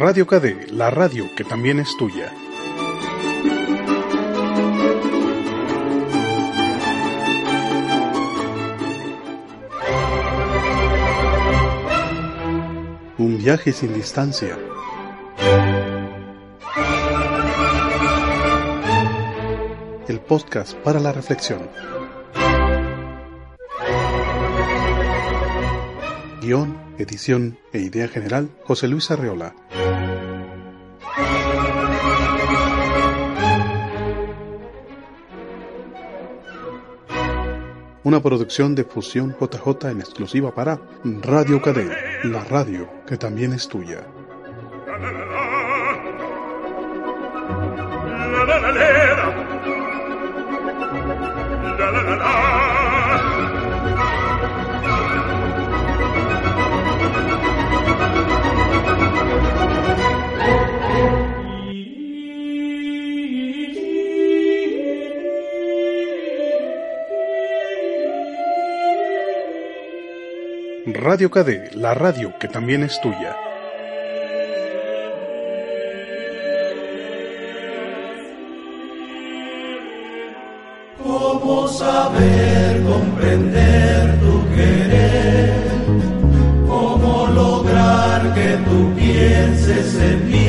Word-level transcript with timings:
Radio 0.00 0.26
KD, 0.26 0.70
la 0.70 0.88
radio 0.88 1.26
que 1.36 1.44
también 1.44 1.78
es 1.78 1.94
tuya. 1.98 2.32
Un 13.18 13.36
viaje 13.36 13.74
sin 13.74 13.92
distancia. 13.92 14.58
El 20.08 20.20
podcast 20.20 20.78
para 20.78 20.98
la 20.98 21.12
reflexión. 21.12 21.68
Guión, 26.40 26.78
edición 26.96 27.58
e 27.74 27.80
idea 27.80 28.08
general, 28.08 28.48
José 28.64 28.88
Luis 28.88 29.10
Arreola. 29.10 29.54
Una 38.10 38.20
producción 38.20 38.74
de 38.74 38.82
Fusión 38.82 39.36
JJ 39.38 39.88
en 39.88 40.00
exclusiva 40.00 40.52
para 40.52 40.80
Radio 41.22 41.62
Cadena, 41.62 41.96
la 42.24 42.42
radio 42.42 42.88
que 43.06 43.16
también 43.16 43.52
es 43.52 43.68
tuya. 43.68 44.04
Radio 71.02 71.30
KD, 71.30 71.76
la 71.76 71.94
radio 71.94 72.34
que 72.38 72.46
también 72.46 72.82
es 72.82 73.00
tuya. 73.00 73.34
¿Cómo 81.02 81.68
saber 81.68 82.82
comprender 82.82 84.20
tu 84.20 84.54
querer? 84.54 85.54
¿Cómo 86.68 87.28
lograr 87.28 88.34
que 88.34 88.58
tú 88.68 88.94
pienses 88.94 89.94
en 89.94 90.30
mí? 90.30 90.39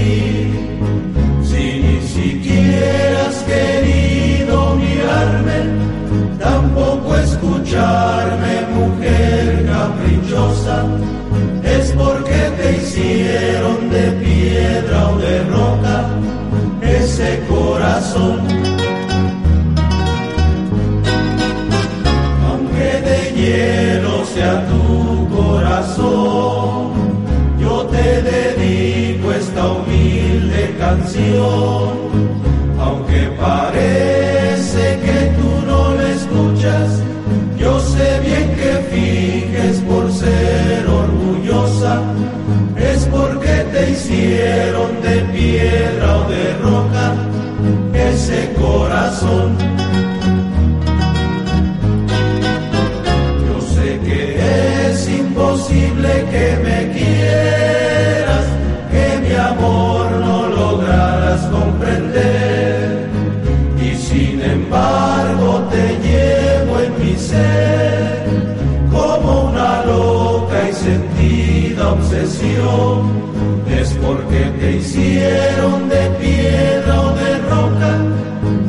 Aunque 32.80 33.22
parece 33.40 35.00
que 35.06 35.32
tú 35.38 35.66
no 35.66 35.96
la 35.96 36.10
escuchas, 36.10 37.02
yo 37.58 37.80
sé 37.80 38.20
bien 38.20 38.56
que 38.56 38.74
finges 38.92 39.80
por 39.88 40.12
ser 40.12 40.88
orgullosa, 40.88 42.02
es 42.78 43.06
porque 43.06 43.54
te 43.72 43.92
hicieron 43.92 45.02
de 45.02 45.22
piedra 45.34 46.18
o 46.18 46.30
de 46.30 46.54
roca 46.58 47.16
ese 47.94 48.54
corazón. 48.60 49.58
Yo 53.48 53.62
sé 53.62 54.00
que 54.06 54.90
es 54.90 55.10
imposible 55.10 56.10
que 56.32 56.46
me 56.66 56.92
quieras, 56.98 57.61
Es 72.24 73.94
porque 73.96 74.54
te 74.60 74.78
hicieron 74.78 75.90
de 75.90 76.08
piedra 76.20 77.02
o 77.02 77.16
de 77.16 77.38
roca 77.50 77.98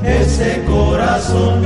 ese 0.04 0.64
corazón. 0.66 1.60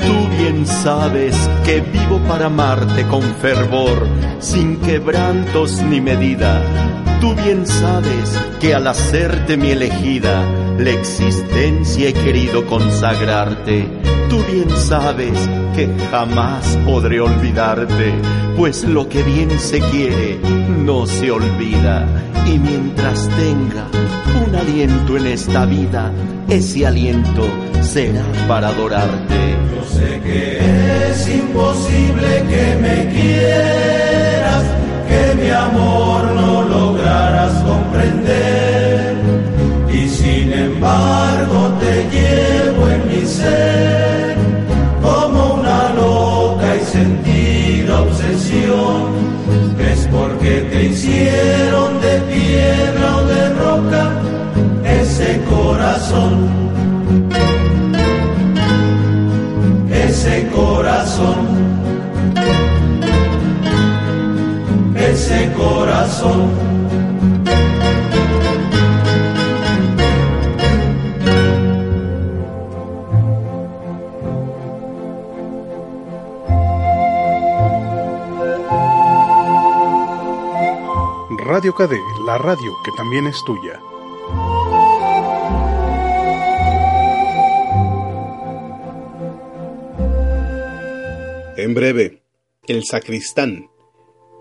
Tú 0.00 0.36
bien 0.36 0.66
sabes 0.66 1.34
que 1.64 1.80
vivo 1.80 2.18
para 2.28 2.46
amarte 2.46 3.06
con 3.06 3.22
fervor, 3.22 4.06
sin 4.38 4.76
quebrantos 4.80 5.80
ni 5.80 6.02
medida. 6.02 6.60
Tú 7.22 7.34
bien 7.36 7.66
sabes 7.66 8.38
que 8.60 8.74
al 8.74 8.86
hacerte 8.86 9.56
mi 9.56 9.70
elegida, 9.70 10.44
la 10.78 10.90
existencia 10.90 12.10
he 12.10 12.12
querido 12.12 12.66
consagrarte. 12.66 14.07
Tú 14.28 14.42
bien 14.52 14.68
sabes 14.76 15.48
que 15.74 15.88
jamás 16.10 16.76
podré 16.84 17.20
olvidarte, 17.20 18.12
pues 18.56 18.84
lo 18.84 19.08
que 19.08 19.22
bien 19.22 19.58
se 19.58 19.80
quiere 19.80 20.38
no 20.84 21.06
se 21.06 21.30
olvida. 21.30 22.06
Y 22.46 22.58
mientras 22.58 23.28
tenga 23.28 23.86
un 24.46 24.54
aliento 24.54 25.16
en 25.16 25.26
esta 25.28 25.64
vida, 25.64 26.12
ese 26.48 26.86
aliento 26.86 27.46
será 27.80 28.24
para 28.46 28.68
adorarte. 28.68 29.56
Yo 29.74 29.98
sé 29.98 30.20
que 30.20 31.10
es 31.10 31.28
imposible 31.28 32.44
que 32.50 32.76
me 32.82 33.12
quieras, 33.14 34.64
que 35.08 35.42
mi 35.42 35.50
amor 35.50 36.24
no 36.34 36.62
lograras 36.62 37.62
comprender. 37.62 39.16
Y 39.90 40.08
sin 40.08 40.52
embargo 40.52 41.72
te 41.80 42.08
llevo 42.10 42.88
en 42.88 43.08
mi 43.08 43.26
ser 43.26 43.87
te 50.78 50.84
hicieron 50.84 52.00
de 52.00 52.20
piedra 52.32 53.16
o 53.16 53.24
de 53.26 53.48
roca 53.54 54.10
ese 54.84 55.40
corazón. 55.50 56.58
ese 59.90 60.48
corazón, 60.48 61.38
ese 64.94 65.52
corazón. 65.52 66.87
Radio 81.58 81.74
KD, 81.74 81.94
la 82.24 82.38
radio 82.38 82.76
que 82.84 82.92
también 82.96 83.26
es 83.26 83.42
tuya. 83.44 83.80
En 91.56 91.74
breve, 91.74 92.22
el 92.68 92.84
sacristán, 92.84 93.68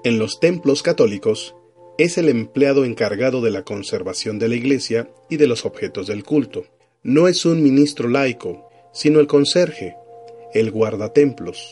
en 0.04 0.20
los 0.20 0.40
templos 0.40 0.84
católicos, 0.84 1.56
es 1.98 2.20
el 2.20 2.30
empleado 2.30 2.86
encargado 2.86 3.42
de 3.42 3.50
la 3.50 3.64
conservación 3.64 4.38
de 4.38 4.50
la 4.50 4.56
iglesia 4.56 5.10
y 5.28 5.38
de 5.38 5.48
los 5.48 5.66
objetos 5.66 6.06
del 6.06 6.24
culto. 6.24 6.66
No 7.02 7.28
es 7.28 7.48
un 7.48 7.64
ministro 7.64 8.10
laico, 8.10 8.70
sino 8.94 9.20
el 9.20 9.26
conserje, 9.26 9.96
el 10.54 10.70
guardatemplos. 10.70 11.72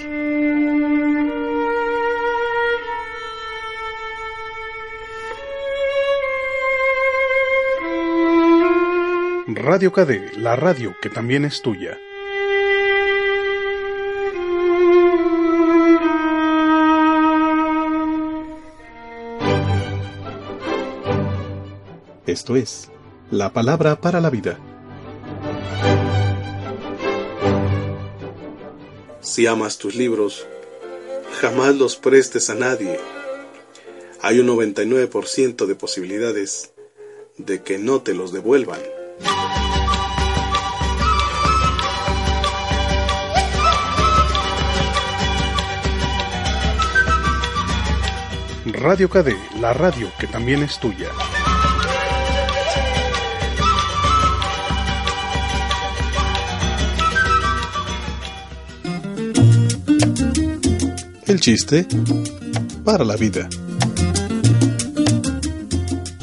Radio 9.67 9.91
KD, 9.91 10.37
la 10.37 10.55
radio 10.55 10.95
que 11.01 11.09
también 11.09 11.43
es 11.43 11.63
tuya. 11.63 11.99
Esto 22.27 22.55
es 22.55 22.91
la 23.31 23.53
palabra 23.53 23.99
para 23.99 24.21
la 24.21 24.29
vida. 24.29 24.59
Si 29.21 29.47
amas 29.47 29.79
tus 29.79 29.95
libros, 29.95 30.45
jamás 31.41 31.73
los 31.75 31.95
prestes 31.95 32.51
a 32.51 32.53
nadie. 32.53 32.99
Hay 34.21 34.37
un 34.37 34.47
99% 34.47 35.65
de 35.65 35.73
posibilidades 35.73 36.71
de 37.39 37.63
que 37.63 37.79
no 37.79 38.03
te 38.03 38.13
los 38.13 38.31
devuelvan. 38.31 38.94
Radio 48.85 49.09
KD, 49.09 49.33
la 49.59 49.73
radio 49.73 50.11
que 50.19 50.27
también 50.27 50.61
es 50.61 50.77
tuya. 50.77 51.07
El 61.25 61.39
chiste 61.39 61.87
para 62.83 63.03
la 63.03 63.15
vida. 63.15 63.49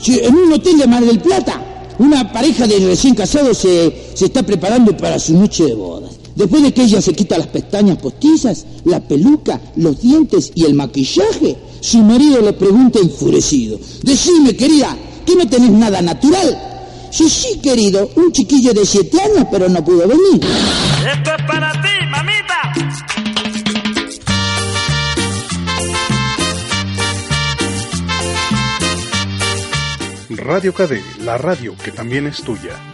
en 0.06 0.35
un 0.37 0.53
hotel 0.53 0.79
de 0.79 0.87
Mar 0.87 1.05
del 1.05 1.19
Plata, 1.19 1.61
una 1.99 2.32
pareja 2.32 2.69
de 2.69 2.79
recién 2.87 3.17
casados 3.17 3.59
se, 3.59 4.12
se 4.14 4.26
está 4.26 4.44
preparando 4.44 4.97
para 4.97 5.19
su 5.19 5.37
noche 5.37 5.64
de 5.64 5.75
bodas. 5.75 6.12
Después 6.37 6.62
de 6.62 6.73
que 6.73 6.82
ella 6.85 7.03
se 7.03 7.12
quita 7.12 7.38
las 7.38 7.49
pestañas 7.49 7.99
postizas, 7.99 8.67
la 8.85 9.00
peluca, 9.00 9.61
los 9.75 10.00
dientes 10.00 10.53
y 10.55 10.64
el 10.64 10.75
maquillaje, 10.75 11.56
su 11.82 11.99
marido 11.99 12.40
le 12.40 12.52
pregunta 12.52 13.00
enfurecido, 13.00 13.79
decime 14.02 14.55
querida, 14.55 14.96
¿que 15.26 15.34
no 15.34 15.49
tenés 15.49 15.73
nada 15.73 16.00
natural? 16.00 17.08
Sí, 17.11 17.29
sí, 17.29 17.61
querido, 17.61 18.08
un 18.14 18.31
chiquillo 18.31 18.73
de 18.73 18.87
siete 18.87 19.20
años, 19.20 19.49
pero 19.50 19.69
no 19.69 19.84
pudo 19.84 20.06
venir. 20.06 20.40
Esto 20.44 21.31
es 21.37 21.44
para 21.46 21.73
ti, 21.73 21.88
mamita. 22.08 22.73
Radio 30.31 30.73
KD, 30.73 31.25
la 31.25 31.37
radio 31.37 31.75
que 31.76 31.90
también 31.90 32.28
es 32.28 32.43
tuya. 32.43 32.91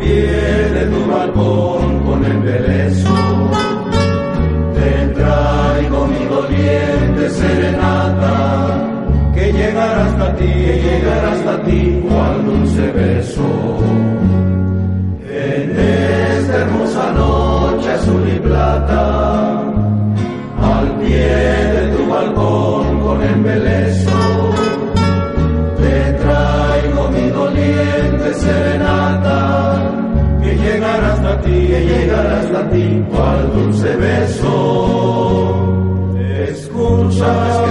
pie 0.00 0.26
de 0.76 0.86
tu 0.86 1.06
balcón 1.10 2.04
con 2.04 2.24
embeleso. 2.24 3.14
Te 4.74 4.90
traigo 5.18 6.06
mi 6.06 6.24
doliente 6.26 7.30
serenata 7.30 8.34
que 9.34 9.52
llegará 9.52 10.06
hasta 10.06 10.36
ti, 10.36 10.44
llegará 10.44 11.32
hasta 11.32 11.62
ti 11.64 12.02
cual 12.08 12.44
dulce 12.44 12.92
beso. 12.92 13.69
hasta 31.20 31.40
ti, 31.42 31.50
que 31.50 31.80
llegará 31.84 32.40
hasta 32.40 32.70
ti, 32.70 33.04
cual 33.10 33.52
dulce 33.52 33.96
beso. 33.96 35.54
Escucha. 36.48 37.69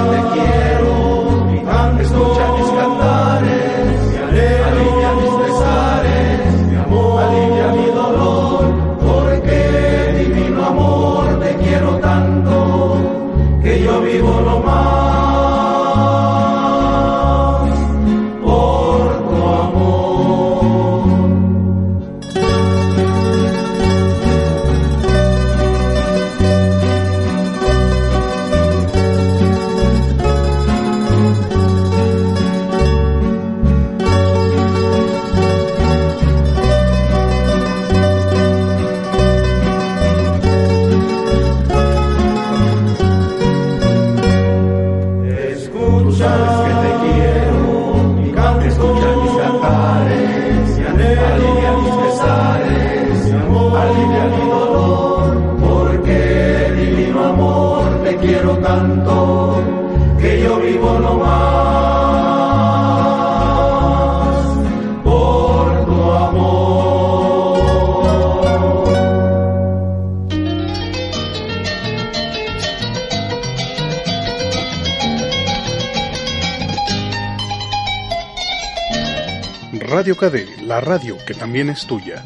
La 80.62 80.82
radio 80.82 81.18
que 81.26 81.34
también 81.34 81.70
es 81.70 81.86
tuya. 81.86 82.24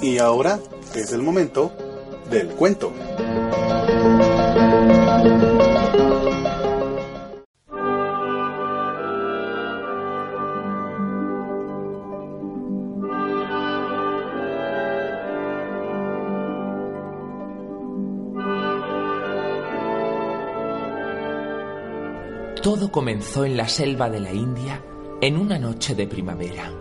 Y 0.00 0.18
ahora 0.18 0.58
es 0.94 1.12
el 1.12 1.22
momento 1.22 1.72
del 2.30 2.48
cuento. 2.48 2.92
Todo 22.64 22.90
comenzó 22.90 23.44
en 23.44 23.58
la 23.58 23.68
selva 23.68 24.08
de 24.08 24.20
la 24.20 24.32
India 24.32 24.82
en 25.20 25.36
una 25.36 25.58
noche 25.58 25.94
de 25.94 26.06
primavera. 26.06 26.72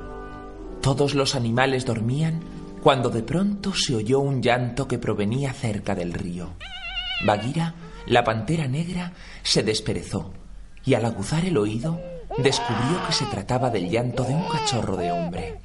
Todos 0.82 1.14
los 1.14 1.36
animales 1.36 1.86
dormían 1.86 2.40
cuando 2.82 3.10
de 3.10 3.22
pronto 3.22 3.74
se 3.74 3.94
oyó 3.94 4.22
un 4.22 4.42
llanto 4.42 4.88
que 4.88 4.98
provenía 4.98 5.52
cerca 5.52 5.94
del 5.94 6.14
río. 6.14 6.52
Bagheera, 7.26 7.76
la 8.06 8.24
pantera 8.24 8.66
negra, 8.66 9.12
se 9.42 9.62
desperezó 9.62 10.32
y 10.86 10.94
al 10.94 11.04
aguzar 11.04 11.44
el 11.44 11.58
oído 11.58 12.00
descubrió 12.38 13.06
que 13.06 13.12
se 13.12 13.26
trataba 13.26 13.70
del 13.70 13.90
llanto 13.90 14.24
de 14.24 14.36
un 14.36 14.48
cachorro 14.48 14.96
de 14.96 15.12
hombre. 15.12 15.60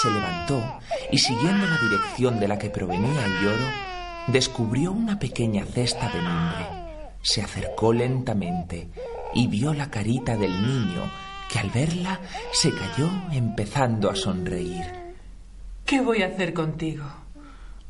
Se 0.00 0.12
levantó 0.12 0.62
y 1.10 1.18
siguiendo 1.18 1.66
la 1.66 1.78
dirección 1.78 2.38
de 2.38 2.46
la 2.46 2.56
que 2.56 2.70
provenía 2.70 3.26
el 3.26 3.32
lloro, 3.42 3.66
descubrió 4.28 4.92
una 4.92 5.18
pequeña 5.18 5.64
cesta 5.64 6.08
de 6.08 6.20
mimbre. 6.20 7.16
Se 7.20 7.42
acercó 7.42 7.92
lentamente 7.92 8.88
y 9.34 9.46
vio 9.46 9.74
la 9.74 9.90
carita 9.90 10.36
del 10.36 10.52
niño 10.62 11.10
que 11.50 11.58
al 11.58 11.70
verla 11.70 12.20
se 12.52 12.72
cayó 12.72 13.10
empezando 13.32 14.10
a 14.10 14.14
sonreír. 14.14 14.84
¿Qué 15.84 16.00
voy 16.00 16.22
a 16.22 16.28
hacer 16.28 16.54
contigo? 16.54 17.04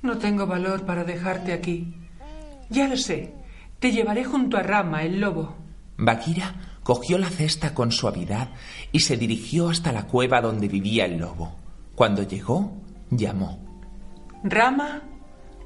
No 0.02 0.18
tengo 0.18 0.46
valor 0.46 0.86
para 0.86 1.04
dejarte 1.04 1.52
aquí. 1.52 1.94
Ya 2.70 2.88
lo 2.88 2.96
sé. 2.96 3.34
Te 3.78 3.92
llevaré 3.92 4.24
junto 4.24 4.56
a 4.56 4.62
Rama, 4.62 5.02
el 5.02 5.20
lobo. 5.20 5.56
Bagheera 5.98 6.54
cogió 6.82 7.18
la 7.18 7.28
cesta 7.28 7.74
con 7.74 7.92
suavidad 7.92 8.48
y 8.92 9.00
se 9.00 9.16
dirigió 9.16 9.68
hasta 9.68 9.92
la 9.92 10.06
cueva 10.06 10.40
donde 10.40 10.68
vivía 10.68 11.04
el 11.04 11.18
lobo. 11.18 11.56
Cuando 11.94 12.22
llegó, 12.22 12.72
llamó. 13.10 13.58
Rama, 14.42 15.02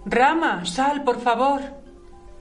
Rama, 0.06 0.66
sal, 0.66 1.04
por 1.04 1.20
favor. 1.20 1.62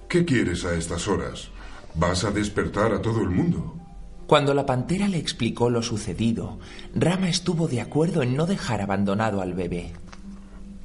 ¿Qué 0.09 0.25
quieres 0.25 0.65
a 0.65 0.73
estas 0.73 1.07
horas? 1.07 1.49
Vas 1.95 2.23
a 2.23 2.31
despertar 2.31 2.93
a 2.93 3.01
todo 3.01 3.21
el 3.21 3.29
mundo. 3.29 3.75
Cuando 4.27 4.53
la 4.53 4.65
pantera 4.65 5.07
le 5.07 5.17
explicó 5.17 5.69
lo 5.69 5.81
sucedido, 5.81 6.59
Rama 6.95 7.29
estuvo 7.29 7.67
de 7.67 7.81
acuerdo 7.81 8.23
en 8.23 8.35
no 8.35 8.45
dejar 8.45 8.81
abandonado 8.81 9.41
al 9.41 9.53
bebé. 9.53 9.93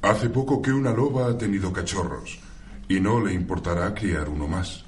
Hace 0.01 0.29
poco 0.29 0.61
que 0.61 0.71
una 0.71 0.91
loba 0.91 1.27
ha 1.27 1.37
tenido 1.37 1.73
cachorros 1.73 2.39
y 2.87 2.99
no 2.99 3.23
le 3.23 3.33
importará 3.33 3.93
criar 3.93 4.29
uno 4.29 4.47
más. 4.47 4.83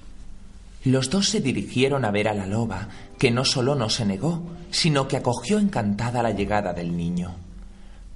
Los 0.84 1.10
dos 1.10 1.30
se 1.30 1.42
dirigieron 1.42 2.06
a 2.06 2.12
ver 2.12 2.28
a 2.28 2.34
la 2.34 2.48
loba, 2.48 2.90
que 3.20 3.30
no 3.30 3.46
solo 3.46 3.76
no 3.76 3.90
se 3.90 4.06
negó, 4.06 4.44
sino 4.72 5.08
que 5.08 5.18
acogió 5.18 5.60
encantada 5.60 6.24
la 6.24 6.32
llegada 6.32 6.74
del 6.74 6.98
niño. 6.98 7.36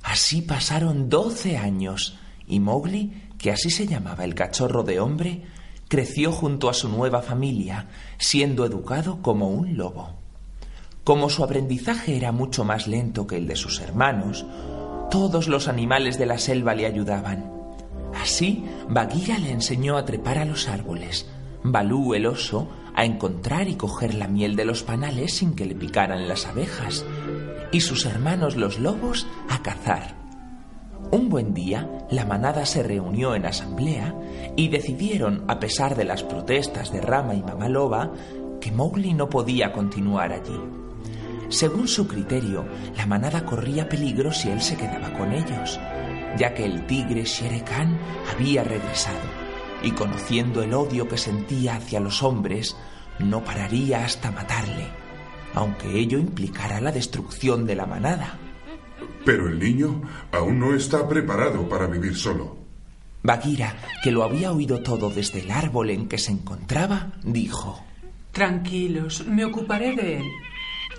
Así 0.02 0.42
pasaron 0.42 1.10
doce 1.10 1.58
años 1.58 2.18
y 2.48 2.60
Mowgli, 2.60 3.30
que 3.38 3.52
así 3.52 3.70
se 3.70 3.88
llamaba 3.88 4.24
el 4.24 4.36
cachorro 4.36 4.84
de 4.84 5.00
hombre, 5.00 5.44
creció 5.96 6.34
junto 6.34 6.68
a 6.68 6.74
su 6.74 6.90
nueva 6.90 7.22
familia, 7.22 7.88
siendo 8.18 8.66
educado 8.66 9.22
como 9.22 9.48
un 9.48 9.78
lobo. 9.78 10.10
Como 11.06 11.30
su 11.30 11.42
aprendizaje 11.42 12.18
era 12.18 12.34
mucho 12.34 12.66
más 12.66 12.86
lento 12.86 13.26
que 13.26 13.38
el 13.38 13.48
de 13.48 13.56
sus 13.56 13.80
hermanos, 13.80 14.46
todos 15.10 15.48
los 15.48 15.70
animales 15.70 16.20
de 16.20 16.26
la 16.26 16.38
selva 16.38 16.76
le 16.76 16.86
ayudaban. 16.86 17.50
Así, 18.14 18.66
Bagheera 18.90 19.40
le 19.40 19.52
enseñó 19.52 19.96
a 19.96 20.04
trepar 20.04 20.38
a 20.38 20.44
los 20.44 20.68
árboles, 20.68 21.30
Balú 21.64 22.14
el 22.14 22.26
oso 22.26 22.68
a 22.94 23.06
encontrar 23.06 23.70
y 23.70 23.76
coger 23.76 24.16
la 24.16 24.28
miel 24.28 24.58
de 24.58 24.66
los 24.66 24.84
panales 24.84 25.36
sin 25.36 25.56
que 25.56 25.66
le 25.66 25.76
picaran 25.76 26.28
las 26.28 26.46
abejas, 26.46 27.06
y 27.72 27.80
sus 27.80 28.06
hermanos 28.06 28.58
los 28.58 28.80
lobos 28.80 29.28
a 29.48 29.62
cazar. 29.62 30.25
Un 31.12 31.30
buen 31.30 31.54
día, 31.54 31.88
la 32.10 32.26
manada 32.26 32.66
se 32.66 32.84
reunió 32.84 33.36
en 33.36 33.46
asamblea 33.46 34.14
y 34.56 34.70
decidieron, 34.70 35.44
a 35.48 35.60
pesar 35.60 35.96
de 35.96 36.04
las 36.04 36.24
protestas 36.24 36.92
de 36.92 37.02
Rama 37.02 37.36
y 37.36 37.42
Mamá 37.42 37.70
Loba, 37.70 38.12
que 38.60 38.72
Mowgli 38.72 39.14
no 39.14 39.30
podía 39.30 39.72
continuar 39.72 40.34
allí. 40.34 40.60
Según 41.50 41.88
su 41.88 42.08
criterio, 42.08 42.66
la 42.98 43.06
manada 43.06 43.46
corría 43.46 43.88
peligro 43.88 44.32
si 44.32 44.50
él 44.50 44.62
se 44.62 44.76
quedaba 44.76 45.14
con 45.14 45.32
ellos, 45.32 45.80
ya 46.38 46.54
que 46.54 46.66
el 46.66 46.86
tigre 46.88 47.24
Shere 47.24 47.64
Khan 47.64 47.98
había 48.34 48.64
regresado 48.64 49.46
y 49.84 49.92
conociendo 49.92 50.64
el 50.64 50.74
odio 50.74 51.08
que 51.08 51.18
sentía 51.18 51.76
hacia 51.76 52.00
los 52.00 52.24
hombres, 52.24 52.76
no 53.20 53.44
pararía 53.44 54.04
hasta 54.04 54.32
matarle, 54.32 54.88
aunque 55.54 56.00
ello 56.00 56.18
implicara 56.18 56.82
la 56.82 56.92
destrucción 56.92 57.66
de 57.66 57.76
la 57.76 57.86
manada. 57.86 58.40
Pero 59.26 59.50
el 59.50 59.60
niño 59.60 60.04
aún 60.32 60.60
no 60.60 60.76
está 60.76 61.10
preparado 61.10 61.68
para 61.68 61.88
vivir 61.88 62.16
solo. 62.16 62.58
Bagheera, 63.24 63.76
que 64.04 64.12
lo 64.12 64.24
había 64.24 64.52
oído 64.52 64.84
todo 64.84 65.10
desde 65.10 65.42
el 65.42 65.50
árbol 65.50 65.90
en 65.90 66.08
que 66.08 66.20
se 66.20 66.32
encontraba, 66.32 67.14
dijo: 67.24 67.84
Tranquilos, 68.32 69.26
me 69.26 69.44
ocuparé 69.44 69.96
de 69.96 70.18
él. 70.18 70.26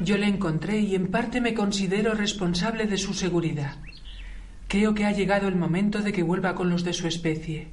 Yo 0.00 0.18
le 0.18 0.26
encontré 0.26 0.80
y 0.80 0.96
en 0.96 1.06
parte 1.06 1.40
me 1.40 1.54
considero 1.54 2.14
responsable 2.14 2.86
de 2.86 2.98
su 2.98 3.14
seguridad. 3.14 3.76
Creo 4.66 4.94
que 4.94 5.04
ha 5.04 5.12
llegado 5.12 5.46
el 5.46 5.54
momento 5.54 6.02
de 6.02 6.12
que 6.12 6.24
vuelva 6.24 6.56
con 6.56 6.68
los 6.68 6.82
de 6.82 6.92
su 6.92 7.06
especie. 7.06 7.68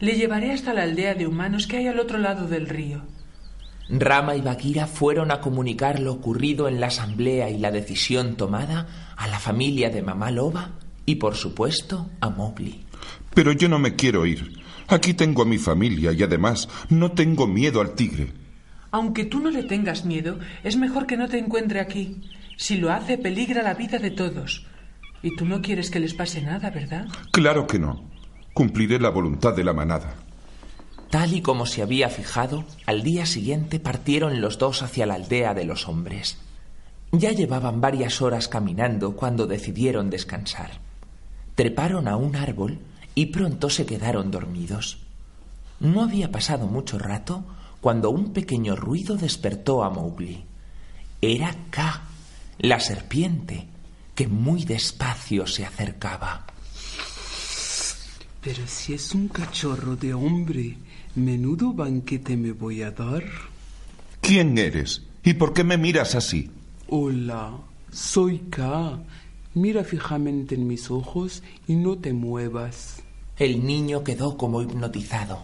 Le 0.00 0.14
llevaré 0.14 0.52
hasta 0.52 0.72
la 0.72 0.84
aldea 0.84 1.14
de 1.14 1.26
humanos 1.26 1.66
que 1.66 1.76
hay 1.76 1.86
al 1.86 2.00
otro 2.00 2.16
lado 2.16 2.48
del 2.48 2.66
río. 2.66 3.02
Rama 3.90 4.36
y 4.36 4.40
Bagheera 4.40 4.86
fueron 4.86 5.32
a 5.32 5.40
comunicar 5.40 5.98
lo 5.98 6.12
ocurrido 6.12 6.68
en 6.68 6.80
la 6.80 6.86
asamblea 6.86 7.50
y 7.50 7.58
la 7.58 7.72
decisión 7.72 8.36
tomada 8.36 9.14
a 9.16 9.26
la 9.26 9.38
familia 9.38 9.90
de 9.90 10.02
Mamá 10.02 10.30
Loba 10.30 10.72
y, 11.06 11.16
por 11.16 11.34
supuesto, 11.34 12.08
a 12.20 12.30
Mowgli. 12.30 12.84
Pero 13.34 13.52
yo 13.52 13.68
no 13.68 13.78
me 13.78 13.96
quiero 13.96 14.26
ir. 14.26 14.60
Aquí 14.86 15.14
tengo 15.14 15.42
a 15.42 15.46
mi 15.46 15.58
familia 15.58 16.12
y 16.12 16.22
además 16.22 16.68
no 16.88 17.12
tengo 17.12 17.46
miedo 17.46 17.80
al 17.80 17.94
tigre. 17.94 18.32
Aunque 18.92 19.24
tú 19.24 19.40
no 19.40 19.50
le 19.50 19.62
tengas 19.62 20.04
miedo, 20.04 20.38
es 20.64 20.76
mejor 20.76 21.06
que 21.06 21.16
no 21.16 21.28
te 21.28 21.38
encuentre 21.38 21.80
aquí. 21.80 22.22
Si 22.56 22.76
lo 22.76 22.92
hace, 22.92 23.18
peligra 23.18 23.62
la 23.62 23.74
vida 23.74 23.98
de 23.98 24.10
todos. 24.10 24.66
Y 25.22 25.36
tú 25.36 25.46
no 25.46 25.62
quieres 25.62 25.90
que 25.90 26.00
les 26.00 26.14
pase 26.14 26.42
nada, 26.42 26.70
¿verdad? 26.70 27.06
Claro 27.30 27.66
que 27.66 27.78
no. 27.78 28.04
Cumpliré 28.52 28.98
la 28.98 29.10
voluntad 29.10 29.54
de 29.54 29.64
la 29.64 29.72
manada. 29.72 30.14
Tal 31.10 31.34
y 31.34 31.42
como 31.42 31.66
se 31.66 31.82
había 31.82 32.08
fijado, 32.08 32.64
al 32.86 33.02
día 33.02 33.26
siguiente 33.26 33.80
partieron 33.80 34.40
los 34.40 34.58
dos 34.58 34.82
hacia 34.82 35.06
la 35.06 35.14
aldea 35.14 35.54
de 35.54 35.64
los 35.64 35.88
hombres. 35.88 36.38
Ya 37.10 37.32
llevaban 37.32 37.80
varias 37.80 38.22
horas 38.22 38.46
caminando 38.46 39.16
cuando 39.16 39.48
decidieron 39.48 40.08
descansar. 40.08 40.70
Treparon 41.56 42.06
a 42.06 42.16
un 42.16 42.36
árbol 42.36 42.78
y 43.16 43.26
pronto 43.26 43.68
se 43.68 43.86
quedaron 43.86 44.30
dormidos. 44.30 44.98
No 45.80 46.04
había 46.04 46.30
pasado 46.30 46.66
mucho 46.68 46.96
rato 46.98 47.44
cuando 47.80 48.10
un 48.10 48.32
pequeño 48.32 48.76
ruido 48.76 49.16
despertó 49.16 49.82
a 49.82 49.90
Mowgli. 49.90 50.44
Era 51.20 51.56
K, 51.70 52.02
la 52.58 52.78
serpiente, 52.78 53.66
que 54.14 54.28
muy 54.28 54.64
despacio 54.64 55.46
se 55.48 55.66
acercaba. 55.66 56.46
Pero 58.42 58.66
si 58.66 58.94
es 58.94 59.12
un 59.12 59.28
cachorro 59.28 59.96
de 59.96 60.14
hombre, 60.14 60.76
menudo 61.14 61.72
banquete 61.72 62.36
me 62.36 62.52
voy 62.52 62.82
a 62.82 62.90
dar. 62.90 63.24
¿Quién 64.20 64.56
eres? 64.58 65.02
¿Y 65.24 65.34
por 65.34 65.52
qué 65.52 65.64
me 65.64 65.76
miras 65.76 66.14
así? 66.14 66.50
Hola, 66.88 67.58
soy 67.90 68.38
K. 68.50 68.98
Mira 69.54 69.82
fijamente 69.84 70.54
en 70.54 70.66
mis 70.66 70.90
ojos 70.90 71.42
y 71.66 71.74
no 71.74 71.98
te 71.98 72.12
muevas. 72.12 73.02
El 73.36 73.64
niño 73.64 74.04
quedó 74.04 74.36
como 74.36 74.62
hipnotizado, 74.62 75.42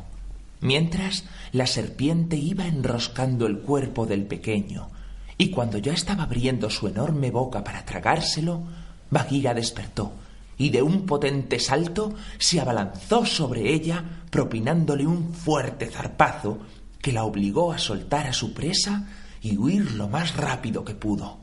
mientras 0.61 1.25
la 1.52 1.66
serpiente 1.66 2.37
iba 2.37 2.66
enroscando 2.66 3.46
el 3.46 3.58
cuerpo 3.61 4.06
del 4.06 4.26
pequeño, 4.26 4.90
y 5.38 5.50
cuando 5.50 5.78
ya 5.78 5.92
estaba 5.92 6.25
abriendo 6.25 6.70
su 6.70 6.88
enorme 6.88 7.30
boca 7.30 7.64
para 7.64 7.85
tragárselo, 7.85 8.62
Bagheera 9.11 9.54
despertó 9.54 10.12
y 10.58 10.70
de 10.70 10.82
un 10.82 11.06
potente 11.06 11.58
salto 11.58 12.14
se 12.38 12.60
abalanzó 12.60 13.26
sobre 13.26 13.72
ella, 13.72 14.22
propinándole 14.30 15.06
un 15.06 15.34
fuerte 15.34 15.86
zarpazo 15.86 16.58
que 17.00 17.12
la 17.12 17.25
obligó 17.25 17.72
a 17.72 17.78
soltar 17.78 18.26
a 18.26 18.32
su 18.32 18.52
presa 18.54 19.08
y 19.40 19.56
huir 19.56 19.92
lo 19.92 20.08
más 20.08 20.36
rápido 20.36 20.84
que 20.84 20.94
pudo. 20.94 21.38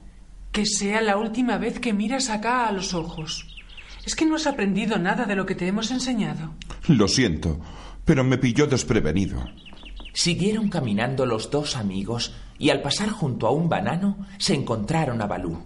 Que 0.51 0.65
sea 0.65 1.01
la 1.01 1.17
última 1.17 1.57
vez 1.57 1.79
que 1.79 1.93
miras 1.93 2.29
acá 2.29 2.67
a 2.67 2.71
los 2.71 2.93
ojos. 2.93 3.47
¿Es 4.05 4.15
que 4.15 4.25
no 4.25 4.35
has 4.35 4.47
aprendido 4.47 4.97
nada 4.99 5.25
de 5.25 5.35
lo 5.35 5.45
que 5.45 5.55
te 5.55 5.67
hemos 5.67 5.89
enseñado? 5.91 6.53
Lo 6.87 7.07
siento, 7.07 7.59
pero 8.03 8.23
me 8.23 8.37
pilló 8.37 8.67
desprevenido. 8.67 9.45
Siguieron 10.13 10.69
caminando 10.69 11.25
los 11.25 11.49
dos 11.49 11.75
amigos 11.75 12.35
y 12.59 12.69
al 12.69 12.81
pasar 12.81 13.09
junto 13.09 13.47
a 13.47 13.51
un 13.51 13.69
banano 13.69 14.17
se 14.37 14.53
encontraron 14.53 15.21
a 15.21 15.27
Balú. 15.27 15.63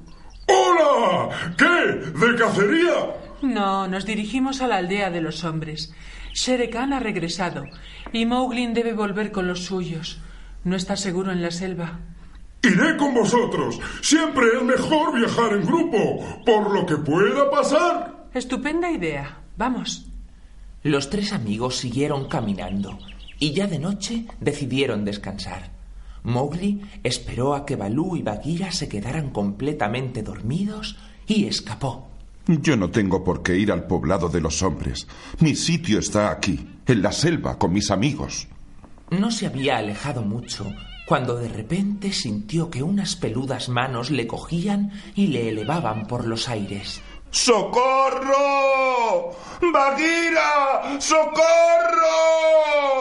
¡Hola! 0.48 1.30
¿Qué? 1.58 2.26
¿De 2.26 2.36
cacería? 2.36 3.27
No, 3.42 3.88
nos 3.88 4.06
dirigimos 4.06 4.62
a 4.62 4.68
la 4.68 4.78
aldea 4.78 5.10
de 5.10 5.22
los 5.22 5.44
hombres. 5.44 5.94
Shere 6.34 6.70
Khan 6.70 6.94
ha 6.94 7.00
regresado 7.00 7.66
y 8.12 8.26
Mowgli 8.26 8.68
debe 8.74 8.94
volver 8.94 9.32
con 9.32 9.48
los 9.48 9.66
suyos. 9.66 10.20
No 10.64 10.76
está 10.76 10.96
seguro 10.96 11.32
en 11.32 11.42
la 11.42 11.52
selva. 11.52 12.00
Iré 12.64 12.98
con 12.98 13.14
vosotros. 13.14 13.80
Siempre 14.02 14.48
es 14.56 14.64
mejor 14.64 15.18
viajar 15.18 15.54
en 15.54 15.66
grupo, 15.66 16.42
por 16.46 16.72
lo 16.72 16.86
que 16.86 16.98
pueda 16.98 17.50
pasar. 17.50 18.28
Estupenda 18.34 18.92
idea. 18.92 19.42
Vamos. 19.56 20.08
Los 20.84 21.10
tres 21.10 21.34
amigos 21.34 21.78
siguieron 21.78 22.28
caminando 22.28 22.98
y 23.40 23.54
ya 23.54 23.68
de 23.68 23.80
noche 23.80 24.26
decidieron 24.40 25.06
descansar. 25.06 25.72
Mowgli 26.24 26.82
esperó 27.04 27.56
a 27.56 27.66
que 27.66 27.76
Balú 27.76 28.16
y 28.16 28.22
Bagheera 28.22 28.72
se 28.72 28.90
quedaran 28.90 29.30
completamente 29.30 30.24
dormidos 30.24 30.98
y 31.26 31.46
escapó. 31.46 32.10
Yo 32.48 32.78
no 32.78 32.90
tengo 32.90 33.24
por 33.24 33.44
qué 33.44 33.58
ir 33.58 33.72
al 33.72 33.88
poblado 33.88 34.30
de 34.30 34.40
los 34.40 34.64
hombres. 34.64 35.08
Mi 35.40 35.56
sitio 35.56 36.00
está 36.00 36.32
aquí, 36.32 36.68
en 36.86 37.02
la 37.02 37.12
selva, 37.12 37.58
con 37.58 37.74
mis 37.74 37.92
amigos. 37.92 38.48
No 39.10 39.32
se 39.32 39.48
había 39.48 39.78
alejado 39.78 40.22
mucho 40.22 40.66
cuando 41.08 41.38
de 41.38 41.48
repente 41.48 42.12
sintió 42.12 42.70
que 42.70 42.84
unas 42.84 43.16
peludas 43.16 43.70
manos 43.70 44.12
le 44.12 44.28
cogían 44.28 44.92
y 45.16 45.28
le 45.28 45.48
elevaban 45.50 46.06
por 46.06 46.28
los 46.28 46.50
aires. 46.50 47.02
¡Socorro! 47.32 48.36
¡Bagheera! 49.74 51.00
¡Socorro! 51.00 51.38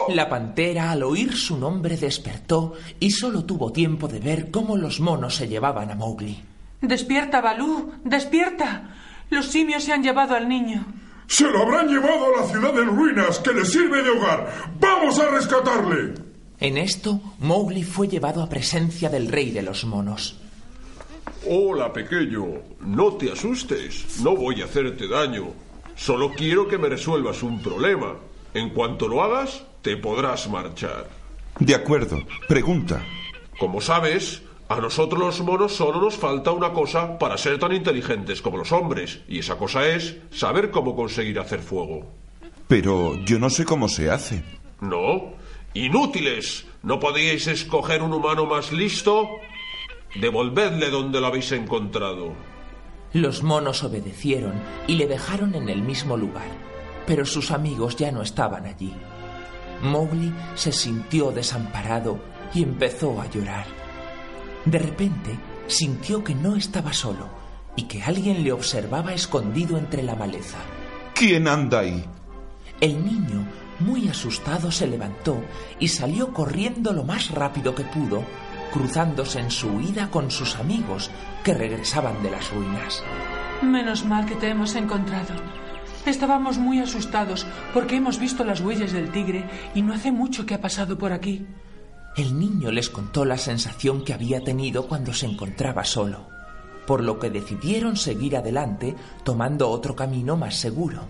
La 0.09 0.29
pantera, 0.29 0.91
al 0.91 1.03
oír 1.03 1.35
su 1.35 1.57
nombre, 1.57 1.97
despertó 1.97 2.73
y 2.99 3.11
solo 3.11 3.43
tuvo 3.43 3.73
tiempo 3.73 4.07
de 4.07 4.19
ver 4.19 4.51
cómo 4.51 4.77
los 4.77 5.01
monos 5.01 5.35
se 5.35 5.49
llevaban 5.49 5.91
a 5.91 5.95
Mowgli. 5.95 6.41
Despierta, 6.81 7.41
Balú, 7.41 7.91
despierta. 8.03 8.95
Los 9.29 9.47
simios 9.47 9.83
se 9.83 9.93
han 9.93 10.03
llevado 10.03 10.35
al 10.35 10.47
niño. 10.47 10.85
Se 11.27 11.43
lo 11.43 11.63
habrán 11.63 11.87
llevado 11.87 12.33
a 12.33 12.41
la 12.41 12.47
ciudad 12.47 12.77
en 12.79 12.95
ruinas 12.95 13.39
que 13.39 13.53
le 13.53 13.65
sirve 13.65 14.01
de 14.01 14.11
hogar. 14.11 14.71
¡Vamos 14.79 15.19
a 15.19 15.29
rescatarle! 15.29 16.13
En 16.59 16.77
esto, 16.77 17.21
Mowgli 17.39 17.83
fue 17.83 18.07
llevado 18.07 18.41
a 18.41 18.49
presencia 18.49 19.09
del 19.09 19.27
rey 19.27 19.51
de 19.51 19.61
los 19.61 19.85
monos. 19.85 20.39
Hola, 21.45 21.91
pequeño. 21.93 22.45
No 22.79 23.13
te 23.13 23.31
asustes. 23.31 24.21
No 24.21 24.35
voy 24.35 24.61
a 24.61 24.65
hacerte 24.65 25.07
daño. 25.07 25.49
Solo 25.95 26.31
quiero 26.31 26.67
que 26.67 26.77
me 26.77 26.89
resuelvas 26.89 27.43
un 27.43 27.61
problema. 27.61 28.15
En 28.53 28.69
cuanto 28.69 29.07
lo 29.07 29.21
hagas, 29.21 29.63
te 29.81 29.97
podrás 29.97 30.49
marchar. 30.49 31.09
De 31.59 31.75
acuerdo. 31.75 32.19
Pregunta. 32.47 33.03
Como 33.59 33.81
sabes, 33.81 34.41
a 34.69 34.81
nosotros 34.81 35.19
los 35.19 35.41
monos 35.41 35.75
solo 35.75 36.01
nos 36.01 36.15
falta 36.15 36.51
una 36.51 36.73
cosa 36.73 37.17
para 37.17 37.37
ser 37.37 37.57
tan 37.57 37.71
inteligentes 37.71 38.41
como 38.41 38.57
los 38.57 38.71
hombres, 38.73 39.21
y 39.27 39.39
esa 39.39 39.57
cosa 39.57 39.87
es 39.87 40.17
saber 40.29 40.71
cómo 40.71 40.95
conseguir 40.95 41.39
hacer 41.39 41.61
fuego. 41.61 42.05
Pero 42.67 43.15
yo 43.23 43.39
no 43.39 43.49
sé 43.49 43.63
cómo 43.63 43.87
se 43.87 44.11
hace. 44.11 44.43
¿No? 44.81 45.33
Inútiles. 45.73 46.65
¿No 46.83 46.99
podíais 46.99 47.47
escoger 47.47 48.01
un 48.01 48.13
humano 48.13 48.45
más 48.45 48.73
listo? 48.73 49.29
Devolvedle 50.19 50.89
donde 50.89 51.21
lo 51.21 51.27
habéis 51.27 51.51
encontrado. 51.53 52.33
Los 53.13 53.43
monos 53.43 53.83
obedecieron 53.83 54.53
y 54.85 54.95
le 54.95 55.07
dejaron 55.07 55.55
en 55.55 55.69
el 55.69 55.81
mismo 55.81 56.17
lugar, 56.17 56.49
pero 57.05 57.25
sus 57.25 57.51
amigos 57.51 57.95
ya 57.95 58.11
no 58.11 58.21
estaban 58.21 58.65
allí. 58.65 58.93
Mowgli 59.81 60.33
se 60.55 60.71
sintió 60.73 61.31
desamparado 61.31 62.19
y 62.53 62.63
empezó 62.63 63.21
a 63.21 63.29
llorar. 63.29 63.86
De 64.67 64.79
repente 64.79 65.39
sintió 65.67 66.25
que 66.25 66.35
no 66.35 66.57
estaba 66.57 66.91
solo 66.91 67.29
y 67.77 67.83
que 67.83 68.03
alguien 68.03 68.43
le 68.43 68.51
observaba 68.51 69.13
escondido 69.13 69.77
entre 69.77 70.03
la 70.03 70.13
maleza. 70.13 70.57
¿Quién 71.13 71.47
anda 71.47 71.79
ahí? 71.79 72.03
El 72.81 73.05
niño, 73.05 73.47
muy 73.79 74.09
asustado, 74.09 74.69
se 74.69 74.85
levantó 74.85 75.41
y 75.79 75.87
salió 75.87 76.33
corriendo 76.33 76.91
lo 76.91 77.05
más 77.05 77.31
rápido 77.31 77.73
que 77.75 77.85
pudo, 77.85 78.25
cruzándose 78.73 79.39
en 79.39 79.51
su 79.51 79.69
huida 79.69 80.11
con 80.11 80.31
sus 80.31 80.57
amigos 80.57 81.11
que 81.45 81.53
regresaban 81.53 82.21
de 82.21 82.31
las 82.31 82.51
ruinas. 82.51 83.01
Menos 83.61 84.03
mal 84.03 84.25
que 84.25 84.35
te 84.35 84.49
hemos 84.49 84.75
encontrado. 84.75 85.33
Estábamos 86.05 86.57
muy 86.57 86.81
asustados 86.81 87.47
porque 87.73 87.95
hemos 87.95 88.19
visto 88.19 88.43
las 88.43 88.59
huellas 88.59 88.91
del 88.91 89.11
tigre 89.11 89.49
y 89.73 89.81
no 89.81 89.93
hace 89.93 90.11
mucho 90.11 90.45
que 90.45 90.55
ha 90.55 90.61
pasado 90.61 90.97
por 90.97 91.13
aquí. 91.13 91.47
El 92.17 92.39
niño 92.39 92.71
les 92.71 92.89
contó 92.89 93.25
la 93.25 93.37
sensación 93.37 94.03
que 94.03 94.11
había 94.11 94.43
tenido 94.43 94.87
cuando 94.87 95.13
se 95.13 95.27
encontraba 95.27 95.83
solo, 95.83 96.25
por 96.87 97.03
lo 97.03 97.19
que 97.19 97.29
decidieron 97.29 97.95
seguir 97.95 98.35
adelante 98.35 98.95
tomando 99.23 99.69
otro 99.69 99.95
camino 99.95 100.35
más 100.35 100.55
seguro. 100.55 101.01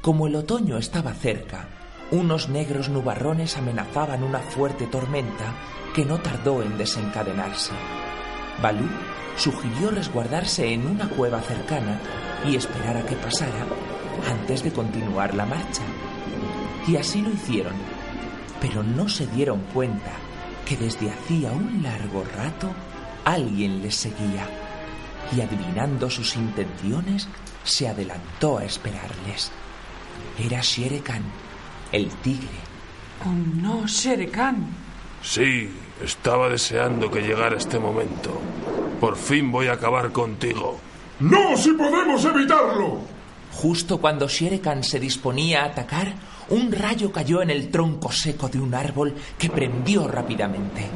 Como 0.00 0.26
el 0.26 0.36
otoño 0.36 0.78
estaba 0.78 1.12
cerca, 1.12 1.68
unos 2.10 2.48
negros 2.48 2.88
nubarrones 2.88 3.58
amenazaban 3.58 4.22
una 4.22 4.38
fuerte 4.38 4.86
tormenta 4.86 5.54
que 5.94 6.06
no 6.06 6.18
tardó 6.20 6.62
en 6.62 6.78
desencadenarse. 6.78 7.72
Balú 8.62 8.88
sugirió 9.36 9.90
resguardarse 9.90 10.72
en 10.72 10.86
una 10.86 11.06
cueva 11.10 11.42
cercana 11.42 12.00
y 12.46 12.56
esperar 12.56 12.96
a 12.96 13.04
que 13.04 13.16
pasara 13.16 13.66
antes 14.26 14.62
de 14.62 14.72
continuar 14.72 15.34
la 15.34 15.44
marcha. 15.44 15.82
Y 16.86 16.96
así 16.96 17.20
lo 17.20 17.30
hicieron, 17.30 17.74
pero 18.60 18.82
no 18.82 19.08
se 19.08 19.26
dieron 19.26 19.60
cuenta 19.72 20.12
que 20.66 20.76
desde 20.76 21.10
hacía 21.10 21.50
un 21.52 21.82
largo 21.82 22.24
rato 22.36 22.70
alguien 23.24 23.82
les 23.82 23.94
seguía 23.94 24.46
y 25.36 25.40
adivinando 25.40 26.08
sus 26.10 26.36
intenciones 26.36 27.28
se 27.64 27.88
adelantó 27.88 28.58
a 28.58 28.64
esperarles. 28.64 29.50
Era 30.38 30.60
Shere 30.62 31.00
Khan, 31.00 31.22
el 31.92 32.08
tigre. 32.22 32.48
Oh, 33.24 33.60
no, 33.60 33.86
Shere 33.86 34.28
Khan. 34.30 34.68
Sí, 35.22 35.70
estaba 36.02 36.48
deseando 36.48 37.10
que 37.10 37.20
llegara 37.20 37.56
este 37.56 37.78
momento. 37.78 38.40
Por 39.00 39.16
fin 39.16 39.50
voy 39.50 39.66
a 39.66 39.74
acabar 39.74 40.12
contigo. 40.12 40.78
¡No, 41.20 41.56
si 41.56 41.72
podemos 41.72 42.24
evitarlo! 42.24 43.00
Justo 43.52 43.98
cuando 43.98 44.28
Shere 44.28 44.60
Khan 44.60 44.84
se 44.84 45.00
disponía 45.00 45.62
a 45.62 45.66
atacar, 45.66 46.14
un 46.50 46.72
rayo 46.72 47.12
cayó 47.12 47.42
en 47.42 47.50
el 47.50 47.70
tronco 47.70 48.10
seco 48.10 48.48
de 48.48 48.60
un 48.60 48.74
árbol 48.74 49.14
que 49.38 49.50
prendió 49.50 50.08
rápidamente. 50.08 50.86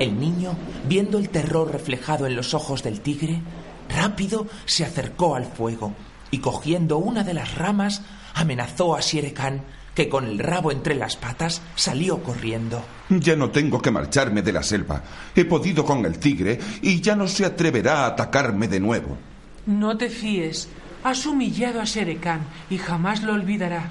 El 0.00 0.18
niño, 0.18 0.56
viendo 0.88 1.18
el 1.18 1.28
terror 1.28 1.70
reflejado 1.70 2.26
en 2.26 2.36
los 2.36 2.54
ojos 2.54 2.82
del 2.82 3.00
tigre, 3.00 3.40
rápido 3.88 4.46
se 4.64 4.84
acercó 4.84 5.34
al 5.34 5.46
fuego 5.46 5.94
y 6.30 6.38
cogiendo 6.38 6.98
una 6.98 7.24
de 7.24 7.34
las 7.34 7.54
ramas 7.56 8.02
amenazó 8.34 8.94
a 8.94 9.00
Shere 9.00 9.32
Khan 9.32 9.62
que 9.94 10.08
con 10.08 10.26
el 10.26 10.38
rabo 10.38 10.70
entre 10.70 10.94
las 10.94 11.16
patas 11.16 11.60
salió 11.74 12.22
corriendo. 12.22 12.84
Ya 13.08 13.34
no 13.34 13.50
tengo 13.50 13.82
que 13.82 13.90
marcharme 13.90 14.42
de 14.42 14.52
la 14.52 14.62
selva. 14.62 15.02
He 15.34 15.44
podido 15.44 15.84
con 15.84 16.04
el 16.04 16.20
tigre 16.20 16.56
y 16.82 17.00
ya 17.00 17.16
no 17.16 17.26
se 17.26 17.44
atreverá 17.44 18.04
a 18.04 18.06
atacarme 18.06 18.68
de 18.68 18.78
nuevo. 18.78 19.18
No 19.66 19.96
te 19.96 20.08
fíes. 20.08 20.68
Has 21.02 21.26
humillado 21.26 21.80
a 21.80 21.84
Shere 21.84 22.18
Khan 22.18 22.46
y 22.70 22.78
jamás 22.78 23.24
lo 23.24 23.32
olvidará. 23.32 23.90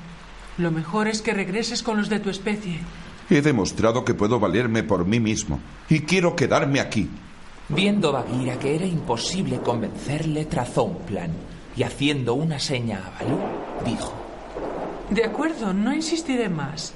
Lo 0.57 0.71
mejor 0.71 1.07
es 1.07 1.21
que 1.21 1.33
regreses 1.33 1.83
con 1.83 1.97
los 1.97 2.09
de 2.09 2.19
tu 2.19 2.29
especie. 2.29 2.79
He 3.29 3.41
demostrado 3.41 4.03
que 4.03 4.13
puedo 4.13 4.39
valerme 4.39 4.83
por 4.83 5.05
mí 5.05 5.19
mismo 5.19 5.59
y 5.89 6.01
quiero 6.01 6.35
quedarme 6.35 6.79
aquí. 6.79 7.09
Viendo 7.69 8.11
Bagheera 8.11 8.57
que 8.57 8.75
era 8.75 8.85
imposible 8.85 9.59
convencerle, 9.59 10.45
trazó 10.45 10.83
un 10.83 10.99
plan 10.99 11.31
y 11.75 11.83
haciendo 11.83 12.33
una 12.33 12.59
seña 12.59 13.03
a 13.05 13.23
Balú, 13.23 13.39
dijo: 13.85 14.13
De 15.11 15.25
acuerdo, 15.25 15.73
no 15.73 15.93
insistiré 15.93 16.49
más. 16.49 16.93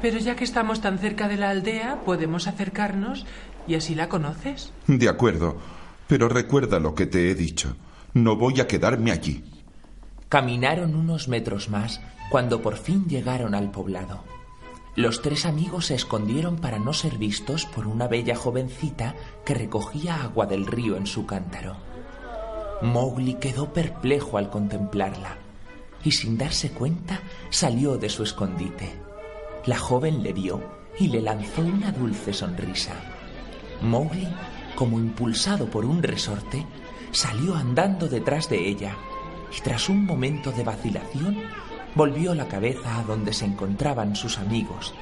Pero 0.00 0.18
ya 0.18 0.36
que 0.36 0.44
estamos 0.44 0.80
tan 0.80 0.98
cerca 0.98 1.28
de 1.28 1.36
la 1.36 1.50
aldea, 1.50 2.00
podemos 2.04 2.46
acercarnos 2.46 3.26
y 3.66 3.74
así 3.74 3.94
la 3.94 4.08
conoces. 4.08 4.72
De 4.86 5.08
acuerdo, 5.08 5.58
pero 6.06 6.28
recuerda 6.28 6.78
lo 6.78 6.94
que 6.94 7.06
te 7.06 7.30
he 7.30 7.34
dicho. 7.34 7.76
No 8.12 8.36
voy 8.36 8.60
a 8.60 8.68
quedarme 8.68 9.10
allí. 9.10 9.42
Caminaron 10.28 10.94
unos 10.94 11.28
metros 11.28 11.68
más 11.68 12.00
cuando 12.30 12.62
por 12.62 12.76
fin 12.76 13.06
llegaron 13.06 13.54
al 13.54 13.70
poblado. 13.70 14.24
Los 14.96 15.22
tres 15.22 15.44
amigos 15.44 15.86
se 15.86 15.96
escondieron 15.96 16.56
para 16.56 16.78
no 16.78 16.92
ser 16.92 17.18
vistos 17.18 17.66
por 17.66 17.86
una 17.86 18.06
bella 18.06 18.36
jovencita 18.36 19.16
que 19.44 19.54
recogía 19.54 20.22
agua 20.22 20.46
del 20.46 20.66
río 20.66 20.96
en 20.96 21.06
su 21.06 21.26
cántaro. 21.26 21.76
Mowgli 22.80 23.34
quedó 23.34 23.72
perplejo 23.72 24.38
al 24.38 24.50
contemplarla 24.50 25.38
y 26.04 26.12
sin 26.12 26.38
darse 26.38 26.70
cuenta 26.70 27.22
salió 27.50 27.96
de 27.96 28.08
su 28.08 28.22
escondite. 28.22 28.92
La 29.66 29.78
joven 29.78 30.22
le 30.22 30.32
vio 30.32 30.60
y 30.98 31.08
le 31.08 31.22
lanzó 31.22 31.62
una 31.62 31.90
dulce 31.90 32.32
sonrisa. 32.32 32.94
Mowgli, 33.82 34.28
como 34.76 35.00
impulsado 35.00 35.66
por 35.66 35.84
un 35.84 36.02
resorte, 36.02 36.64
salió 37.10 37.56
andando 37.56 38.08
detrás 38.08 38.48
de 38.48 38.68
ella 38.68 38.96
y 39.56 39.60
tras 39.60 39.88
un 39.88 40.04
momento 40.04 40.52
de 40.52 40.62
vacilación 40.62 41.38
volvió 41.94 42.34
la 42.34 42.48
cabeza 42.48 42.98
a 42.98 43.04
donde 43.04 43.32
se 43.32 43.44
encontraban 43.44 44.16
sus 44.16 44.38
amigos, 44.38 44.94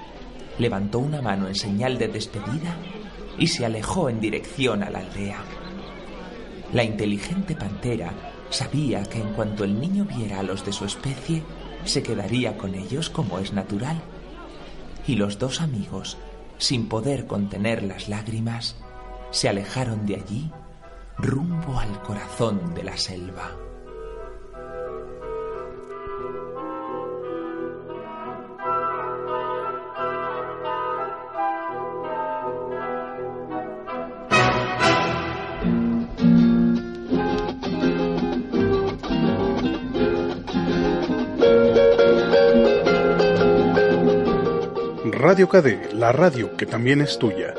levantó 0.59 0.99
una 0.99 1.23
mano 1.23 1.49
en 1.49 1.55
señal 1.55 1.99
de 1.99 2.09
despedida 2.09 2.77
y 3.39 3.47
se 3.47 3.65
alejó 3.65 4.09
en 4.09 4.21
dirección 4.21 4.83
a 4.83 4.91
la 4.91 5.01
aldea. 5.01 5.39
La 6.73 6.85
inteligente 6.85 7.55
pantera 7.55 8.13
sabía 8.51 9.03
que 9.05 9.21
en 9.21 9.33
cuanto 9.35 9.65
el 9.65 9.79
niño 9.79 10.05
viera 10.05 10.41
a 10.41 10.43
los 10.43 10.65
de 10.65 10.73
su 10.73 10.85
especie, 10.85 11.43
se 11.85 12.03
quedaría 12.03 12.57
con 12.57 12.75
ellos 12.75 13.11
como 13.11 13.39
es 13.39 13.53
natural. 13.53 14.01
Y 15.07 15.17
los 15.17 15.39
dos 15.39 15.61
amigos, 15.61 16.17
sin 16.59 16.89
poder 16.89 17.27
contener 17.27 17.83
las 17.83 18.09
lágrimas, 18.09 18.77
se 19.31 19.49
alejaron 19.49 20.07
de 20.07 20.17
allí 20.17 20.51
rumbo 21.19 21.79
al 21.79 22.03
corazón 22.03 22.75
de 22.75 22.85
la 22.85 22.97
selva. 22.97 23.53
Radio 45.33 45.49
KD, 45.49 45.95
la 45.95 46.13
radio 46.13 46.55
que 46.59 46.67
también 46.67 47.01
es 47.01 47.19
tuya. 47.19 47.55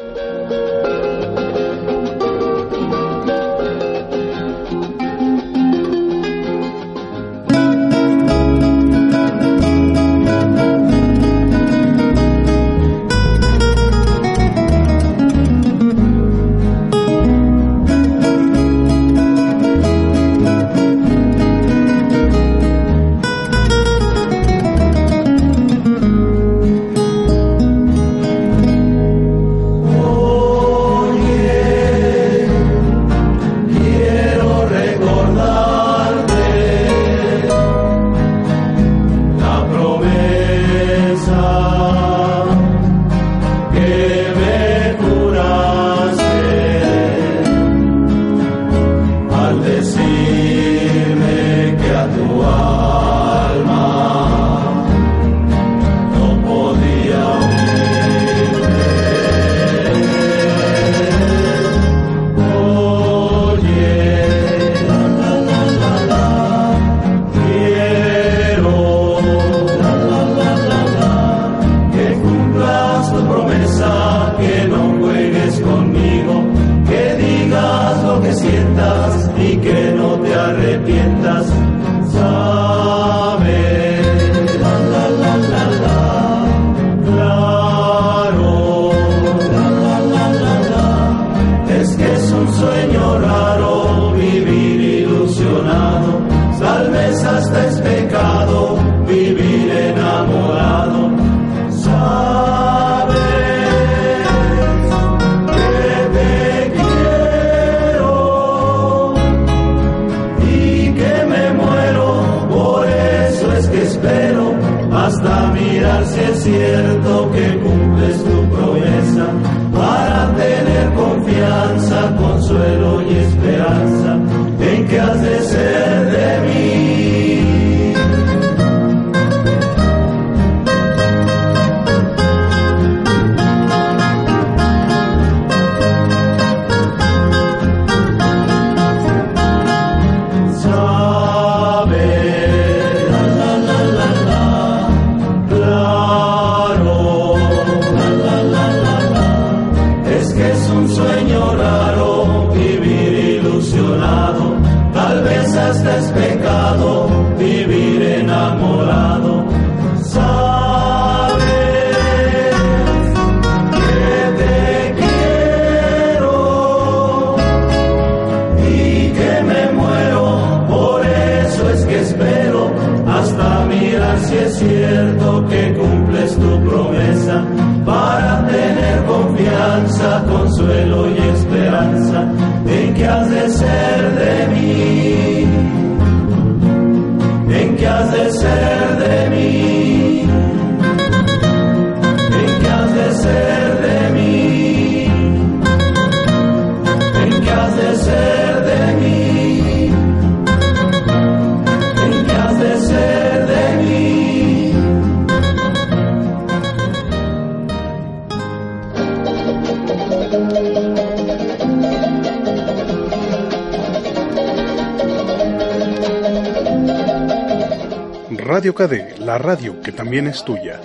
Radio 218.55 218.75
KD, 218.75 219.17
la 219.17 219.39
radio 219.39 219.81
que 219.81 219.91
también 219.91 220.27
es 220.27 220.45
tuya. 220.45 220.79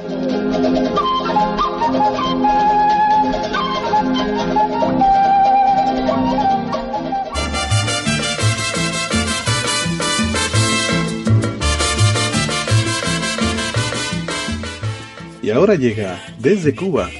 Y 15.42 15.50
ahora 15.50 15.74
llega 15.74 16.18
desde 16.38 16.74
Cuba 16.74 17.11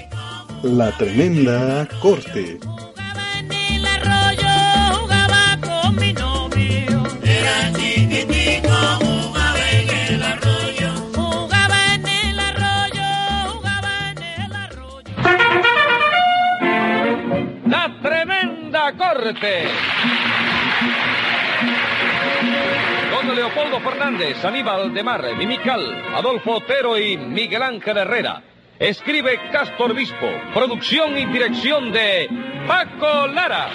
la 0.63 0.97
tremenda 0.97 1.87
corte 2.01 2.59
Don 23.11 23.37
Leopoldo 23.37 23.81
Fernández, 23.81 24.45
Aníbal 24.45 24.93
de 24.93 25.03
Mar, 25.05 25.23
Mimical, 25.37 26.03
Adolfo 26.13 26.57
Otero 26.57 26.99
y 26.99 27.17
Miguel 27.17 27.63
Ángel 27.63 27.99
Herrera. 27.99 28.43
Escribe 28.81 29.39
Castor 29.53 29.95
Bispo. 29.95 30.29
Producción 30.53 31.17
y 31.17 31.27
dirección 31.27 31.93
de 31.93 32.29
Paco 32.67 33.29
Lara. 33.29 33.71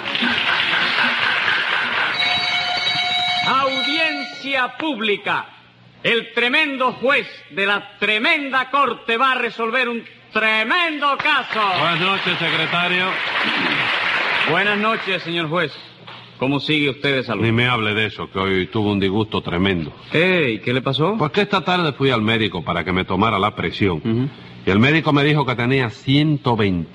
Audiencia 3.46 4.76
pública. 4.76 5.46
El 6.02 6.34
tremendo 6.34 6.92
juez 6.92 7.26
de 7.50 7.64
la 7.64 7.96
tremenda 7.98 8.68
corte 8.70 9.16
va 9.16 9.32
a 9.32 9.36
resolver 9.36 9.88
un 9.88 10.04
tremendo 10.30 11.16
caso. 11.16 11.60
Buenas 11.78 12.00
noches, 12.00 12.38
secretario. 12.38 13.06
Buenas 14.50 14.78
noches, 14.78 15.22
señor 15.22 15.48
juez. 15.48 15.72
¿Cómo 16.38 16.60
sigue 16.60 16.90
usted 16.90 17.16
de 17.16 17.22
salud? 17.24 17.42
Ni 17.42 17.52
me 17.52 17.66
hable 17.66 17.94
de 17.94 18.06
eso, 18.06 18.28
que 18.30 18.38
hoy 18.38 18.66
tuvo 18.66 18.92
un 18.92 19.00
disgusto 19.00 19.40
tremendo. 19.40 19.92
Hey, 20.12 20.60
¿Qué 20.62 20.72
le 20.74 20.82
pasó? 20.82 21.14
Pues 21.16 21.30
que 21.30 21.42
esta 21.42 21.62
tarde 21.62 21.92
fui 21.92 22.10
al 22.10 22.22
médico 22.22 22.62
para 22.62 22.84
que 22.84 22.92
me 22.92 23.04
tomara 23.04 23.38
la 23.38 23.54
presión. 23.54 24.30
Y 24.66 24.70
el 24.70 24.78
médico 24.78 25.12
me 25.12 25.24
dijo 25.24 25.46
que 25.46 25.54
tenía 25.54 25.88
120. 25.88 26.90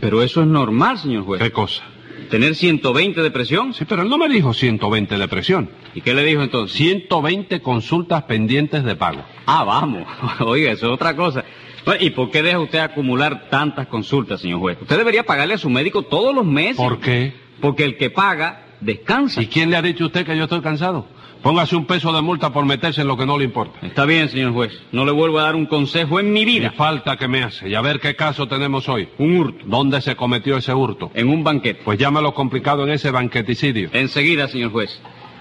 Pero 0.00 0.22
eso 0.22 0.40
es 0.40 0.46
normal, 0.46 0.98
señor 0.98 1.24
juez. 1.24 1.42
¿Qué 1.42 1.50
cosa? 1.50 1.82
¿Tener 2.30 2.54
120 2.54 3.22
de 3.22 3.30
presión? 3.30 3.74
Sí, 3.74 3.84
pero 3.84 4.02
él 4.02 4.08
no 4.08 4.16
me 4.16 4.28
dijo 4.28 4.54
120 4.54 5.18
de 5.18 5.28
presión. 5.28 5.70
¿Y 5.94 6.00
qué 6.00 6.14
le 6.14 6.24
dijo 6.24 6.42
entonces? 6.42 6.76
120 6.76 7.60
consultas 7.60 8.22
pendientes 8.22 8.82
de 8.82 8.96
pago. 8.96 9.22
Ah, 9.46 9.64
vamos. 9.64 10.06
Oiga, 10.40 10.72
eso 10.72 10.86
es 10.86 10.92
otra 10.92 11.14
cosa. 11.14 11.44
Bueno, 11.84 12.04
¿Y 12.04 12.10
por 12.10 12.30
qué 12.30 12.42
deja 12.42 12.58
usted 12.58 12.78
acumular 12.78 13.48
tantas 13.50 13.86
consultas, 13.88 14.40
señor 14.40 14.60
juez? 14.60 14.78
Usted 14.80 14.96
debería 14.96 15.24
pagarle 15.24 15.54
a 15.54 15.58
su 15.58 15.68
médico 15.70 16.02
todos 16.02 16.34
los 16.34 16.44
meses. 16.44 16.76
¿Por 16.76 17.00
qué? 17.00 17.34
Porque 17.60 17.84
el 17.84 17.96
que 17.96 18.10
paga 18.10 18.62
descansa. 18.80 19.42
¿Y 19.42 19.46
quién 19.46 19.70
le 19.70 19.76
ha 19.76 19.82
dicho 19.82 20.04
a 20.04 20.06
usted 20.08 20.24
que 20.24 20.36
yo 20.36 20.44
estoy 20.44 20.60
cansado? 20.60 21.06
Póngase 21.42 21.76
un 21.76 21.84
peso 21.84 22.10
de 22.10 22.22
multa 22.22 22.54
por 22.54 22.64
meterse 22.64 23.02
en 23.02 23.06
lo 23.06 23.18
que 23.18 23.26
no 23.26 23.36
le 23.36 23.44
importa. 23.44 23.86
Está 23.86 24.06
bien, 24.06 24.30
señor 24.30 24.54
juez. 24.54 24.72
No 24.92 25.04
le 25.04 25.12
vuelvo 25.12 25.40
a 25.40 25.42
dar 25.42 25.54
un 25.54 25.66
consejo 25.66 26.18
en 26.18 26.32
mi 26.32 26.46
vida. 26.46 26.72
Y 26.72 26.76
falta 26.76 27.18
que 27.18 27.28
me 27.28 27.42
hace. 27.42 27.68
Y 27.68 27.74
a 27.74 27.82
ver 27.82 28.00
qué 28.00 28.16
caso 28.16 28.48
tenemos 28.48 28.88
hoy. 28.88 29.10
Un 29.18 29.36
hurto. 29.36 29.62
¿Dónde 29.66 30.00
se 30.00 30.16
cometió 30.16 30.56
ese 30.56 30.72
hurto? 30.72 31.10
En 31.12 31.28
un 31.28 31.44
banquete. 31.44 31.82
Pues 31.84 31.98
llámalo 31.98 32.32
complicado 32.32 32.84
en 32.84 32.92
ese 32.92 33.10
banqueticidio. 33.10 33.90
Enseguida, 33.92 34.48
señor 34.48 34.72
juez. 34.72 34.98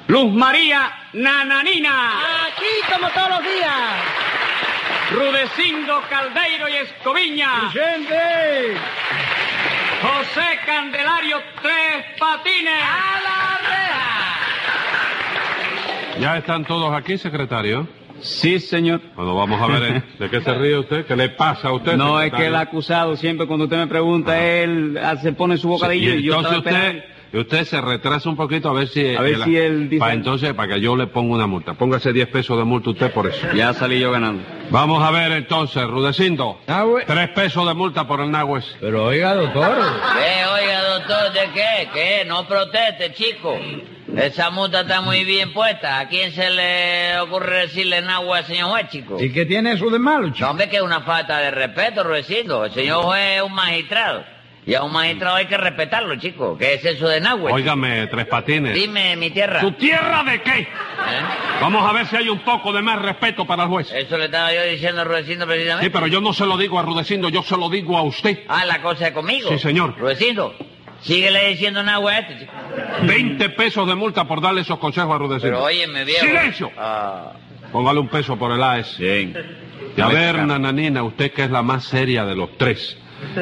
Luz 0.07 0.29
María 0.33 0.91
Nananina. 1.13 2.09
Aquí 2.47 2.93
como 2.93 3.07
todos 3.13 3.29
los 3.29 3.39
días. 3.39 4.72
Rudecindo 5.11 6.01
Caldeiro 6.09 6.67
y 6.69 6.75
Escoviña. 6.77 7.69
¡Presente! 7.71 8.77
José 10.01 10.59
Candelario 10.65 11.37
Tres 11.61 12.05
Patines. 12.19 12.73
¡A 12.73 13.21
la 13.23 13.59
reja! 13.69 14.29
¿Ya 16.19 16.37
están 16.37 16.65
todos 16.65 16.93
aquí, 16.93 17.17
secretario? 17.17 17.87
Sí, 18.21 18.59
señor. 18.59 19.01
Bueno, 19.15 19.35
vamos 19.35 19.61
a 19.61 19.67
ver, 19.67 19.97
¿eh? 19.97 20.03
¿de 20.17 20.29
qué 20.29 20.39
se 20.41 20.53
ríe 20.57 20.77
usted? 20.77 21.05
¿Qué 21.05 21.15
le 21.15 21.29
pasa 21.29 21.67
a 21.67 21.73
usted? 21.73 21.95
No, 21.97 22.21
es 22.21 22.31
que 22.31 22.47
el 22.47 22.55
acusado 22.55 23.15
siempre 23.17 23.45
cuando 23.47 23.65
usted 23.65 23.77
me 23.77 23.87
pregunta, 23.87 24.39
él 24.41 24.97
ah, 25.03 25.17
se 25.17 25.33
pone 25.33 25.57
su 25.57 25.67
bocadillo 25.67 26.13
Sí, 26.13 26.19
y 26.19 26.23
yo 26.23 26.35
entonces 26.37 26.59
estaba 26.59 26.77
usted, 26.79 26.95
y 26.97 27.03
usted 27.39 27.63
se 27.65 27.81
retrasa 27.81 28.29
un 28.29 28.35
poquito 28.35 28.69
a 28.69 28.73
ver 28.73 28.87
si... 28.87 29.15
A 29.15 29.21
ver 29.21 29.43
si 29.43 29.57
él 29.57 29.89
dice- 29.89 29.99
Para 29.99 30.13
entonces, 30.13 30.53
para 30.53 30.73
que 30.75 30.81
yo 30.81 30.95
le 30.95 31.07
ponga 31.07 31.35
una 31.35 31.47
multa. 31.47 31.73
Póngase 31.73 32.13
10 32.13 32.27
pesos 32.29 32.57
de 32.57 32.63
multa 32.63 32.91
usted 32.91 33.11
por 33.11 33.27
eso. 33.27 33.47
Ya 33.55 33.73
salí 33.73 33.99
yo 33.99 34.11
ganando. 34.11 34.43
Vamos 34.69 35.03
a 35.03 35.11
ver 35.11 35.31
entonces, 35.33 35.83
Rudecindo. 35.85 36.59
Tres 37.07 37.29
pesos 37.29 37.67
de 37.67 37.73
multa 37.73 38.07
por 38.07 38.19
el 38.21 38.31
Nahues. 38.31 38.65
Pero 38.79 39.05
oiga, 39.05 39.33
doctor. 39.35 39.75
¿Qué, 40.17 40.45
oiga, 40.63 40.83
doctor, 40.95 41.33
de 41.33 41.51
qué? 41.53 41.89
¿Qué? 41.93 42.25
No 42.25 42.47
proteste, 42.47 43.13
chico. 43.13 43.57
Esa 44.15 44.51
multa 44.51 44.81
está 44.81 45.01
muy 45.01 45.23
bien 45.25 45.53
puesta. 45.53 45.99
¿A 45.99 46.07
quién 46.07 46.31
se 46.33 46.49
le 46.51 47.19
ocurre 47.19 47.61
decirle 47.61 47.97
agua 47.97 48.37
al 48.39 48.45
señor 48.45 48.69
juez, 48.69 48.89
chico? 48.89 49.17
¿Y 49.19 49.31
qué 49.31 49.45
tiene 49.45 49.71
eso 49.73 49.89
de 49.89 49.97
malo, 49.97 50.29
chico? 50.29 50.45
No, 50.45 50.51
hombre, 50.51 50.69
que 50.69 50.77
es 50.77 50.81
una 50.83 51.01
falta 51.01 51.39
de 51.39 51.49
respeto, 51.51 52.03
Ruecito. 52.03 52.65
El 52.65 52.71
señor 52.73 53.03
juez 53.05 53.37
es 53.37 53.41
un 53.41 53.53
magistrado. 53.53 54.23
Y 54.65 54.75
a 54.75 54.83
un 54.83 54.93
magistrado 54.93 55.35
hay 55.35 55.45
que 55.47 55.57
respetarlo, 55.57 56.15
chico. 56.15 56.57
¿Qué 56.57 56.75
es 56.75 56.85
eso 56.85 57.07
de 57.07 57.19
Nahue? 57.19 57.51
Óigame, 57.51 58.07
Tres 58.07 58.25
Patines. 58.27 58.73
Dime, 58.73 59.15
mi 59.17 59.29
tierra. 59.29 59.59
¿Tu 59.59 59.71
tierra 59.73 60.23
de 60.23 60.41
qué? 60.41 60.59
¿Eh? 60.61 60.67
Vamos 61.59 61.87
a 61.87 61.91
ver 61.91 62.07
si 62.07 62.15
hay 62.15 62.29
un 62.29 62.39
poco 62.39 62.71
de 62.71 62.81
más 62.81 63.01
respeto 63.01 63.45
para 63.45 63.63
el 63.63 63.69
juez. 63.69 63.91
Eso 63.91 64.17
le 64.17 64.25
estaba 64.25 64.53
yo 64.53 64.63
diciendo 64.63 65.01
a 65.01 65.03
Ruecito 65.03 65.45
precisamente. 65.45 65.85
Sí, 65.85 65.89
pero 65.91 66.07
yo 66.07 66.21
no 66.21 66.31
se 66.33 66.45
lo 66.45 66.57
digo 66.57 66.79
a 66.79 66.83
Rudecindo, 66.83 67.29
yo 67.29 67.43
se 67.43 67.57
lo 67.57 67.69
digo 67.69 67.97
a 67.97 68.03
usted. 68.03 68.43
Ah, 68.47 68.65
la 68.65 68.81
cosa 68.81 69.07
es 69.07 69.13
conmigo. 69.13 69.49
Sí, 69.49 69.59
señor. 69.59 69.97
Ruecito, 69.97 70.53
síguele 71.01 71.49
diciendo 71.49 71.83
Nahue 71.83 72.13
a 72.13 72.19
este, 72.19 72.39
chico. 72.39 72.53
20 73.03 73.49
pesos 73.49 73.85
de 73.87 73.95
multa 73.95 74.25
por 74.25 74.39
darle 74.41 74.61
esos 74.61 74.79
consejos 74.79 75.13
a 75.13 75.17
Rudecindo. 75.17 75.57
Pero 75.57 75.63
óyeme, 75.65 76.05
viejo. 76.05 76.25
¡Silencio! 76.25 76.71
Ah, 76.77 77.33
Póngale 77.73 77.99
un 77.99 78.07
peso 78.07 78.37
por 78.37 78.51
el 78.51 78.61
AES. 78.63 78.97
Bien. 78.99 79.57
Y 79.97 80.01
a 80.01 80.07
ver, 80.07 80.37
Nananina, 80.43 81.03
usted 81.03 81.31
que 81.31 81.43
es 81.43 81.51
la 81.51 81.61
más 81.63 81.83
seria 81.83 82.23
de 82.23 82.35
los 82.35 82.55
tres, 82.57 82.97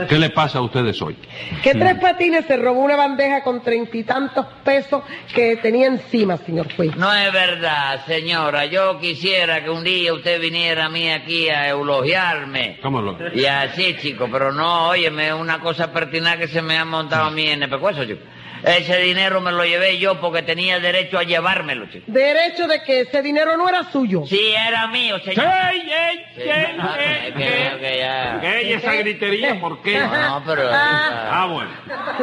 ¿qué 0.08 0.18
le 0.18 0.30
pasa 0.30 0.60
a 0.60 0.62
ustedes 0.62 1.02
hoy? 1.02 1.16
Que 1.64 1.74
Tres 1.74 1.96
Patines 2.00 2.46
se 2.46 2.58
robó 2.58 2.82
una 2.82 2.96
bandeja 2.96 3.44
con 3.44 3.62
treinta 3.62 3.98
y 3.98 4.04
tantos 4.04 4.46
pesos 4.64 5.04
que 5.34 5.58
tenía 5.58 5.88
encima, 5.88 6.38
señor 6.38 6.74
juez. 6.76 6.96
No 6.96 7.14
es 7.14 7.32
verdad, 7.32 8.06
señora. 8.06 8.66
Yo 8.66 9.00
quisiera 9.00 9.64
que 9.64 9.70
un 9.70 9.84
día 9.84 10.14
usted 10.14 10.40
viniera 10.40 10.86
a 10.86 10.90
mí 10.90 11.10
aquí 11.10 11.50
a 11.50 11.70
elogiarme. 11.70 12.80
¿Cómo 12.82 13.02
lo...? 13.02 13.18
Y 13.34 13.46
así, 13.46 13.96
chico, 13.98 14.28
pero 14.32 14.52
no, 14.52 14.90
óyeme, 14.90 15.28
es 15.28 15.34
una 15.34 15.60
cosa 15.60 15.92
pertinaz 15.92 16.38
que 16.38 16.48
se 16.48 16.62
me 16.62 16.78
ha 16.78 16.86
montado 16.86 17.26
a 17.26 17.32
mí 17.32 17.48
en 17.48 17.64
el 17.64 17.70
pecueso, 17.70 18.06
chico. 18.06 18.22
Ese 18.64 18.98
dinero 19.00 19.42
me 19.42 19.52
lo 19.52 19.64
llevé 19.66 19.98
yo 19.98 20.20
porque 20.22 20.42
tenía 20.44 20.80
derecho 20.80 21.18
a 21.18 21.24
llevármelo, 21.24 21.88
chico. 21.88 22.06
Derecho 22.08 22.68
de 22.68 22.82
que 22.84 23.02
ese 23.02 23.22
dinero 23.22 23.58
no 23.58 23.68
era 23.68 23.92
suyo. 23.92 24.24
Sí, 24.28 24.54
era 24.68 24.88
mío, 24.88 25.18
señor. 25.20 25.46
¡Ey, 25.72 25.80
ey, 25.92 26.26
Sí, 26.36 26.42
ey, 26.44 26.76
no, 26.78 26.96
ey, 26.96 27.28
es 27.28 27.34
que- 27.36 27.68
es 27.68 27.74
que 27.76 27.98
ya- 28.00 28.42
ey! 28.60 28.70
¿Y 28.70 28.74
esa 28.74 28.94
gritería 28.94 29.60
por 29.60 29.82
qué? 29.82 30.00
No, 30.00 30.44
pero... 30.46 30.70
Ah, 30.74 31.48
bueno. 31.52 31.70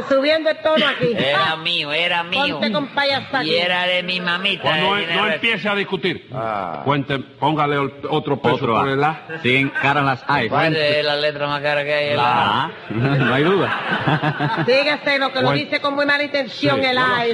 Subiendo 0.08 0.50
el 0.50 0.56
tono 0.58 0.86
aquí. 0.86 1.12
Era 1.16 1.56
mío, 1.56 1.92
era 1.92 2.22
mío. 2.22 2.58
Ponte 2.58 2.72
con 2.72 2.86
payasa 2.88 3.44
Y 3.44 3.54
era 3.56 3.84
de 3.84 4.02
mi 4.02 4.20
mamita. 4.20 4.62
Pues 4.62 4.76
no, 4.80 4.96
no 4.96 5.32
empiece 5.32 5.68
a 5.68 5.74
discutir. 5.74 6.28
Ah. 6.32 6.82
Cuente, 6.84 7.18
póngale 7.18 7.76
otro 7.78 8.40
peso 8.40 8.54
Otro 8.56 8.74
por 8.80 8.88
el 8.88 9.02
A. 9.04 9.22
Siguen 9.42 9.70
caras 9.70 10.04
las 10.04 10.24
A. 10.28 10.44
y 10.44 10.48
¿Cuál 10.48 10.72
frente. 10.72 11.00
es 11.00 11.04
la 11.04 11.16
letra 11.16 11.46
más 11.46 11.60
cara 11.62 11.84
que 11.84 11.92
hay? 11.94 12.16
La 12.16 12.64
A. 12.64 12.70
No 12.90 13.34
hay 13.34 13.42
duda. 13.42 14.64
Dígase 14.66 15.18
lo 15.18 15.32
que 15.32 15.40
lo 15.42 15.52
dice 15.52 15.80
con 15.80 15.94
muy 15.94 16.06
Sí, 16.48 16.68
el 16.68 16.72
yo 16.72 16.76
lo 16.76 16.82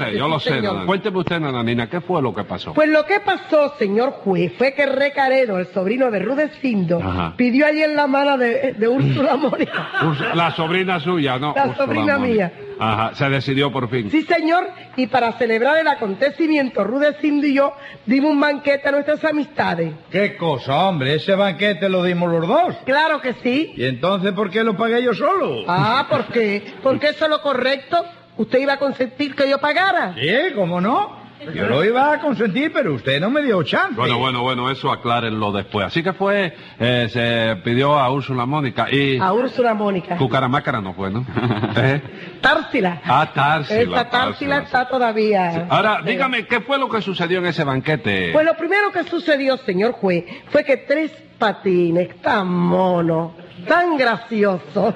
sé, 0.06 0.16
yo 0.18 0.28
lo 0.28 0.40
sí, 0.40 0.48
sé. 0.48 0.54
señor. 0.56 0.74
Nana. 0.74 0.86
Cuénteme 0.86 1.18
usted, 1.18 1.40
Nananina, 1.40 1.88
¿qué 1.88 2.00
fue 2.00 2.20
lo 2.22 2.34
que 2.34 2.44
pasó? 2.44 2.72
Pues 2.74 2.88
lo 2.88 3.04
que 3.04 3.20
pasó, 3.20 3.74
señor 3.78 4.10
juez, 4.12 4.52
fue 4.56 4.74
que 4.74 4.86
Recaredo, 4.86 5.58
el 5.58 5.66
sobrino 5.68 6.10
de 6.10 6.18
Rudecindo, 6.20 7.00
Ajá. 7.02 7.34
pidió 7.36 7.66
allí 7.66 7.82
en 7.82 7.96
la 7.96 8.06
mano 8.06 8.38
de, 8.38 8.74
de 8.76 8.88
Úrsula 8.88 9.36
Mónica. 9.36 9.90
Urs- 10.02 10.34
La 10.34 10.50
sobrina 10.52 11.00
suya, 11.00 11.38
¿no? 11.38 11.54
La 11.56 11.66
Úrsula 11.66 11.76
sobrina 11.86 12.18
Mónica. 12.18 12.52
mía. 12.52 12.52
Ajá, 12.78 13.14
se 13.14 13.28
decidió 13.30 13.70
por 13.70 13.88
fin. 13.88 14.10
Sí, 14.10 14.22
señor, 14.22 14.66
y 14.96 15.06
para 15.06 15.32
celebrar 15.32 15.78
el 15.78 15.86
acontecimiento, 15.86 16.82
Rudecindo 16.82 17.46
y 17.46 17.54
yo 17.54 17.72
dimos 18.04 18.32
un 18.32 18.40
banquete 18.40 18.88
a 18.88 18.92
nuestras 18.92 19.24
amistades. 19.24 19.92
¿Qué 20.10 20.36
cosa, 20.36 20.88
hombre? 20.88 21.14
Ese 21.14 21.34
banquete 21.36 21.88
lo 21.88 22.02
dimos 22.02 22.30
los 22.32 22.46
dos. 22.48 22.74
Claro 22.84 23.20
que 23.20 23.34
sí. 23.44 23.72
¿Y 23.76 23.84
entonces 23.84 24.32
por 24.32 24.50
qué 24.50 24.64
lo 24.64 24.76
pagué 24.76 25.02
yo 25.02 25.14
solo? 25.14 25.62
Ah, 25.68 26.06
¿por 26.10 26.24
qué? 26.26 26.74
Porque 26.82 27.08
eso 27.10 27.24
es 27.26 27.30
lo 27.30 27.40
correcto. 27.42 27.96
¿Usted 28.36 28.58
iba 28.60 28.74
a 28.74 28.78
consentir 28.78 29.34
que 29.34 29.48
yo 29.48 29.58
pagara? 29.58 30.14
Sí, 30.14 30.28
¿cómo 30.54 30.80
no? 30.80 31.24
Yo 31.54 31.66
lo 31.68 31.84
iba 31.84 32.10
a 32.12 32.20
consentir, 32.20 32.72
pero 32.72 32.94
usted 32.94 33.20
no 33.20 33.28
me 33.28 33.42
dio 33.42 33.62
chance. 33.64 33.94
Bueno, 33.96 34.18
bueno, 34.18 34.40
bueno, 34.42 34.70
eso 34.70 34.90
aclárenlo 34.90 35.52
después. 35.52 35.86
Así 35.86 36.02
que 36.02 36.14
fue, 36.14 36.56
eh, 36.80 37.06
se 37.10 37.56
pidió 37.62 37.98
a 37.98 38.10
Úrsula 38.10 38.46
Mónica 38.46 38.86
y 38.90 39.18
A 39.18 39.30
Úrsula 39.34 39.74
Mónica. 39.74 40.16
Cucaramácara 40.16 40.80
no 40.80 40.94
fue, 40.94 41.10
¿no? 41.10 41.26
¿Eh? 41.76 42.00
Társila. 42.40 43.02
Ah, 43.04 43.30
Társila. 43.34 43.82
Esta 43.82 44.08
Társila 44.08 44.58
está 44.58 44.88
todavía. 44.88 45.66
Ahora, 45.68 46.00
dígame, 46.02 46.46
¿qué 46.46 46.60
fue 46.62 46.78
lo 46.78 46.88
que 46.88 47.02
sucedió 47.02 47.40
en 47.40 47.46
ese 47.46 47.62
banquete? 47.62 48.30
Pues 48.32 48.46
lo 48.46 48.56
primero 48.56 48.90
que 48.90 49.04
sucedió, 49.04 49.58
señor 49.58 49.92
juez, 49.92 50.24
fue 50.48 50.64
que 50.64 50.78
tres 50.78 51.12
patines 51.38 52.22
tan 52.22 52.48
monos, 52.48 53.32
tan 53.68 53.98
graciosos, 53.98 54.94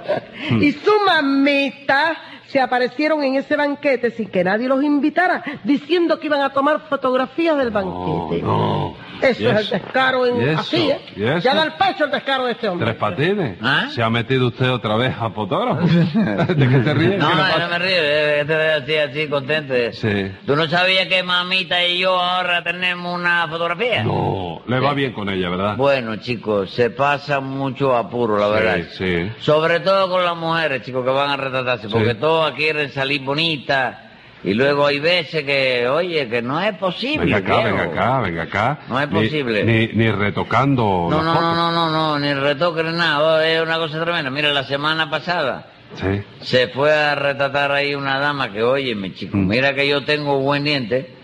Hmm. 0.50 0.62
y 0.62 0.72
su 0.72 0.92
mamita 1.04 2.16
se 2.48 2.60
aparecieron 2.60 3.22
en 3.22 3.36
ese 3.36 3.56
banquete 3.56 4.10
sin 4.10 4.28
que 4.28 4.42
nadie 4.42 4.68
los 4.68 4.82
invitara, 4.82 5.42
diciendo 5.64 6.18
que 6.18 6.26
iban 6.26 6.42
a 6.42 6.50
tomar 6.50 6.80
fotografías 6.88 7.56
del 7.56 7.70
banquete. 7.70 8.42
No. 8.42 8.94
Eso 9.20 9.42
¿Y 9.42 9.46
es 9.46 9.56
el 9.72 9.80
descaro 9.80 10.26
en 10.26 10.40
¿Y 10.40 10.48
eso? 10.50 10.60
así, 10.60 10.90
¿eh? 10.90 11.00
¿Y 11.16 11.24
eso? 11.24 11.38
Ya 11.40 11.54
da 11.54 11.64
el 11.64 11.72
pecho 11.72 12.04
el 12.04 12.10
descaro 12.10 12.46
de 12.46 12.52
este 12.52 12.68
hombre. 12.68 12.86
¿Tres 12.86 12.98
patines? 12.98 13.58
¿Ah? 13.60 13.88
¿Se 13.90 14.00
ha 14.02 14.08
metido 14.08 14.46
usted 14.46 14.70
otra 14.70 14.96
vez 14.96 15.12
a 15.18 15.30
fotógrafo? 15.30 15.80
¿De 16.54 16.68
qué 16.68 16.82
se 16.84 16.94
ríe? 16.94 17.18
No, 17.18 17.28
¿Qué 17.28 17.34
le 17.34 17.58
no, 17.58 17.68
me 17.68 17.78
río, 17.80 17.96
eh, 17.98 18.44
te 18.46 18.56
veo 18.56 18.78
así, 18.78 18.96
así 18.96 19.28
contento. 19.28 19.74
Sí. 19.92 20.32
¿Tú 20.46 20.54
no 20.54 20.66
sabías 20.68 21.08
que 21.08 21.22
mamita 21.24 21.84
y 21.84 21.98
yo 21.98 22.16
ahora 22.16 22.62
tenemos 22.62 23.18
una 23.18 23.48
fotografía? 23.48 24.04
No, 24.04 24.62
le 24.66 24.78
va 24.78 24.94
bien 24.94 25.12
con 25.12 25.28
ella, 25.28 25.50
¿verdad? 25.50 25.76
Bueno, 25.76 26.16
chicos, 26.16 26.70
se 26.70 26.90
pasa 26.90 27.40
mucho 27.40 27.96
apuro, 27.96 28.38
la 28.38 28.48
verdad. 28.48 28.76
Sí, 28.92 28.98
sí. 28.98 29.30
Sobre 29.40 29.80
todo 29.80 30.08
con 30.08 30.24
las 30.24 30.36
mujeres, 30.36 30.82
chicos, 30.82 31.04
que 31.04 31.10
van 31.10 31.30
a 31.30 31.36
retratarse, 31.36 31.88
porque 31.88 32.14
Quieren 32.54 32.90
salir 32.92 33.22
bonitas. 33.22 33.96
Y 34.44 34.54
luego 34.54 34.86
hay 34.86 35.00
veces 35.00 35.42
que, 35.44 35.88
oye, 35.88 36.28
que 36.28 36.40
no 36.42 36.60
es 36.60 36.72
posible. 36.76 37.24
Venga 37.24 37.38
acá, 37.38 37.56
venga 37.64 37.82
acá, 37.82 38.20
venga 38.20 38.42
acá. 38.44 38.78
No 38.88 39.00
es 39.00 39.08
posible. 39.08 39.64
Ni, 39.64 39.88
ni 39.88 40.10
retocando 40.12 41.08
No, 41.10 41.22
no, 41.22 41.34
no, 41.34 41.54
no, 41.54 41.72
no, 41.72 41.90
no, 41.90 42.18
ni 42.20 42.32
retoque 42.34 42.84
ni 42.84 42.92
nada. 42.92 43.44
Es 43.46 43.60
una 43.60 43.78
cosa 43.78 44.00
tremenda. 44.04 44.30
Mira, 44.30 44.52
la 44.52 44.62
semana 44.62 45.10
pasada 45.10 45.66
Sí. 45.94 46.22
se 46.42 46.68
fue 46.68 46.92
a 46.94 47.14
retratar 47.16 47.72
ahí 47.72 47.94
una 47.96 48.18
dama 48.20 48.52
que, 48.52 48.62
oye, 48.62 48.94
mi 48.94 49.12
chico, 49.14 49.36
Mm. 49.36 49.48
mira 49.48 49.74
que 49.74 49.88
yo 49.88 50.04
tengo 50.04 50.38
buen 50.38 50.62
diente. 50.62 51.14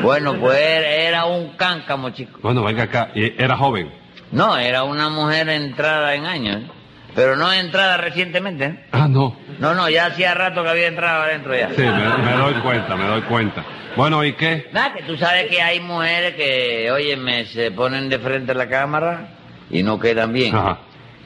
Bueno, 0.00 0.34
pues 0.40 0.58
era, 0.58 1.26
un 1.26 1.50
cáncamo, 1.56 2.10
chico. 2.10 2.38
Bueno, 2.42 2.62
venga 2.62 2.84
acá. 2.84 3.10
Era 3.14 3.56
joven. 3.56 3.90
No, 4.30 4.56
era 4.56 4.84
una 4.84 5.10
mujer 5.10 5.48
entrada 5.50 6.14
en 6.14 6.24
años. 6.24 6.62
Pero 7.14 7.36
no 7.36 7.52
entrada 7.52 7.96
recientemente, 7.98 8.64
¿eh? 8.64 8.84
Ah, 8.92 9.06
no. 9.08 9.36
No, 9.58 9.74
no, 9.74 9.88
ya 9.88 10.06
hacía 10.06 10.34
rato 10.34 10.62
que 10.62 10.70
había 10.70 10.86
entrado 10.86 11.22
adentro 11.24 11.54
ya. 11.54 11.68
Sí, 11.70 11.82
me, 11.82 12.18
me 12.24 12.32
doy 12.32 12.54
cuenta, 12.62 12.96
me 12.96 13.04
doy 13.06 13.22
cuenta. 13.22 13.64
Bueno, 13.96 14.24
¿y 14.24 14.32
qué? 14.32 14.68
Nada, 14.72 14.94
que 14.94 15.02
tú 15.02 15.16
sabes 15.18 15.48
que 15.48 15.60
hay 15.60 15.80
mujeres 15.80 16.34
que, 16.34 16.90
óyeme, 16.90 17.44
se 17.46 17.70
ponen 17.70 18.08
de 18.08 18.18
frente 18.18 18.52
a 18.52 18.54
la 18.54 18.68
cámara 18.68 19.28
y 19.70 19.82
no 19.82 20.00
quedan 20.00 20.32
bien. 20.32 20.54
Ajá. 20.56 20.78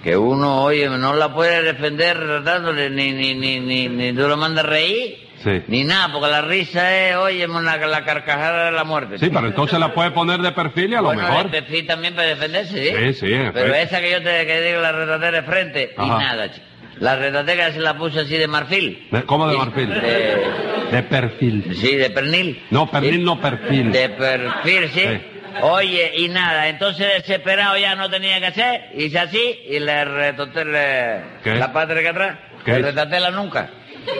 Que 0.02 0.16
uno, 0.16 0.62
oye, 0.62 0.88
no 0.88 1.14
la 1.14 1.32
puede 1.32 1.62
defender 1.62 2.18
tratándole, 2.18 2.90
ni, 2.90 3.12
ni, 3.12 3.34
ni, 3.34 3.60
ni, 3.60 3.88
ni 3.88 4.12
tú 4.12 4.28
lo 4.28 4.36
mandas 4.36 4.66
reír, 4.66 5.25
Sí. 5.42 5.62
ni 5.68 5.84
nada, 5.84 6.12
porque 6.12 6.28
la 6.30 6.42
risa 6.42 7.08
es, 7.10 7.16
oye, 7.16 7.46
la, 7.46 7.76
la 7.76 8.04
carcajada 8.04 8.66
de 8.66 8.72
la 8.72 8.84
muerte. 8.84 9.18
Sí, 9.18 9.28
pero 9.32 9.46
entonces 9.46 9.78
la 9.78 9.92
puede 9.92 10.10
poner 10.10 10.40
de 10.40 10.52
perfil 10.52 10.90
y 10.92 10.94
a 10.94 10.98
lo 11.02 11.08
bueno, 11.08 11.22
mejor. 11.22 11.44
el 11.46 11.50
perfil 11.50 11.86
también 11.86 12.14
para 12.14 12.28
defenderse, 12.28 13.12
¿sí? 13.12 13.14
Sí, 13.14 13.34
Pero 13.52 13.74
esa 13.74 14.00
que 14.00 14.10
yo 14.10 14.22
te 14.22 14.46
que 14.46 14.60
digo, 14.62 14.80
la 14.80 14.92
retatera 14.92 15.40
de 15.40 15.42
frente, 15.42 15.94
y 15.96 16.06
nada, 16.08 16.50
chico. 16.50 16.66
La 16.98 17.14
retatera 17.16 17.72
se 17.72 17.80
la 17.80 17.96
puso 17.98 18.20
así 18.20 18.36
de 18.38 18.48
marfil. 18.48 19.06
¿De- 19.10 19.22
¿Cómo 19.24 19.46
de 19.48 19.56
marfil? 19.58 19.88
De, 19.90 20.46
De 20.90 21.02
perfil. 21.02 21.76
sí, 21.76 21.94
de 21.96 22.08
pernil. 22.10 22.62
No, 22.70 22.90
pernil, 22.90 23.22
no 23.22 23.38
perfil. 23.38 23.92
De 23.92 24.08
perfil, 24.08 24.88
sí. 24.94 25.00
Sí. 25.00 25.20
Oye, 25.62 26.12
y 26.16 26.28
nada, 26.28 26.68
entonces 26.68 27.06
desesperado 27.18 27.76
ya 27.78 27.94
no 27.94 28.08
tenía 28.10 28.40
que 28.40 28.46
hacer, 28.46 28.90
hice 28.94 29.18
así 29.18 29.58
y 29.70 29.78
le 29.78 30.04
retoté 30.04 30.64
la 30.64 31.72
parte 31.72 31.94
de 31.94 32.00
acá 32.00 32.10
atrás. 32.10 32.38
¿Qué 32.64 32.78
Le 32.78 32.92
la 33.20 33.30
nuca. 33.30 33.70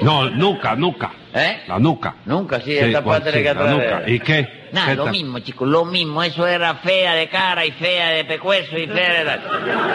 No, 0.02 0.28
nuca, 0.30 0.74
nuca. 0.76 1.12
¿Eh? 1.34 1.58
La 1.68 1.78
nuca. 1.78 2.14
Nunca, 2.24 2.60
sí, 2.60 2.76
esta 2.76 3.02
cuál- 3.02 3.20
parte 3.22 3.32
de 3.32 3.42
sí, 3.42 3.48
acá 3.48 3.60
la 3.62 3.72
atrás. 3.72 3.98
nuca. 4.00 4.10
¿Y 4.10 4.20
qué? 4.20 4.48
Nada, 4.72 4.88
¿Qué 4.88 4.94
lo 4.96 5.06
mismo, 5.06 5.38
chicos, 5.40 5.68
lo 5.68 5.84
mismo. 5.84 6.22
Eso 6.22 6.46
era 6.46 6.74
fea 6.76 7.14
de 7.14 7.28
cara 7.28 7.64
y 7.64 7.70
fea 7.72 8.08
de 8.10 8.24
pecueso 8.24 8.76
y 8.76 8.86
fea 8.86 9.12
de... 9.20 9.24
tal. 9.24 9.40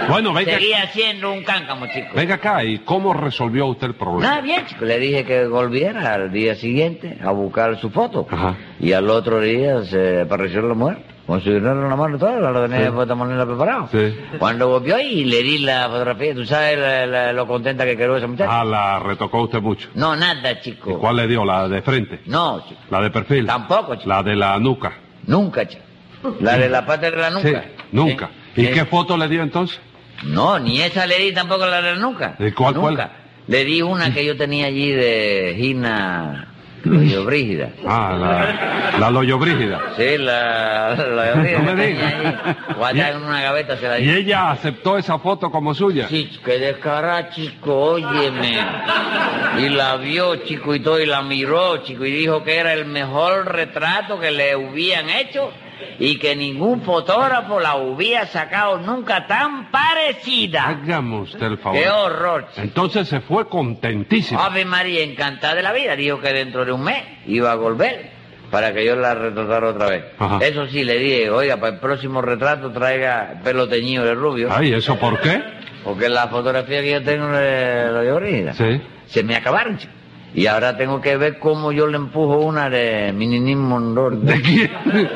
Bueno, 0.08 0.34
venga, 0.34 0.54
Seguía 0.54 0.88
siendo 0.88 1.32
un 1.32 1.44
cáncamo, 1.44 1.88
chicos. 1.88 2.14
venga 2.16 2.36
acá, 2.36 2.64
¿y 2.64 2.80
cómo 2.80 3.14
resolvió 3.14 3.66
usted 3.68 3.88
el 3.88 3.96
problema? 3.96 4.30
Nada, 4.30 4.42
bien, 4.42 4.66
chico. 4.66 4.86
Le 4.86 4.98
dije 5.00 5.26
que 5.26 5.46
volviera 5.46 6.14
al 6.14 6.32
día 6.32 6.56
siguiente 6.56 7.18
a 7.24 7.32
buscar 7.32 7.78
su 7.80 7.90
foto. 7.90 8.28
Ajá. 8.30 8.56
Y 8.80 8.94
al 8.94 9.10
otro 9.10 9.40
día 9.42 9.84
se 9.84 10.22
apareció 10.22 10.62
la 10.62 10.74
mujer. 10.74 11.11
Con 11.28 11.40
su 11.42 11.50
dinero 11.50 11.82
en 11.84 11.90
la 11.90 11.96
mano 11.96 12.16
y 12.18 12.20
todo, 12.20 12.40
la 12.42 12.68
tenía 12.68 12.88
Sí. 12.92 13.14
moneda 13.16 13.46
preparado. 13.46 13.88
Sí. 13.92 14.16
Cuando 14.40 14.68
volvió 14.68 15.00
y 15.00 15.24
le 15.26 15.44
di 15.44 15.60
la 15.60 15.88
fotografía, 15.88 16.34
¿tú 16.34 16.46
sabes 16.46 16.78
la- 16.80 17.06
la- 17.06 17.34
lo 17.34 17.48
contenta 17.48 17.86
que 17.86 17.96
quedó 17.96 18.18
esa 18.18 18.28
muchacha? 18.28 18.60
Ah, 18.62 18.66
la 18.66 19.00
retocó 19.00 19.44
usted 19.44 19.62
mucho. 19.62 19.88
No, 19.94 20.16
nada, 20.16 20.60
chico. 20.60 20.92
¿Y 20.92 20.96
cuál 20.96 21.16
le 21.18 21.28
dio? 21.28 21.46
¿La 21.46 21.70
de 21.70 21.82
frente? 21.84 22.22
No, 22.26 22.66
chico. 22.68 22.82
¿La 22.90 23.02
de 23.02 23.12
perfil? 23.12 23.46
Tampoco, 23.46 23.96
chico. 23.96 24.10
La 24.10 24.24
de 24.24 24.36
la 24.36 24.60
nuca. 24.60 24.94
Nunca, 25.28 25.68
chico. 25.68 25.84
La 26.42 26.58
de 26.58 26.68
la 26.70 26.86
parte 26.86 27.10
de 27.12 27.18
la 27.18 27.30
nuca. 27.30 27.48
Sí, 27.64 27.84
nunca. 27.92 28.30
¿Y 28.56 28.68
qué 28.68 28.86
foto 28.86 29.16
le 29.16 29.28
dio 29.30 29.42
entonces? 29.44 29.80
No, 30.24 30.60
ni 30.60 30.82
esa 30.82 31.06
le 31.08 31.18
di 31.18 31.32
tampoco 31.34 31.66
la 31.66 31.82
de 31.82 31.94
la 31.94 32.00
nuca. 32.00 32.36
¿Y 32.40 32.52
cuál? 32.52 32.74
Nunca. 32.76 33.12
Le 33.48 33.64
di 33.64 33.82
una 33.82 34.14
que 34.14 34.26
yo 34.26 34.36
tenía 34.38 34.66
allí 34.68 34.92
de 34.92 35.56
Gina 35.58 36.48
Loyo 36.84 37.26
Brígida. 37.26 37.70
Ah, 37.88 38.16
la, 38.20 39.00
la 39.00 39.12
Loyo 39.12 39.38
Brígida. 39.38 39.80
Sí, 39.98 40.18
la, 40.18 40.96
la 40.96 41.34
Brígida 41.34 41.60
No 41.60 41.74
me 41.76 41.82
tenía 41.84 42.08
diga. 42.08 42.42
allí. 42.46 42.76
Guardada 42.78 43.10
en 43.10 43.24
una 43.24 43.42
gaveta 43.42 43.78
se 43.78 43.88
la. 43.88 44.00
¿Y 44.00 44.10
ella 44.10 44.52
aceptó 44.52 44.98
esa 44.98 45.20
foto 45.20 45.52
como 45.52 45.74
suya? 45.74 46.08
Sí, 46.08 46.30
que 46.44 46.58
descarada, 46.60 47.30
chico, 47.30 47.76
óyeme. 47.94 48.58
Y 49.60 49.70
la 49.70 49.98
vio, 49.98 50.38
chico, 50.38 50.74
y 50.76 50.80
todo, 50.80 51.00
y 51.00 51.06
la 51.06 51.22
miró, 51.22 51.78
chico, 51.84 52.06
y 52.06 52.12
dijo 52.12 52.44
que 52.44 52.58
era 52.58 52.74
el 52.74 52.86
mejor 52.86 53.52
retrato 53.54 54.20
que 54.20 54.32
le 54.32 54.56
hubieran 54.56 55.10
hecho 55.10 55.52
y 56.00 56.18
que 56.18 56.36
ningún 56.36 56.82
fotógrafo 56.82 57.60
la 57.60 57.76
hubiera 57.78 58.26
sacado 58.28 58.78
nunca 58.80 59.28
tan 59.28 59.72
parecida. 59.72 60.68
Hágame 60.68 61.20
usted 61.22 61.44
el 61.44 61.58
favor. 61.58 61.80
¡Qué 61.80 61.90
horror! 61.90 62.48
chico. 62.50 62.62
Entonces 62.62 63.08
se 63.08 63.22
fue 63.22 63.48
contentísima. 63.48 64.46
Ave 64.46 64.66
María, 64.66 65.04
encantada 65.04 65.56
de 65.56 65.64
la 65.64 65.72
vida, 65.74 65.96
dijo 65.96 66.20
que 66.20 66.34
dentro 66.34 66.66
de 66.66 66.72
un 66.72 66.84
mes 66.84 67.04
iba 67.28 67.52
a 67.52 67.56
volver 67.56 68.12
para 68.50 68.74
que 68.74 68.84
yo 68.86 68.96
la 68.96 69.16
retratara 69.16 69.70
otra 69.70 69.88
vez. 69.90 70.04
Ajá. 70.20 70.40
Eso 70.42 70.68
sí, 70.68 70.84
le 70.84 70.98
dije, 70.98 71.30
oiga, 71.30 71.58
para 71.58 71.74
el 71.76 71.80
próximo 71.80 72.22
retrato 72.22 72.70
traiga 72.72 73.40
pelo 73.44 73.68
teñido 73.70 74.04
de 74.04 74.14
rubio. 74.14 74.50
Ay, 74.52 74.74
¿eso 74.74 74.98
por 74.98 75.20
qué? 75.22 75.42
Porque 75.84 76.10
la 76.10 76.28
fotografía 76.28 76.82
que 76.82 76.92
yo 76.92 77.02
tengo 77.04 77.28
de 77.30 77.92
la 77.92 78.04
llorida 78.04 78.54
Sí. 78.54 78.82
se 79.08 79.24
me 79.24 79.36
acabaron, 79.36 79.78
chico. 79.78 79.94
Y 80.34 80.48
ahora 80.48 80.78
tengo 80.78 81.02
que 81.02 81.18
ver 81.18 81.40
cómo 81.40 81.72
yo 81.74 81.88
le 81.88 81.98
empujo 81.98 82.38
una 82.40 82.70
de 82.70 83.12
Mininín 83.14 83.60
Monroe. 83.60 84.16
¿De 84.18 84.42
quién? 84.42 84.72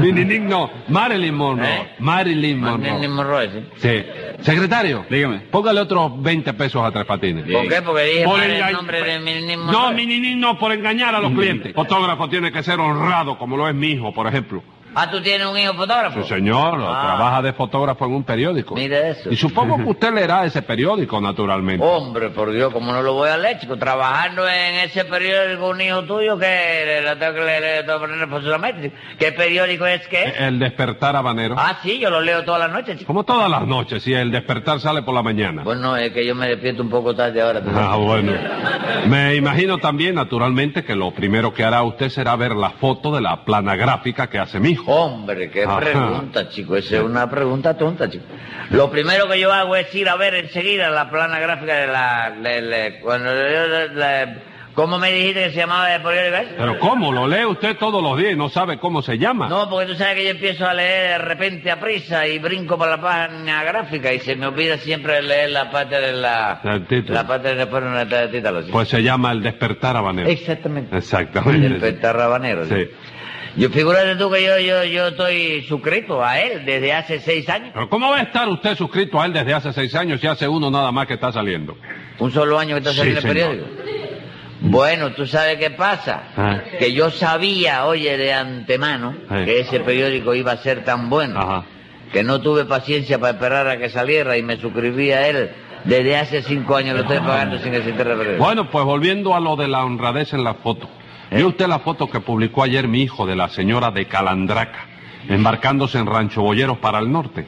Mininín 0.00 0.48
no, 0.48 0.70
Marilyn 0.88 1.34
Monroe. 1.34 1.68
¿Eh? 1.68 1.88
Marilyn 1.98 2.60
Monroe. 2.60 3.08
Monroe, 3.08 3.50
sí. 3.50 3.64
Sí. 3.76 4.04
Secretario, 4.42 5.04
Dígame. 5.08 5.38
póngale 5.50 5.80
otros 5.80 6.20
20 6.22 6.52
pesos 6.54 6.82
a 6.84 6.90
Tres 6.92 7.04
Patines. 7.06 7.44
¿Por 7.50 7.68
qué? 7.68 7.82
Porque 7.82 8.02
dije 8.04 8.24
Por 8.24 8.40
enga- 8.40 8.68
el 8.68 8.72
nombre 8.74 9.02
de 9.02 9.18
Mininín 9.20 9.60
No, 9.60 9.64
Monroe. 9.72 9.94
Mininín 9.94 10.40
no, 10.40 10.58
por 10.58 10.72
engañar 10.72 11.14
a 11.14 11.20
los 11.20 11.32
clientes. 11.32 11.72
Fotógrafo 11.74 12.28
tiene 12.28 12.52
que 12.52 12.62
ser 12.62 12.78
honrado, 12.80 13.38
como 13.38 13.56
lo 13.56 13.68
es 13.68 13.74
mi 13.74 13.88
hijo, 13.88 14.12
por 14.12 14.26
ejemplo. 14.26 14.62
Ah, 14.94 15.10
¿tú 15.10 15.20
tienes 15.22 15.46
un 15.46 15.58
hijo 15.58 15.74
fotógrafo? 15.74 16.22
Sí, 16.22 16.28
señor, 16.28 16.78
Ah. 16.80 17.02
trabaja 17.16 17.42
de 17.42 17.52
fotógrafo 17.52 18.04
en 18.06 18.12
un 18.14 18.24
periódico. 18.24 18.74
Mira 18.74 19.08
eso. 19.08 19.30
Y 19.30 19.36
supongo 19.36 19.76
que 19.76 19.82
usted 19.90 20.12
leerá 20.12 20.44
ese 20.44 20.62
periódico, 20.62 21.20
naturalmente. 21.20 21.84
Hombre, 21.84 22.30
por 22.30 22.52
Dios, 22.52 22.72
¿cómo 22.72 22.92
no 22.92 23.02
lo 23.02 23.14
voy 23.14 23.28
a 23.28 23.36
leer, 23.36 23.58
chico? 23.58 23.76
Trabajando 23.76 24.48
en 24.48 24.74
ese 24.76 25.04
periódico 25.04 25.68
un 25.68 25.80
hijo 25.80 26.02
tuyo 26.04 26.38
que 26.38 27.00
le, 27.04 27.16
tengo 27.16 27.34
que 27.34 27.40
leer 27.44 27.84
forzosamente. 28.28 28.92
¿Qué 29.18 29.32
periódico 29.32 29.86
es 29.86 30.06
que 30.08 30.24
es? 30.24 30.40
El 30.40 30.58
despertar 30.58 31.16
habanero. 31.16 31.56
Ah, 31.58 31.78
sí, 31.82 31.98
yo 31.98 32.10
lo 32.10 32.20
leo 32.20 32.44
todas 32.44 32.60
las 32.60 32.70
noches, 32.70 32.98
chico. 32.98 33.06
Como 33.06 33.24
todas 33.24 33.50
las 33.50 33.66
noches, 33.66 34.02
si 34.02 34.12
el 34.14 34.30
despertar 34.30 34.80
sale 34.80 35.02
por 35.02 35.14
la 35.14 35.22
mañana. 35.22 35.62
Bueno, 35.62 35.96
es 35.96 36.12
que 36.12 36.24
yo 36.26 36.34
me 36.34 36.48
despierto 36.48 36.82
un 36.82 36.90
poco 36.90 37.14
tarde 37.14 37.40
ahora. 37.42 37.62
Ah, 37.74 37.96
bueno. 37.96 38.32
Me 39.06 39.34
imagino 39.34 39.78
también, 39.78 40.14
naturalmente, 40.14 40.84
que 40.84 40.94
lo 40.94 41.10
primero 41.12 41.52
que 41.52 41.64
hará 41.64 41.82
usted 41.82 42.08
será 42.08 42.36
ver 42.36 42.52
la 42.54 42.70
foto 42.70 43.14
de 43.14 43.20
la 43.20 43.44
plana 43.44 43.76
gráfica 43.76 44.28
que 44.28 44.38
hace 44.38 44.60
mi 44.60 44.70
hijo. 44.70 44.83
Hombre, 44.86 45.50
qué 45.50 45.64
Ajá. 45.64 45.80
pregunta, 45.80 46.48
chico. 46.48 46.76
Esa 46.76 46.96
es 46.96 47.02
una 47.02 47.28
pregunta 47.30 47.76
tonta, 47.76 48.08
chico. 48.08 48.24
Lo 48.70 48.90
primero 48.90 49.28
que 49.28 49.38
yo 49.40 49.52
hago 49.52 49.76
es 49.76 49.94
ir 49.94 50.08
a 50.08 50.16
ver 50.16 50.34
enseguida 50.34 50.90
la 50.90 51.10
plana 51.10 51.38
gráfica 51.38 51.74
de 51.74 51.86
la... 51.86 52.32
de- 52.42 52.62
de- 52.62 53.00
cuando 53.00 53.30
yo- 53.32 53.68
de- 53.68 53.88
de- 53.88 54.54
¿Cómo 54.74 54.98
me 54.98 55.12
dijiste 55.12 55.44
que 55.44 55.50
se 55.50 55.56
llamaba 55.58 55.94
ese? 55.94 56.02
Pero 56.58 56.80
¿cómo? 56.80 57.12
Lo 57.12 57.28
lee 57.28 57.44
usted 57.44 57.76
todos 57.76 58.02
los 58.02 58.18
días 58.18 58.32
y 58.32 58.36
no 58.36 58.48
sabe 58.48 58.76
cómo 58.80 59.02
se 59.02 59.16
llama. 59.18 59.48
No, 59.48 59.70
porque 59.70 59.86
tú 59.86 59.94
sabes 59.94 60.16
que 60.16 60.24
yo 60.24 60.30
empiezo 60.30 60.66
a 60.66 60.74
leer 60.74 61.10
de 61.10 61.18
repente 61.18 61.70
a 61.70 61.78
prisa 61.78 62.26
y 62.26 62.40
brinco 62.40 62.76
por 62.76 62.88
la 62.88 63.00
página 63.00 63.62
gráfica 63.62 64.12
y 64.12 64.18
se 64.18 64.34
me 64.34 64.48
olvida 64.48 64.76
siempre 64.78 65.22
leer 65.22 65.50
la 65.50 65.70
parte 65.70 66.00
de 66.00 66.12
la... 66.14 66.60
La 67.06 67.24
parte 67.24 67.50
de 67.50 67.54
después 67.54 67.84
de 67.84 67.90
la 68.04 68.28
título. 68.28 68.62
sí. 68.62 68.72
Pues 68.72 68.88
se 68.88 69.00
llama 69.00 69.30
el 69.30 69.42
despertar 69.44 69.96
habanero. 69.96 70.28
Exactamente. 70.28 70.96
Exactamente. 70.96 71.66
El 71.68 71.72
despertar 71.74 72.16
rabanero. 72.16 72.64
Sí. 72.66 72.90
Yo 73.56 73.70
figúrate 73.70 74.16
tú 74.16 74.30
que 74.30 74.42
yo, 74.42 74.58
yo, 74.58 74.84
yo 74.84 75.08
estoy 75.08 75.62
suscrito 75.68 76.24
a 76.24 76.40
él 76.40 76.64
desde 76.64 76.92
hace 76.92 77.20
seis 77.20 77.48
años. 77.48 77.70
Pero 77.72 77.88
¿cómo 77.88 78.10
va 78.10 78.18
a 78.18 78.22
estar 78.22 78.48
usted 78.48 78.74
suscrito 78.76 79.20
a 79.20 79.26
él 79.26 79.32
desde 79.32 79.54
hace 79.54 79.72
seis 79.72 79.94
años 79.94 80.20
si 80.20 80.26
hace 80.26 80.48
uno 80.48 80.70
nada 80.70 80.90
más 80.90 81.06
que 81.06 81.14
está 81.14 81.30
saliendo? 81.30 81.76
Un 82.18 82.32
solo 82.32 82.58
año 82.58 82.74
que 82.74 82.78
está 82.78 82.90
Sí, 82.90 82.96
saliendo 82.98 83.20
el 83.20 83.22
señor. 83.22 83.48
periódico. 83.50 83.84
Bueno, 84.60 85.12
tú 85.12 85.26
sabes 85.26 85.56
qué 85.58 85.70
pasa. 85.70 86.22
Ah. 86.36 86.60
Que 86.78 86.92
yo 86.92 87.10
sabía, 87.10 87.84
oye, 87.86 88.16
de 88.16 88.32
antemano, 88.32 89.14
Sí. 89.28 89.44
que 89.44 89.60
ese 89.60 89.80
periódico 89.80 90.34
iba 90.34 90.52
a 90.52 90.56
ser 90.56 90.84
tan 90.84 91.08
bueno, 91.10 91.38
Ajá. 91.38 91.64
que 92.12 92.22
no 92.24 92.40
tuve 92.40 92.64
paciencia 92.64 93.18
para 93.20 93.34
esperar 93.34 93.68
a 93.68 93.76
que 93.78 93.88
saliera 93.90 94.36
y 94.36 94.42
me 94.42 94.56
suscribí 94.56 95.12
a 95.12 95.28
él. 95.28 95.50
Desde 95.84 96.16
hace 96.16 96.42
cinco 96.42 96.76
años 96.76 96.94
lo 96.96 97.02
estoy 97.02 97.18
pagando 97.18 97.58
sin 97.58 97.74
existir 97.74 98.00
el 98.06 98.16
periódico. 98.16 98.42
Bueno, 98.42 98.70
pues 98.70 98.84
volviendo 98.84 99.34
a 99.36 99.40
lo 99.40 99.54
de 99.54 99.68
la 99.68 99.84
honradez 99.84 100.32
en 100.32 100.42
la 100.42 100.54
foto. 100.54 100.88
¿Vio 101.34 101.48
usted 101.48 101.66
la 101.66 101.78
foto 101.80 102.08
que 102.08 102.20
publicó 102.20 102.62
ayer 102.62 102.86
mi 102.88 103.02
hijo 103.02 103.26
de 103.26 103.34
la 103.36 103.48
señora 103.48 103.90
de 103.90 104.06
Calandraca, 104.06 104.86
embarcándose 105.28 105.98
en 105.98 106.06
Rancho 106.06 106.42
Boyeros 106.42 106.78
para 106.78 106.98
el 107.00 107.10
norte? 107.10 107.46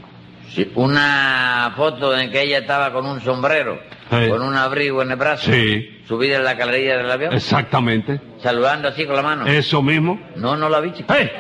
Sí, 0.49 0.71
una 0.75 1.73
foto 1.77 2.17
en 2.19 2.31
que 2.31 2.43
ella 2.43 2.59
estaba 2.59 2.93
con 2.93 3.07
un 3.07 3.21
sombrero, 3.21 3.79
Sí. 4.11 4.29
con 4.29 4.41
un 4.43 4.55
abrigo 4.55 5.03
en 5.03 5.11
el 5.11 5.17
brazo, 5.17 5.51
Sí, 5.53 6.01
subida 6.07 6.37
en 6.37 6.45
la 6.45 6.55
galería 6.55 6.97
del 6.97 7.11
avión, 7.11 7.33
exactamente. 7.35 8.21
saludando 8.43 8.89
así 8.89 9.05
con 9.05 9.17
la 9.17 9.23
mano. 9.23 9.47
Eso 9.47 9.83
mismo. 9.83 10.19
No, 10.37 10.57
no 10.57 10.69
la 10.69 10.81
vi, 10.81 10.93
chico. 10.93 11.13
¡Eh! 11.15 11.31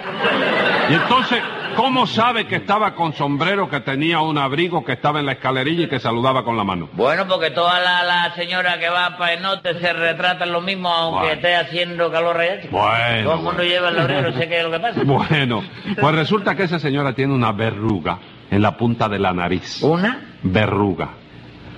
Y 0.90 0.94
entonces, 0.94 1.40
¿cómo 1.77 2.07
sabe 2.07 2.47
que 2.47 2.57
estaba 2.57 2.95
con 2.95 3.12
sombrero, 3.12 3.68
que 3.68 3.81
tenía 3.81 4.20
un 4.20 4.39
abrigo, 4.39 4.85
que 4.85 4.93
estaba 4.93 5.20
en 5.20 5.27
la 5.27 5.33
escalerilla 5.33 5.85
y 5.85 5.89
que 5.89 6.01
saludaba 6.01 6.43
con 6.45 6.57
la 6.57 6.64
mano? 6.64 6.89
Bueno, 6.95 7.27
porque 7.29 7.51
toda 7.51 7.79
la, 7.81 8.03
la 8.03 8.35
señora 8.35 8.79
que 8.81 8.89
va 8.89 9.16
para 9.16 9.35
el 9.35 9.43
norte 9.43 9.79
se 9.79 9.93
retratan 9.93 10.51
lo 10.53 10.61
mismo 10.61 10.89
aunque 10.91 11.18
Bueno. 11.20 11.35
esté 11.35 11.55
haciendo 11.57 12.11
calor 12.11 12.41
allá. 12.41 12.62
Bueno, 12.70 13.24
Todo 13.31 13.35
el 13.35 13.43
mundo 13.43 13.62
lleva 13.62 13.89
el 13.91 13.99
abrigo, 13.99 14.22
no 14.22 14.33
sé 14.33 14.49
qué 14.49 14.59
es 14.59 14.64
lo 14.64 14.70
que 14.72 14.81
pasa. 14.81 15.01
Bueno, 15.05 15.62
pues 16.01 16.14
resulta 16.14 16.55
que 16.57 16.64
esa 16.64 16.79
señora 16.79 17.12
tiene 17.12 17.33
una 17.35 17.53
verruga 17.53 18.18
en 18.51 18.62
la 18.62 18.77
punta 18.77 19.09
de 19.09 19.18
la 19.18 19.33
nariz. 19.33 19.83
¿Una? 19.83 20.37
Verruga. 20.43 21.11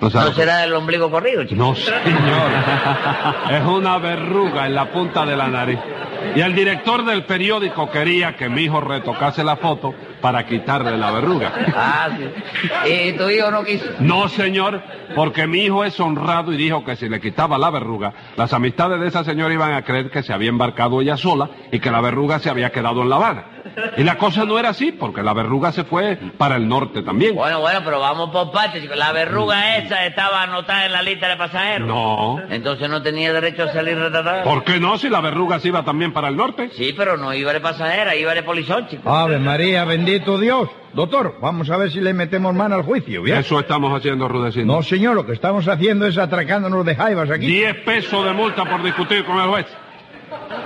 ¿No, 0.01 0.11
sabe 0.11 0.31
¿No 0.31 0.37
será 0.37 0.65
el 0.65 0.75
ombligo 0.75 1.11
corrido, 1.11 1.45
chico? 1.45 1.57
No, 1.57 1.75
señor. 1.75 2.51
Es 3.51 3.65
una 3.65 3.99
verruga 3.99 4.67
en 4.67 4.75
la 4.75 4.91
punta 4.93 5.25
de 5.27 5.37
la 5.37 5.49
nariz. 5.49 5.79
Y 6.35 6.41
el 6.41 6.55
director 6.55 7.05
del 7.05 7.25
periódico 7.25 7.91
quería 7.91 8.37
que 8.37 8.49
mi 8.49 8.63
hijo 8.63 8.81
retocase 8.81 9.43
la 9.43 9.57
foto 9.57 9.95
para 10.21 10.45
quitarle 10.47 10.97
la 10.97 11.11
verruga. 11.11 11.53
Ah, 11.75 12.09
sí. 12.17 12.91
¿Y 12.93 13.13
tu 13.13 13.29
hijo 13.31 13.51
no 13.51 13.65
quiso? 13.65 13.87
No, 14.01 14.29
señor, 14.29 14.83
porque 15.15 15.47
mi 15.47 15.61
hijo 15.61 15.85
es 15.85 15.99
honrado 16.01 16.53
y 16.53 16.57
dijo 16.57 16.85
que 16.85 16.97
si 16.97 17.09
le 17.09 17.21
quitaba 17.21 17.57
la 17.59 17.71
verruga, 17.71 18.13
las 18.37 18.53
amistades 18.53 19.01
de 19.01 19.09
esa 19.09 19.25
señora 19.25 19.55
iban 19.55 19.73
a 19.73 19.83
creer 19.83 20.11
que 20.11 20.23
se 20.23 20.33
había 20.33 20.49
embarcado 20.49 21.01
ella 21.01 21.17
sola 21.17 21.51
y 21.71 21.79
que 21.79 21.91
la 21.91 22.01
verruga 22.01 22.39
se 22.41 22.51
había 22.51 22.71
quedado 22.71 23.03
en 23.03 23.11
La 23.11 23.17
Habana. 23.17 23.45
Y 23.97 24.05
la 24.05 24.17
cosa 24.19 24.45
no 24.45 24.59
era 24.59 24.71
así, 24.71 24.93
porque 24.93 25.23
la 25.23 25.33
verruga 25.33 25.73
se 25.73 25.85
fue 25.85 26.19
para 26.37 26.57
el 26.57 26.69
norte 26.69 27.03
también. 27.03 27.35
Bueno, 27.35 27.61
bueno, 27.61 27.81
pero 27.85 28.01
vamos 28.01 28.31
por 28.31 28.51
partes. 28.51 28.85
La 28.97 29.13
verruga 29.13 29.79
esa 29.79 30.07
estaba 30.07 30.43
anotada 30.43 30.87
en 30.87 30.93
la 30.93 31.03
lista 31.03 31.29
de 31.29 31.37
pasajeros. 31.37 31.89
No. 31.89 32.41
Entonces 32.51 32.89
no 32.89 33.03
tenía 33.03 33.33
derecho 33.33 33.65
a 33.65 33.73
salir 33.73 33.99
retratada. 33.99 34.43
¿Por 34.45 34.65
qué 34.65 34.81
no? 34.81 34.99
Si 34.99 35.09
la 35.09 35.21
verruga 35.21 35.59
se 35.61 35.69
iba 35.69 35.85
también 35.85 36.13
para 36.13 36.29
el 36.29 36.37
norte. 36.37 36.71
Sí, 36.75 36.95
pero 36.97 37.17
no 37.17 37.35
iba 37.35 37.53
de 37.53 37.61
pasajera, 37.61 38.15
iba 38.15 38.35
de 38.35 38.43
polizón, 38.43 38.89
chico. 38.89 39.09
Ave 39.11 39.39
María, 39.39 39.85
bendito 39.85 40.39
Dios. 40.39 40.69
Doctor, 40.93 41.37
vamos 41.41 41.71
a 41.71 41.77
ver 41.77 41.91
si 41.91 42.01
le 42.01 42.15
metemos 42.15 42.55
mano 42.55 42.75
al 42.75 42.83
juicio, 42.83 43.23
¿bien? 43.23 43.39
Eso 43.39 43.61
estamos 43.61 43.93
haciendo, 43.97 44.27
Rudecindo. 44.27 44.75
No, 44.75 44.83
señor, 44.83 45.15
lo 45.15 45.27
que 45.27 45.33
estamos 45.33 45.69
haciendo 45.69 46.07
es 46.07 46.17
atracándonos 46.17 46.85
de 46.85 46.97
jaivas 46.97 47.31
aquí. 47.31 47.47
Diez 47.47 47.77
pesos 47.85 48.25
de 48.25 48.33
multa 48.33 48.65
por 48.65 48.83
discutir 48.83 49.25
con 49.25 49.39
el 49.39 49.49
juez. 49.49 49.67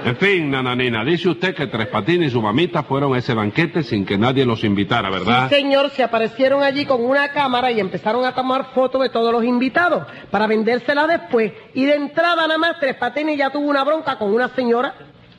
En 0.04 0.16
fin, 0.16 0.50
nananina, 0.50 1.04
dice 1.04 1.28
usted 1.28 1.54
que 1.54 1.68
Tres 1.68 1.86
Patines 1.86 2.28
y 2.28 2.30
su 2.30 2.42
mamita 2.42 2.82
fueron 2.82 3.14
a 3.14 3.18
ese 3.18 3.34
banquete 3.34 3.82
sin 3.84 4.04
que 4.04 4.18
nadie 4.18 4.44
los 4.44 4.64
invitara, 4.64 5.10
¿verdad? 5.10 5.48
Sí, 5.48 5.56
señor, 5.56 5.90
se 5.90 6.02
aparecieron 6.02 6.62
allí 6.62 6.84
con 6.84 7.04
una 7.04 7.30
cámara 7.30 7.70
y 7.70 7.78
empezaron 7.78 8.24
a 8.24 8.34
tomar 8.34 8.72
fotos 8.74 9.00
de 9.02 9.10
todos 9.10 9.32
los 9.32 9.44
invitados 9.44 10.04
para 10.30 10.46
vendérsela 10.48 11.06
después. 11.06 11.52
Y 11.74 11.84
de 11.84 11.94
entrada 11.94 12.46
nada 12.46 12.58
más, 12.58 12.80
Tres 12.80 12.96
Patines 12.96 13.38
ya 13.38 13.50
tuvo 13.50 13.66
una 13.68 13.84
bronca 13.84 14.18
con 14.18 14.32
una 14.34 14.48
señora. 14.48 14.94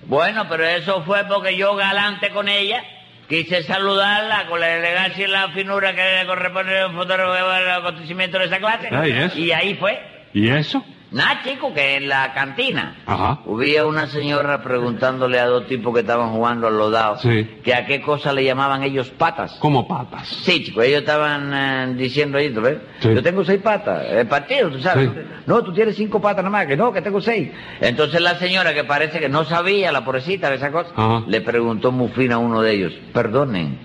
Bueno, 0.05 0.45
pero 0.49 0.65
eso 0.65 1.03
fue 1.03 1.25
porque 1.25 1.57
yo 1.57 1.75
galante 1.75 2.29
con 2.29 2.47
ella. 2.47 2.83
Quise 3.27 3.63
saludarla 3.63 4.47
con 4.47 4.59
la 4.59 4.77
elegancia 4.77 5.27
y 5.27 5.31
la 5.31 5.49
finura 5.49 5.93
que 5.95 6.25
corresponde 6.25 6.79
a 6.79 6.87
un 6.87 6.93
fotógrafo 6.93 7.31
de 7.31 7.71
acontecimiento 7.71 8.37
de 8.37 8.45
esa 8.45 8.59
clase. 8.59 8.89
Ah, 8.91 9.07
¿y 9.07 9.11
eso? 9.11 9.39
Y 9.39 9.51
ahí 9.51 9.75
fue. 9.75 9.99
¿Y 10.33 10.49
eso? 10.49 10.83
Nada, 11.13 11.41
chico, 11.43 11.71
que 11.73 11.97
en 11.97 12.09
la 12.09 12.33
cantina 12.33 12.97
Ajá. 13.05 13.39
Una 13.45 14.07
señora 14.07 14.63
preguntándole 14.63 15.39
a 15.39 15.45
dos 15.45 15.67
tipos 15.67 15.93
que 15.93 15.99
estaban 15.99 16.31
jugando 16.31 16.67
al 16.67 16.75
lodado 16.77 17.19
Sí. 17.19 17.47
que 17.63 17.73
a 17.75 17.85
qué 17.85 18.01
cosa 18.01 18.33
le 18.33 18.43
llamaban 18.43 18.81
ellos 18.83 19.09
patas. 19.11 19.53
¿Cómo 19.59 19.87
patas? 19.87 20.27
Sí, 20.27 20.63
chico, 20.63 20.81
ellos 20.81 21.01
estaban 21.01 21.51
eh, 21.53 21.93
diciendo 21.95 22.39
ahí, 22.39 22.49
¿tú 22.51 22.61
ves? 22.61 22.77
Sí. 22.99 23.09
Yo 23.13 23.21
tengo 23.21 23.43
seis 23.45 23.61
patas, 23.61 24.05
el 24.09 24.27
partido, 24.27 24.69
tú 24.71 24.79
sabes. 24.79 25.09
Sí. 25.13 25.19
No, 25.45 25.63
tú 25.63 25.71
tienes 25.71 25.95
cinco 25.95 26.19
patas 26.19 26.43
nada 26.43 26.49
más, 26.49 26.65
que 26.65 26.75
no, 26.75 26.91
que 26.91 27.01
tengo 27.01 27.21
seis. 27.21 27.49
Entonces 27.79 28.19
la 28.19 28.35
señora, 28.39 28.73
que 28.73 28.83
parece 28.83 29.19
que 29.19 29.29
no 29.29 29.43
sabía 29.45 29.91
la 29.91 30.03
pobrecita 30.03 30.49
de 30.49 30.55
esa 30.55 30.71
cosa, 30.71 30.89
Ajá. 30.95 31.23
le 31.27 31.41
preguntó 31.41 31.91
muy 31.91 32.09
fina 32.09 32.35
a 32.35 32.39
uno 32.39 32.61
de 32.61 32.73
ellos, 32.73 32.93
perdonen, 33.13 33.77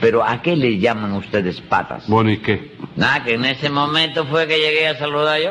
pero 0.00 0.24
¿a 0.24 0.42
qué 0.42 0.56
le 0.56 0.78
llaman 0.78 1.12
ustedes 1.12 1.60
patas? 1.60 2.08
Bueno, 2.08 2.30
¿y 2.32 2.38
qué? 2.38 2.72
Nada, 2.96 3.22
que 3.22 3.34
en 3.34 3.44
ese 3.44 3.70
momento 3.70 4.26
fue 4.26 4.48
que 4.48 4.58
llegué 4.58 4.88
a 4.88 4.96
saludar 4.98 5.40
yo. 5.40 5.50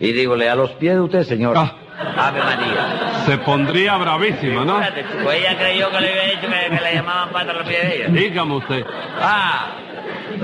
Y 0.00 0.12
dígole, 0.12 0.48
a 0.48 0.54
los 0.54 0.70
pies 0.72 0.94
de 0.94 1.00
usted, 1.00 1.22
señor. 1.24 1.56
Ah. 1.56 1.72
Ave 2.16 2.40
María. 2.40 3.22
Se 3.26 3.38
pondría 3.38 3.96
bravísima, 3.96 4.64
¿no? 4.64 4.80
Espérate, 4.82 5.16
chico, 5.16 5.30
ella 5.30 5.56
creyó 5.56 5.90
que 5.90 6.00
le 6.00 6.10
había 6.10 6.24
dicho 6.34 6.48
que, 6.48 6.76
que 6.76 6.82
le 6.82 6.94
llamaban 6.94 7.28
patas 7.30 7.50
a 7.50 7.58
los 7.58 7.68
pies 7.68 7.82
de 7.82 7.96
ella. 7.96 8.08
Dígame 8.08 8.54
usted. 8.56 8.84
Ah, 9.20 9.66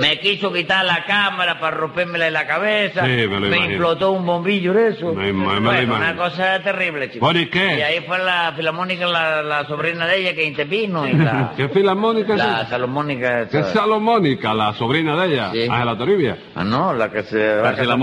me 0.00 0.18
quiso 0.20 0.52
quitar 0.52 0.84
la 0.84 1.04
cámara 1.04 1.58
para 1.60 1.76
rompérmela 1.76 2.26
en 2.28 2.32
la 2.32 2.46
cabeza. 2.46 3.04
Sí, 3.04 3.10
me 3.10 3.26
lo 3.40 3.46
imagino. 3.46 3.64
explotó 3.70 4.12
un 4.12 4.26
bombillo 4.26 4.72
de 4.72 4.88
eso. 4.88 5.12
Me- 5.12 5.32
me- 5.32 5.60
me 5.60 5.60
lo 5.60 5.60
bueno, 5.60 5.96
una 5.96 6.16
cosa 6.16 6.60
terrible, 6.62 7.10
chico. 7.10 7.30
¿y 7.32 7.46
qué? 7.46 7.78
Y 7.78 7.82
ahí 7.82 8.04
fue 8.06 8.18
la 8.18 8.52
filarmónica, 8.56 9.06
la, 9.06 9.42
la 9.42 9.66
sobrina 9.66 10.06
de 10.06 10.18
ella 10.20 10.34
que 10.34 10.44
intervino 10.44 11.06
y 11.06 11.12
la... 11.14 11.52
¿Qué 11.56 11.68
filarmónica 11.68 12.32
es 12.34 12.38
la 12.38 12.60
esa? 12.62 12.70
salomónica... 12.70 13.48
¿Qué 13.48 13.58
esa. 13.60 13.72
Salomónica, 13.72 14.52
la 14.54 14.72
sobrina 14.74 15.16
de 15.16 15.32
ella? 15.32 15.50
Sí. 15.52 15.62
Ángela 15.70 15.96
Toribia. 15.96 16.38
Ah, 16.54 16.64
no, 16.64 16.92
la 16.92 17.10
que 17.10 17.22
se... 17.22 17.60
La 17.80 17.96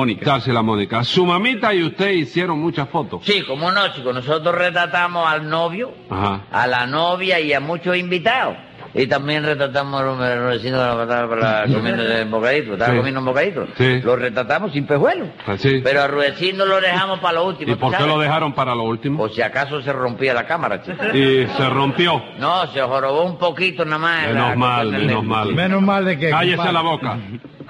Mónica. 0.61 1.03
Su 1.03 1.25
mamita 1.25 1.73
y 1.73 1.83
usted 1.83 2.09
hicieron 2.11 2.59
muchas 2.59 2.89
fotos. 2.89 3.21
Sí, 3.23 3.43
como 3.43 3.71
no, 3.71 3.87
chico. 3.93 4.11
Nosotros 4.13 4.53
retratamos 4.55 5.27
al 5.27 5.47
novio, 5.49 5.93
Ajá. 6.09 6.43
a 6.51 6.67
la 6.67 6.85
novia 6.87 7.39
y 7.39 7.53
a 7.53 7.59
muchos 7.59 7.95
invitados. 7.97 8.57
Y 8.97 9.07
también 9.07 9.43
retratamos 9.43 10.01
a 10.01 10.03
los 10.05 10.17
los 10.17 10.49
vecinos 10.53 10.79
de 10.81 10.85
la 10.87 10.95
patada 10.95 11.29
para 11.29 11.63
comiendo 11.73 12.03
un 12.23 12.31
bocadito. 12.31 12.73
Estaba 12.73 12.91
Sí. 12.91 12.97
comiendo 12.97 13.19
un 13.19 13.25
bocadito. 13.27 13.67
Sí. 13.77 14.01
Lo 14.01 14.15
retratamos 14.15 14.71
sin 14.73 14.85
pejuelo. 14.87 15.25
Pues 15.45 15.61
sí. 15.61 15.81
Pero 15.83 16.01
a 16.01 16.07
Rudecindo 16.07 16.65
lo 16.65 16.81
dejamos 16.81 17.19
para 17.19 17.35
lo 17.35 17.45
último. 17.47 17.71
¿Y 17.71 17.75
por 17.75 17.89
¿tú 17.89 17.91
qué 17.91 17.97
sabes? 18.03 18.13
lo 18.15 18.19
dejaron 18.21 18.53
para 18.53 18.73
lo 18.75 18.83
último? 18.83 19.17
Por 19.19 19.31
si 19.31 19.41
acaso 19.41 19.81
se 19.81 19.93
rompía 19.93 20.33
la 20.33 20.45
cámara, 20.45 20.81
chico. 20.81 21.03
Y 21.13 21.47
se 21.55 21.69
rompió. 21.69 22.21
No, 22.39 22.65
se 22.67 22.81
jorobó 22.81 23.23
un 23.23 23.37
poquito 23.37 23.85
nada 23.85 23.97
más. 23.99 24.27
Menos 24.27 24.55
mal, 24.57 24.91
menos 24.91 25.23
mal. 25.23 25.53
Menos 25.53 25.81
mal 25.81 26.05
de 26.05 26.17
que... 26.17 26.29
Cállese 26.29 26.55
compadre. 26.57 26.73
la 26.73 26.81
boca. 26.81 27.17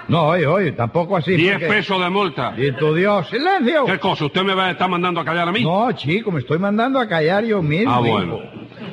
No, 0.08 0.28
oye, 0.28 0.46
oye, 0.46 0.72
tampoco 0.72 1.18
así. 1.18 1.32
Diez 1.36 1.58
porque- 1.58 1.66
pesos 1.66 2.00
de 2.00 2.08
multa. 2.08 2.54
Y 2.56 2.72
tu 2.72 2.94
Dios, 2.94 3.28
silencio. 3.28 3.84
¿Qué 3.84 3.98
cosa? 3.98 4.24
¿Usted 4.24 4.42
me 4.42 4.54
va 4.54 4.68
a 4.68 4.70
estar 4.70 4.88
mandando 4.88 5.20
a 5.20 5.24
callar 5.26 5.46
a 5.48 5.52
mí? 5.52 5.62
No, 5.62 5.92
chico, 5.92 6.30
me 6.30 6.40
estoy 6.40 6.58
mandando 6.58 6.98
a 6.98 7.06
callar 7.06 7.44
yo 7.44 7.60
mismo. 7.60 7.92
Ah, 7.94 8.00
hijo. 8.00 8.10
bueno. 8.16 8.40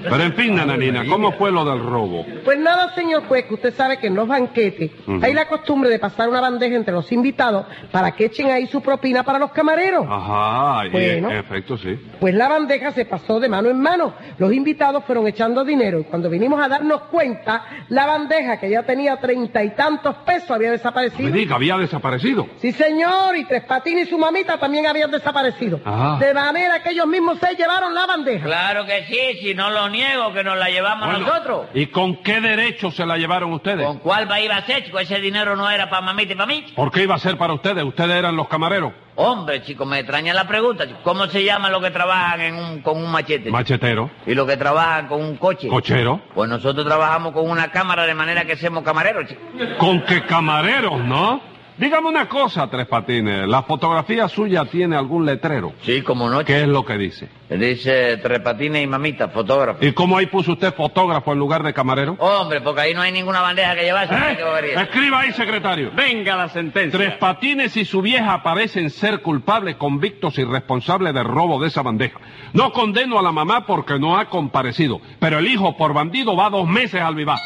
Pero 0.09 0.23
en 0.23 0.33
fin, 0.33 0.55
nananina, 0.55 1.05
¿cómo 1.09 1.31
fue 1.33 1.51
lo 1.51 1.65
del 1.65 1.79
robo? 1.83 2.25
Pues 2.43 2.57
nada, 2.59 2.93
señor 2.95 3.23
juez, 3.27 3.45
que 3.45 3.53
usted 3.55 3.73
sabe 3.73 3.97
que 3.97 4.07
en 4.07 4.15
los 4.15 4.27
banquetes 4.27 4.91
hay 5.21 5.33
la 5.33 5.47
costumbre 5.47 5.89
de 5.89 5.99
pasar 5.99 6.29
una 6.29 6.41
bandeja 6.41 6.75
entre 6.75 6.93
los 6.93 7.11
invitados 7.11 7.65
para 7.91 8.11
que 8.11 8.25
echen 8.25 8.51
ahí 8.51 8.67
su 8.67 8.81
propina 8.81 9.23
para 9.23 9.39
los 9.39 9.51
camareros. 9.51 10.05
Ajá, 10.09 10.87
y 10.87 10.89
Bueno. 10.89 11.31
en 11.31 11.37
efecto, 11.37 11.77
sí. 11.77 11.99
Pues 12.19 12.33
la 12.33 12.47
bandeja 12.47 12.91
se 12.91 13.05
pasó 13.05 13.39
de 13.39 13.49
mano 13.49 13.69
en 13.69 13.79
mano. 13.81 14.13
Los 14.37 14.53
invitados 14.53 15.03
fueron 15.05 15.27
echando 15.27 15.63
dinero 15.63 15.99
y 15.99 16.03
cuando 16.05 16.29
vinimos 16.29 16.61
a 16.61 16.67
darnos 16.67 17.01
cuenta, 17.11 17.65
la 17.89 18.05
bandeja 18.05 18.59
que 18.59 18.69
ya 18.69 18.83
tenía 18.83 19.17
treinta 19.17 19.63
y 19.63 19.71
tantos 19.75 20.15
pesos 20.25 20.51
había 20.51 20.69
Me 20.69 20.73
desaparecido. 20.77 21.29
diga, 21.31 21.55
había 21.55 21.77
desaparecido. 21.77 22.47
Sí, 22.59 22.71
señor, 22.71 23.35
y 23.35 23.45
Tres 23.45 23.63
Patines 23.63 24.07
y 24.07 24.09
su 24.09 24.17
mamita 24.17 24.57
también 24.57 24.85
habían 24.87 25.11
desaparecido. 25.11 25.79
Ajá. 25.83 26.17
De 26.23 26.33
manera 26.33 26.81
que 26.81 26.91
ellos 26.91 27.07
mismos 27.07 27.37
se 27.39 27.55
llevaron 27.55 27.93
la 27.93 28.05
bandeja. 28.05 28.45
Claro 28.45 28.85
que 28.85 29.03
sí, 29.05 29.39
si 29.41 29.53
no 29.53 29.69
lo 29.69 29.89
niego, 29.95 30.31
que 30.33 30.43
nos 30.43 30.57
la 30.57 30.69
llevamos 30.69 31.09
Bueno, 31.09 31.25
nosotros. 31.25 31.67
¿Y 31.73 31.87
con 31.87 32.17
qué 32.17 32.39
derecho 32.41 32.91
se 32.91 33.05
la 33.05 33.17
llevaron 33.17 33.51
ustedes? 33.53 33.85
¿Con 33.85 33.99
cuál 33.99 34.29
va 34.29 34.39
iba 34.39 34.55
a 34.57 34.65
ser, 34.65 34.83
chico? 34.85 34.99
Ese 34.99 35.19
dinero 35.19 35.55
no 35.55 35.69
era 35.69 35.89
para 35.89 36.01
mamita 36.01 36.33
y 36.33 36.35
para 36.35 36.45
mí. 36.47 36.65
¿Por 36.75 36.91
qué 36.91 37.03
iba 37.03 37.15
a 37.15 37.19
ser 37.19 37.37
para 37.37 37.53
ustedes? 37.53 37.83
Ustedes 37.83 38.11
eran 38.15 38.35
los 38.35 38.47
camareros. 38.47 38.93
Hombre, 39.17 39.61
chico, 39.63 39.85
me 39.85 39.99
extraña 39.99 40.33
la 40.33 40.45
pregunta. 40.47 40.85
chico. 40.85 40.99
¿Cómo 41.03 41.25
se 41.27 41.43
llaman 41.43 41.71
los 41.71 41.81
que 41.81 41.89
trabajan 41.91 42.41
en 42.41 42.55
un, 42.55 42.81
con 42.81 42.97
un 42.97 43.09
machete? 43.09 43.49
Machetero, 43.49 44.09
¿Y 44.27 44.33
los 44.35 44.45
que 44.45 44.57
trabajan 44.57 45.07
con 45.07 45.21
un 45.21 45.37
coche? 45.37 45.67
cochero. 45.69 46.19
Pues 46.35 46.49
nosotros 46.49 46.85
trabajamos 46.85 47.31
con 47.33 47.49
una 47.49 47.71
cámara 47.71 48.05
de 48.05 48.13
manera 48.13 48.43
que 48.45 48.57
somos 48.57 48.83
camareros, 48.83 49.27
chico. 49.29 49.41
¿Con 49.77 50.01
qué 50.01 50.23
camareros, 50.25 50.99
no? 50.99 51.54
Dígame 51.77 52.07
una 52.07 52.29
cosa, 52.29 52.69
Tres 52.69 52.87
Patines. 52.87 53.45
¿La 53.49 53.63
fotografía 53.63 54.29
suya 54.29 54.63
tiene 54.63 54.95
algún 54.95 55.25
letrero? 55.25 55.73
Sí, 55.81 56.01
como 56.03 56.29
no. 56.29 56.45
¿Qué 56.45 56.61
es 56.61 56.67
lo 56.69 56.85
que 56.85 56.97
dice? 56.97 57.27
Dice 57.49 58.15
Tres 58.17 58.39
Patines 58.39 58.81
y 58.81 58.87
mamita, 58.87 59.27
fotógrafo. 59.27 59.85
¿Y 59.85 59.91
cómo 59.91 60.17
ahí 60.17 60.27
puso 60.27 60.53
usted 60.53 60.73
fotógrafo 60.73 61.33
en 61.33 61.39
lugar 61.39 61.63
de 61.63 61.73
camarero? 61.73 62.15
Hombre, 62.19 62.61
porque 62.61 62.79
ahí 62.79 62.93
no 62.93 63.01
hay 63.01 63.11
ninguna 63.11 63.41
bandeja 63.41 63.75
que 63.75 63.81
llevarse. 63.83 64.15
¿Eh? 64.15 64.73
Escriba 64.81 65.19
ahí, 65.19 65.33
secretario. 65.33 65.91
Venga 65.93 66.37
la 66.37 66.47
sentencia. 66.47 66.97
Tres 66.97 67.17
Patines 67.17 67.75
y 67.75 67.83
su 67.83 68.01
vieja 68.01 68.41
parecen 68.41 68.89
ser 68.89 69.21
culpables, 69.21 69.75
convictos 69.75 70.37
y 70.37 70.45
responsables 70.45 71.13
del 71.13 71.25
robo 71.25 71.61
de 71.61 71.67
esa 71.67 71.81
bandeja. 71.81 72.19
No 72.53 72.71
condeno 72.71 73.19
a 73.19 73.21
la 73.21 73.33
mamá 73.33 73.65
porque 73.65 73.99
no 73.99 74.17
ha 74.17 74.29
comparecido, 74.29 75.01
pero 75.19 75.39
el 75.39 75.47
hijo 75.47 75.75
por 75.75 75.93
bandido 75.93 76.37
va 76.37 76.49
dos 76.49 76.67
meses 76.67 77.01
al 77.01 77.15
vivar. 77.15 77.37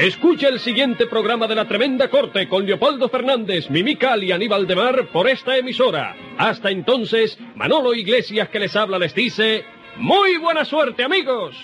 Escucha 0.00 0.48
el 0.48 0.60
siguiente 0.60 1.06
programa 1.06 1.46
de 1.46 1.54
La 1.54 1.68
Tremenda 1.68 2.08
Corte 2.08 2.48
con 2.48 2.64
Leopoldo 2.64 3.10
Fernández, 3.10 3.68
Mimical 3.68 4.24
y 4.24 4.32
Aníbal 4.32 4.66
de 4.66 4.74
Mar 4.74 5.10
por 5.12 5.28
esta 5.28 5.58
emisora. 5.58 6.16
Hasta 6.38 6.70
entonces, 6.70 7.38
Manolo 7.54 7.92
Iglesias 7.92 8.48
que 8.48 8.60
les 8.60 8.74
habla 8.76 8.98
les 8.98 9.14
dice, 9.14 9.62
¡Muy 9.98 10.38
buena 10.38 10.64
suerte 10.64 11.04
amigos! 11.04 11.54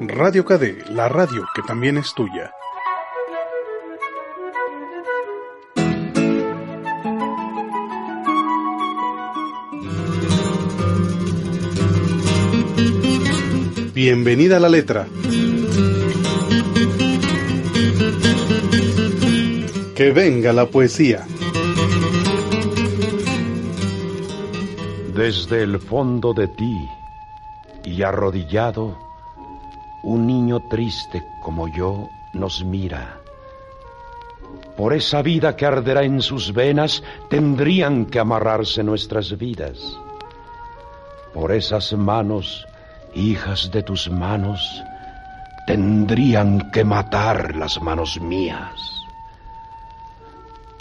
Radio 0.00 0.46
KD, 0.46 0.88
la 0.88 1.10
radio 1.10 1.46
que 1.54 1.60
también 1.60 1.98
es 1.98 2.14
tuya. 2.14 2.50
Bienvenida 14.08 14.60
la 14.60 14.68
letra. 14.68 15.08
Que 19.96 20.12
venga 20.12 20.52
la 20.52 20.66
poesía. 20.66 21.26
Desde 25.12 25.64
el 25.64 25.80
fondo 25.80 26.32
de 26.32 26.46
ti, 26.46 26.88
Y 27.84 28.04
arrodillado, 28.04 28.96
un 30.04 30.24
niño 30.24 30.60
triste 30.70 31.24
como 31.42 31.66
yo 31.76 32.08
nos 32.32 32.64
mira. 32.64 33.18
Por 34.76 34.92
esa 34.92 35.20
vida 35.20 35.56
que 35.56 35.66
arderá 35.66 36.04
en 36.04 36.22
sus 36.22 36.52
venas 36.52 37.02
tendrían 37.28 38.06
que 38.06 38.20
amarrarse 38.20 38.84
nuestras 38.84 39.36
vidas. 39.36 39.98
Por 41.34 41.50
esas 41.50 41.92
manos, 41.94 42.64
hijas 43.16 43.70
de 43.72 43.82
tus 43.82 44.10
manos, 44.10 44.84
tendrían 45.66 46.70
que 46.70 46.84
matar 46.84 47.56
las 47.56 47.80
manos 47.80 48.20
mías. 48.20 48.70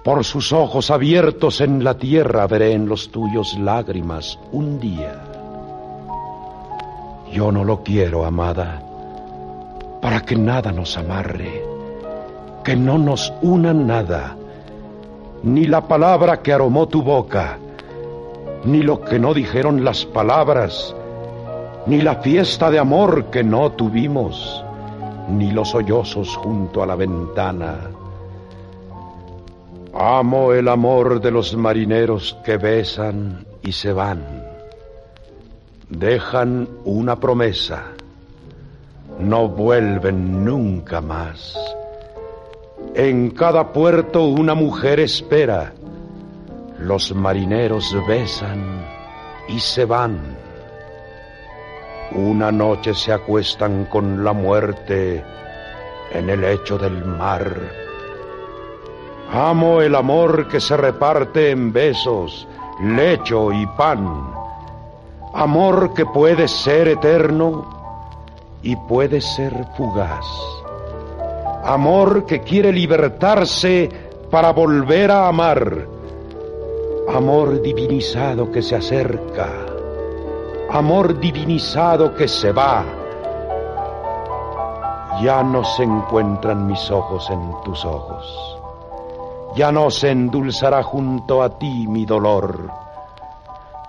Por 0.03 0.23
sus 0.23 0.53
ojos 0.53 0.91
abiertos 0.91 1.61
en 1.61 1.83
la 1.83 1.97
tierra 1.97 2.45
veré 2.45 2.73
en 2.73 2.88
los 2.88 3.11
tuyos 3.11 3.57
lágrimas 3.57 4.38
un 4.51 4.79
día. 4.79 5.19
Yo 7.31 7.51
no 7.51 7.63
lo 7.63 7.81
quiero, 7.81 8.23
amada, 8.25 8.83
para 10.01 10.21
que 10.21 10.36
nada 10.36 10.71
nos 10.71 10.95
amarre, 10.97 11.63
que 12.63 12.75
no 12.75 12.99
nos 12.99 13.33
una 13.41 13.73
nada, 13.73 14.38
ni 15.41 15.65
la 15.65 15.88
palabra 15.88 16.41
que 16.41 16.53
aromó 16.53 16.88
tu 16.88 17.01
boca, 17.01 17.57
ni 18.63 18.83
lo 18.83 19.01
que 19.01 19.17
no 19.17 19.33
dijeron 19.33 19.83
las 19.83 20.05
palabras, 20.05 20.95
ni 21.88 22.01
la 22.01 22.15
fiesta 22.15 22.71
de 22.71 22.79
amor 22.79 23.25
que 23.25 23.43
no 23.43 23.71
tuvimos, 23.73 24.63
ni 25.29 25.51
los 25.51 25.69
sollozos 25.69 26.36
junto 26.36 26.81
a 26.81 26.86
la 26.86 26.95
ventana. 26.95 27.91
Amo 29.93 30.51
el 30.51 30.67
amor 30.67 31.21
de 31.21 31.31
los 31.31 31.55
marineros 31.55 32.38
que 32.43 32.57
besan 32.57 33.45
y 33.61 33.71
se 33.71 33.93
van. 33.93 34.21
Dejan 35.89 36.67
una 36.83 37.15
promesa. 37.17 37.83
No 39.19 39.47
vuelven 39.47 40.43
nunca 40.43 40.99
más. 40.99 41.57
En 42.93 43.29
cada 43.29 43.71
puerto 43.71 44.25
una 44.25 44.53
mujer 44.55 44.99
espera. 44.99 45.73
Los 46.79 47.15
marineros 47.15 47.95
besan 48.07 48.86
y 49.47 49.59
se 49.59 49.86
van. 49.86 50.45
Una 52.12 52.51
noche 52.51 52.93
se 52.93 53.12
acuestan 53.12 53.86
con 53.86 54.24
la 54.24 54.32
muerte 54.32 55.24
en 56.12 56.30
el 56.30 56.41
lecho 56.41 56.78
del 56.78 57.03
mar. 57.03 57.51
Amo 59.32 59.82
el 59.82 59.95
amor 59.95 60.47
que 60.47 60.60
se 60.60 60.78
reparte 60.78 61.49
en 61.49 61.74
besos, 61.74 62.47
lecho 62.82 63.51
y 63.51 63.66
pan. 63.76 64.32
Amor 65.34 65.93
que 65.93 66.06
puede 66.06 66.47
ser 66.47 66.88
eterno 66.88 67.66
y 68.62 68.76
puede 68.76 69.20
ser 69.20 69.66
fugaz. 69.76 70.26
Amor 71.66 72.26
que 72.26 72.41
quiere 72.41 72.72
libertarse 72.72 73.89
para 74.30 74.51
volver 74.51 75.12
a 75.12 75.28
amar. 75.28 75.88
Amor 77.10 77.62
divinizado 77.62 78.51
que 78.51 78.62
se 78.62 78.76
acerca. 78.76 79.64
Amor 80.72 81.20
divinizado 81.20 82.13
que 82.13 82.28
se 82.28 82.51
va. 82.51 82.84
Ya 85.22 85.43
no 85.43 85.63
se 85.63 85.84
encuentran 85.84 86.68
mis 86.68 86.91
ojos 86.91 87.30
en 87.30 87.51
tus 87.63 87.86
ojos 87.86 88.55
ya 89.55 89.72
no 89.72 89.89
se 89.89 90.11
endulzará 90.11 90.84
junto 90.84 91.41
a 91.41 91.57
ti 91.57 91.88
mi 91.88 92.05
dolor. 92.05 92.70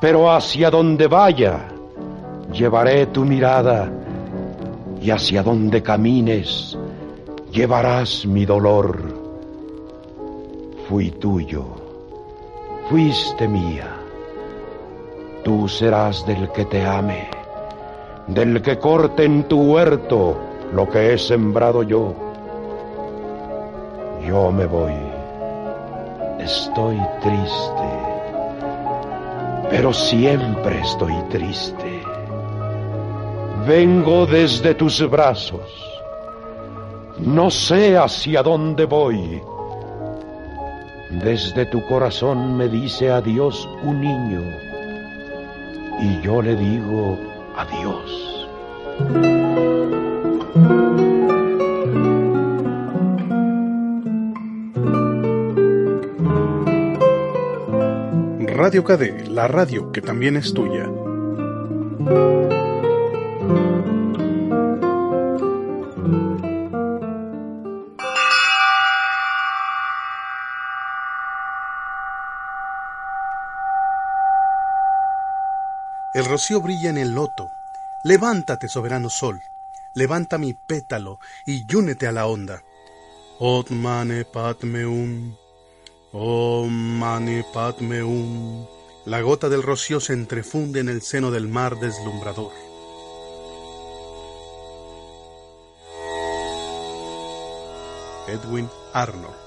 Pero 0.01 0.31
hacia 0.31 0.70
donde 0.70 1.09
vaya, 1.09 1.68
llevaré 2.53 3.07
tu 3.07 3.24
mirada, 3.24 3.91
y 5.01 5.11
hacia 5.11 5.43
donde 5.43 5.83
camines, 5.83 6.79
llevarás 7.51 8.24
mi 8.27 8.47
dolor. 8.47 9.03
Fui 10.89 11.11
tuyo, 11.11 11.64
fuiste 12.89 13.49
mía. 13.49 13.95
Tú 15.47 15.68
serás 15.68 16.26
del 16.26 16.51
que 16.51 16.64
te 16.64 16.84
ame, 16.84 17.30
del 18.26 18.61
que 18.61 18.80
corte 18.80 19.22
en 19.22 19.44
tu 19.44 19.62
huerto 19.62 20.36
lo 20.72 20.88
que 20.88 21.12
he 21.12 21.18
sembrado 21.18 21.84
yo. 21.84 22.12
Yo 24.26 24.51
me 24.51 24.66
voy 24.66 24.92
estoy 26.40 27.01
triste, 27.22 27.90
pero 29.70 29.92
siempre 29.92 30.80
estoy 30.80 31.14
triste. 31.30 32.03
Vengo 33.68 34.26
desde 34.26 34.74
tus 34.74 35.09
brazos, 35.09 35.70
no 37.18 37.53
sé 37.53 37.97
hacia 37.97 38.42
dónde 38.42 38.84
voy. 38.84 39.40
Desde 41.22 41.66
tu 41.66 41.86
corazón 41.86 42.57
me 42.57 42.68
dice 42.68 43.12
adiós 43.12 43.68
un 43.84 44.01
niño 44.01 44.66
y 46.01 46.20
yo 46.20 46.42
le 46.42 46.57
digo 46.57 47.18
adiós. 47.57 48.22
Radio 58.57 58.84
KD, 58.84 59.28
la 59.28 59.49
radio 59.49 59.92
que 59.92 60.01
también 60.01 60.36
es 60.36 60.53
tuya. 60.55 60.88
Rocío 76.37 76.61
brilla 76.61 76.91
en 76.91 76.99
el 76.99 77.14
loto. 77.14 77.51
Levántate, 78.05 78.68
soberano 78.68 79.09
sol. 79.09 79.41
Levanta 79.95 80.37
mi 80.37 80.53
pétalo 80.53 81.18
y 81.47 81.64
yúnete 81.64 82.07
a 82.07 82.12
la 82.12 82.26
onda. 82.26 82.62
Otmane 83.39 84.26
patmeum. 84.26 85.34
Om 86.12 86.70
Mani 86.70 87.43
Padme 87.55 88.03
Hum. 88.03 88.66
La 89.07 89.22
gota 89.22 89.49
del 89.49 89.62
rocío 89.62 89.99
se 89.99 90.12
entrefunde 90.12 90.80
en 90.80 90.91
el 90.91 91.01
seno 91.01 91.30
del 91.30 91.49
mar 91.49 91.78
deslumbrador. 91.80 92.53
Edwin 98.28 98.68
Arnold. 98.93 99.45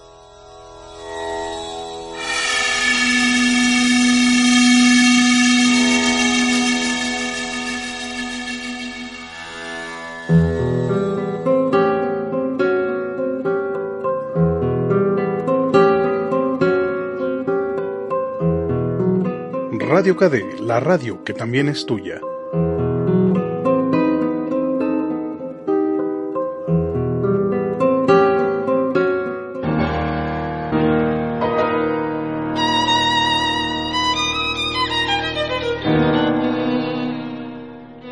Radio 19.91 20.15
KD, 20.15 20.59
la 20.59 20.79
radio 20.79 21.23
que 21.23 21.33
también 21.33 21.67
es 21.67 21.87
tuya. 21.87 22.21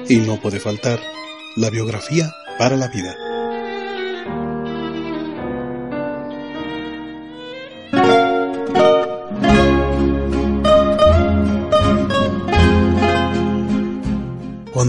Y 0.09 0.17
no 0.25 0.41
puede 0.41 0.59
faltar 0.59 0.99
la 1.57 1.69
biografía 1.69 2.33
para 2.57 2.75
la 2.75 2.87
vida. 2.87 3.26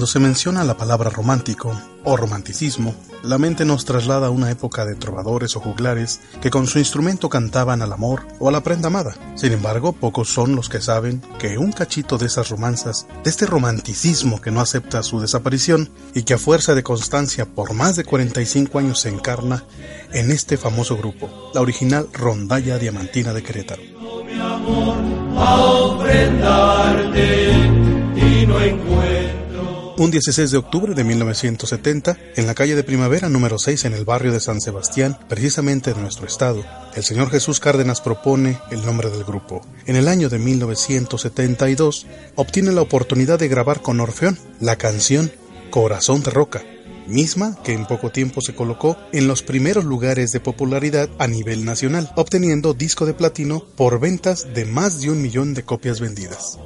Se 0.09 0.19
menciona 0.21 0.65
la 0.65 0.79
palabra 0.79 1.11
romántico 1.11 1.71
o 2.03 2.17
romanticismo, 2.17 2.95
la 3.23 3.37
mente 3.37 3.67
nos 3.67 3.85
traslada 3.85 4.29
a 4.29 4.31
una 4.31 4.51
época 4.51 4.87
de 4.87 4.95
trovadores 4.95 5.55
o 5.55 5.61
juglares 5.61 6.23
que 6.41 6.49
con 6.51 6.67
su 6.67 6.79
instrumento 6.79 7.29
cantaban 7.29 7.83
al 7.83 7.93
amor 7.93 8.27
o 8.39 8.49
a 8.49 8.53
la 8.53 8.63
prenda 8.63 8.87
amada. 8.87 9.15
Sin 9.35 9.53
embargo, 9.53 9.93
pocos 9.93 10.31
son 10.31 10.57
los 10.57 10.71
que 10.71 10.81
saben 10.81 11.21
que 11.39 11.59
un 11.59 11.73
cachito 11.73 12.17
de 12.17 12.25
esas 12.25 12.49
romanzas, 12.49 13.07
de 13.23 13.29
este 13.29 13.45
romanticismo 13.45 14.41
que 14.41 14.51
no 14.51 14.63
acepta 14.63 15.03
su 15.03 15.21
desaparición 15.21 15.91
y 16.15 16.23
que 16.23 16.35
a 16.35 16.39
fuerza 16.39 16.75
de 16.75 16.83
constancia 16.83 17.45
por 17.45 17.75
más 17.75 17.97
de 17.97 18.05
45 18.05 18.79
años 18.79 19.01
se 19.01 19.11
encarna 19.11 19.65
en 20.13 20.31
este 20.31 20.57
famoso 20.57 20.97
grupo, 20.97 21.51
la 21.53 21.61
original 21.61 22.09
Rondalla 22.15 22.79
Diamantina 22.79 23.35
de 23.35 23.43
Querétaro. 23.43 23.83
Un 29.99 30.13
16 30.13 30.53
de 30.53 30.59
octubre 30.59 30.95
de 30.95 31.03
1970, 31.03 32.17
en 32.37 32.47
la 32.47 32.55
calle 32.55 32.77
de 32.77 32.85
Primavera 32.85 33.29
número 33.29 33.59
6 33.59 33.85
en 33.85 33.95
el 33.95 34.05
barrio 34.05 34.31
de 34.31 34.39
San 34.39 34.61
Sebastián, 34.61 35.19
precisamente 35.29 35.91
en 35.91 36.01
nuestro 36.01 36.25
estado, 36.25 36.65
el 36.95 37.03
señor 37.03 37.31
Jesús 37.31 37.59
Cárdenas 37.59 38.01
propone 38.01 38.61
el 38.71 38.87
nombre 38.87 39.11
del 39.11 39.25
grupo. 39.25 39.61
En 39.87 39.97
el 39.97 40.07
año 40.07 40.29
de 40.29 40.39
1972, 40.39 42.07
obtiene 42.37 42.71
la 42.71 42.83
oportunidad 42.83 43.41
de 43.41 43.49
grabar 43.49 43.83
con 43.83 43.99
Orfeón 43.99 44.39
la 44.61 44.77
canción 44.77 45.33
Corazón 45.71 46.23
de 46.23 46.31
Roca, 46.31 46.63
misma 47.09 47.61
que 47.65 47.73
en 47.73 47.85
poco 47.85 48.13
tiempo 48.13 48.41
se 48.41 48.55
colocó 48.55 48.97
en 49.13 49.27
los 49.27 49.43
primeros 49.43 49.85
lugares 49.85 50.31
de 50.31 50.39
popularidad 50.39 51.11
a 51.19 51.27
nivel 51.27 51.65
nacional, 51.65 52.13
obteniendo 52.15 52.73
disco 52.73 53.05
de 53.05 53.15
platino 53.15 53.65
por 53.75 53.99
ventas 53.99 54.47
de 54.55 54.65
más 54.65 55.01
de 55.01 55.11
un 55.11 55.21
millón 55.21 55.55
de 55.55 55.65
copias 55.65 55.99
vendidas. 55.99 56.57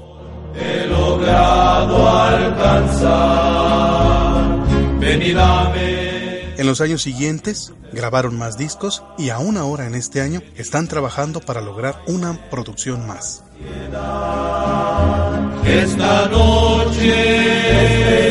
He 0.55 0.87
logrado 0.87 2.09
alcanzar. 2.09 3.63
Ven 4.99 5.23
y 5.23 5.33
dame. 5.33 6.55
En 6.57 6.67
los 6.67 6.81
años 6.81 7.03
siguientes 7.03 7.73
grabaron 7.93 8.39
más 8.39 8.57
discos 8.57 9.03
y 9.19 9.31
aún 9.31 9.57
ahora 9.57 9.87
en 9.87 9.95
este 9.95 10.21
año 10.21 10.41
están 10.57 10.87
trabajando 10.87 11.41
para 11.41 11.61
lograr 11.61 12.03
una 12.07 12.51
producción 12.51 13.07
más. 13.07 13.45
Esta 15.65 16.29
noche 16.29 17.53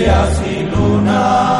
estrellas 0.02 0.42
y 0.48 0.64
luna. 0.76 1.51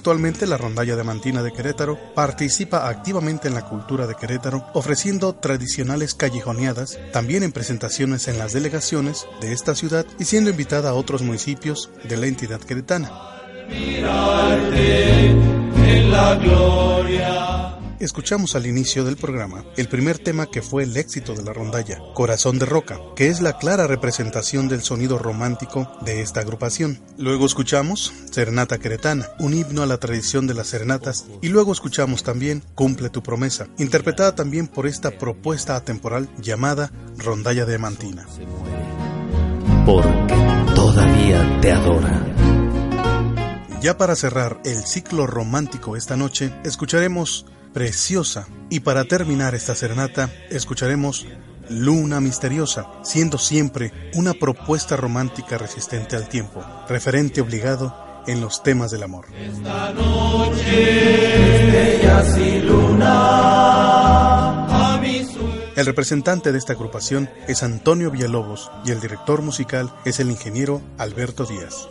Actualmente 0.00 0.46
la 0.46 0.56
rondalla 0.56 0.96
de 0.96 1.04
Mantina 1.04 1.42
de 1.42 1.52
Querétaro 1.52 1.98
participa 2.14 2.88
activamente 2.88 3.48
en 3.48 3.54
la 3.54 3.66
cultura 3.66 4.06
de 4.06 4.14
Querétaro, 4.14 4.64
ofreciendo 4.72 5.34
tradicionales 5.34 6.14
callejoneadas, 6.14 6.98
también 7.12 7.42
en 7.42 7.52
presentaciones 7.52 8.26
en 8.26 8.38
las 8.38 8.54
delegaciones 8.54 9.26
de 9.42 9.52
esta 9.52 9.74
ciudad 9.74 10.06
y 10.18 10.24
siendo 10.24 10.48
invitada 10.48 10.88
a 10.88 10.94
otros 10.94 11.20
municipios 11.20 11.90
de 12.02 12.16
la 12.16 12.28
entidad 12.28 12.60
queretana. 12.60 13.10
Escuchamos 18.00 18.56
al 18.56 18.66
inicio 18.66 19.04
del 19.04 19.18
programa 19.18 19.62
el 19.76 19.86
primer 19.86 20.18
tema 20.18 20.46
que 20.46 20.62
fue 20.62 20.84
el 20.84 20.96
éxito 20.96 21.34
de 21.34 21.42
la 21.42 21.52
rondalla, 21.52 21.98
Corazón 22.14 22.58
de 22.58 22.64
Roca, 22.64 22.98
que 23.14 23.28
es 23.28 23.42
la 23.42 23.58
clara 23.58 23.86
representación 23.86 24.68
del 24.68 24.80
sonido 24.80 25.18
romántico 25.18 25.86
de 26.00 26.22
esta 26.22 26.40
agrupación. 26.40 26.98
Luego 27.18 27.44
escuchamos 27.44 28.10
Serenata 28.30 28.78
Queretana, 28.78 29.28
un 29.38 29.52
himno 29.52 29.82
a 29.82 29.86
la 29.86 29.98
tradición 29.98 30.46
de 30.46 30.54
las 30.54 30.68
serenatas, 30.68 31.26
y 31.42 31.48
luego 31.48 31.72
escuchamos 31.72 32.22
también 32.22 32.62
Cumple 32.74 33.10
tu 33.10 33.22
promesa, 33.22 33.68
interpretada 33.76 34.34
también 34.34 34.66
por 34.66 34.86
esta 34.86 35.10
propuesta 35.10 35.76
atemporal 35.76 36.30
llamada 36.38 36.90
Rondalla 37.18 37.66
de 37.66 37.76
Mantina. 37.76 38.26
Porque 39.84 40.34
todavía 40.74 41.60
te 41.60 41.70
adora. 41.70 42.26
Ya 43.82 43.98
para 43.98 44.16
cerrar 44.16 44.58
el 44.64 44.86
ciclo 44.86 45.26
romántico 45.26 45.96
esta 45.96 46.16
noche, 46.16 46.50
escucharemos 46.64 47.44
Preciosa 47.72 48.48
y 48.68 48.80
para 48.80 49.04
terminar 49.04 49.54
esta 49.54 49.74
serenata, 49.74 50.30
escucharemos 50.50 51.26
Luna 51.68 52.20
Misteriosa, 52.20 52.88
siendo 53.02 53.38
siempre 53.38 53.92
una 54.14 54.34
propuesta 54.34 54.96
romántica 54.96 55.56
resistente 55.56 56.16
al 56.16 56.28
tiempo, 56.28 56.64
referente 56.88 57.40
obligado 57.40 57.94
en 58.26 58.40
los 58.40 58.62
temas 58.64 58.90
del 58.90 59.04
amor. 59.04 59.26
Esta 59.34 59.92
noche 59.92 61.66
estrellas 61.66 62.38
y 62.38 62.60
luna. 62.60 63.14
A 64.94 64.98
mi 65.00 65.24
sueño. 65.24 65.50
El 65.76 65.86
representante 65.86 66.50
de 66.52 66.58
esta 66.58 66.72
agrupación 66.72 67.30
es 67.46 67.62
Antonio 67.62 68.10
Villalobos 68.10 68.70
y 68.84 68.90
el 68.90 69.00
director 69.00 69.42
musical 69.42 69.94
es 70.04 70.18
el 70.18 70.30
ingeniero 70.30 70.82
Alberto 70.98 71.46
Díaz. 71.46 71.88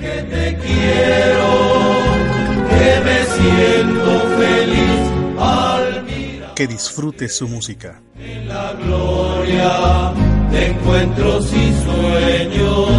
que 0.00 0.22
te 0.22 0.58
quiero, 0.58 2.47
que 2.78 2.92
me 3.06 3.18
siento 3.36 4.12
feliz 4.38 5.00
al 5.38 6.04
mirar 6.04 6.54
Que 6.54 6.66
disfrute 6.66 7.28
su 7.28 7.48
música. 7.48 8.00
en 8.18 8.48
la 8.48 8.72
gloria 8.72 10.12
de 10.50 10.66
encuentros 10.72 11.46
y 11.52 11.66
sueños, 11.84 12.90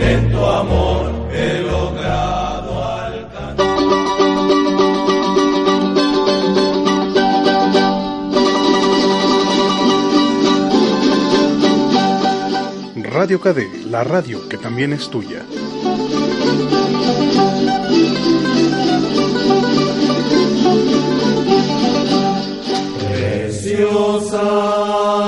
en 0.00 0.32
tu 0.32 0.44
amor 0.44 1.12
he 1.32 1.60
logrado 1.62 2.70
alcanzar. 2.84 3.64
Radio 12.96 13.40
KD, 13.40 13.86
la 13.90 14.04
radio 14.04 14.48
que 14.48 14.56
también 14.56 14.92
es 14.92 15.08
tuya. 15.08 15.44
Preciosa. 23.74 25.23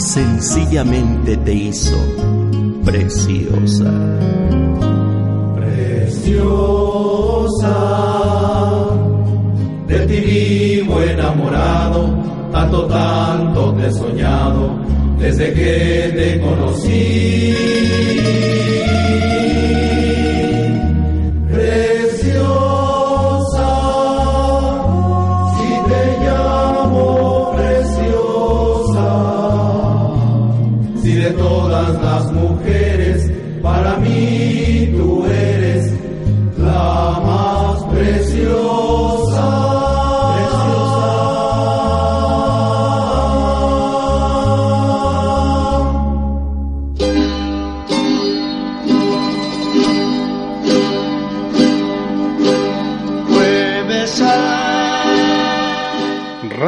Sencillamente 0.00 1.36
te 1.38 1.52
hizo 1.54 1.96
preciosa. 2.84 3.92
Preciosa, 5.56 6.96
de 9.86 9.98
ti 10.06 10.20
vivo 10.20 11.00
enamorado, 11.00 12.22
tanto, 12.52 12.86
tanto 12.86 13.74
te 13.74 13.86
he 13.86 13.92
soñado, 13.92 14.78
desde 15.18 15.52
que 15.52 16.12
te 16.14 16.40
conocí. 16.40 17.54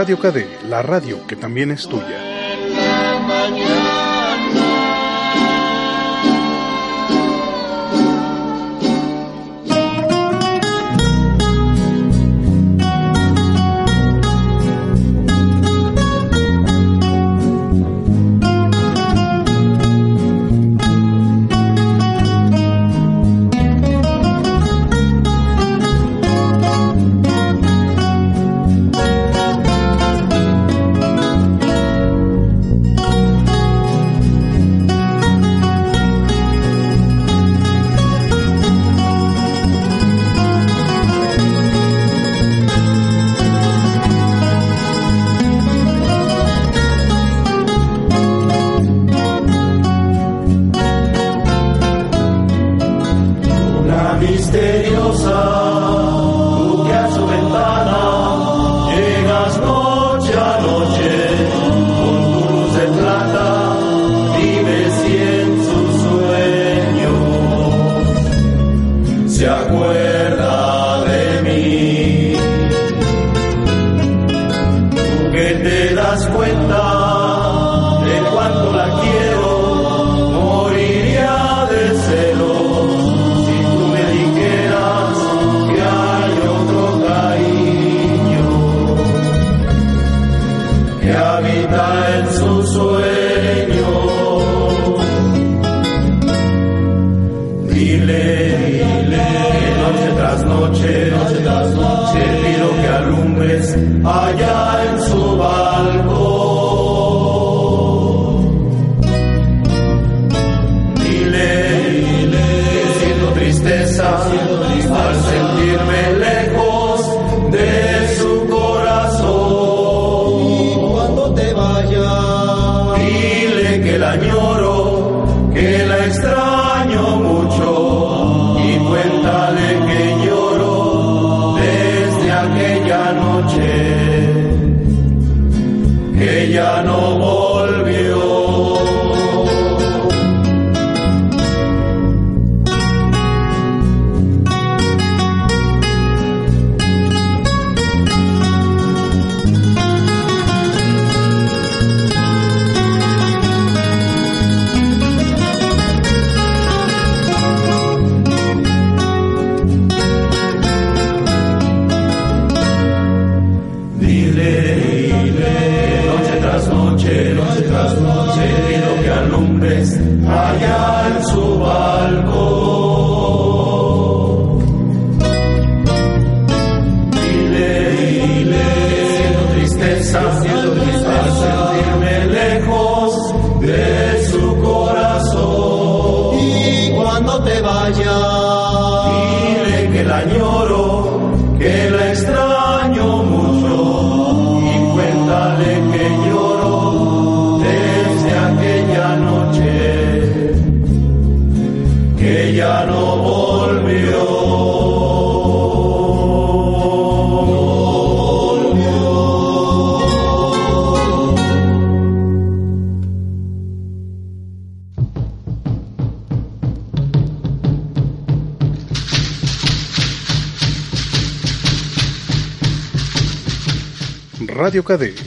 Radio 0.07 0.21
KD, 0.21 0.69
la 0.69 0.83
radio 0.83 1.27
que 1.27 1.35
también 1.35 1.73
es 1.73 1.89
tuya. 1.89 2.26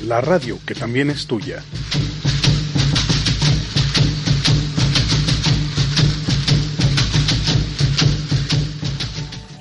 La 0.05 0.21
radio 0.21 0.59
que 0.63 0.75
también 0.75 1.09
es 1.09 1.25
tuya. 1.25 1.63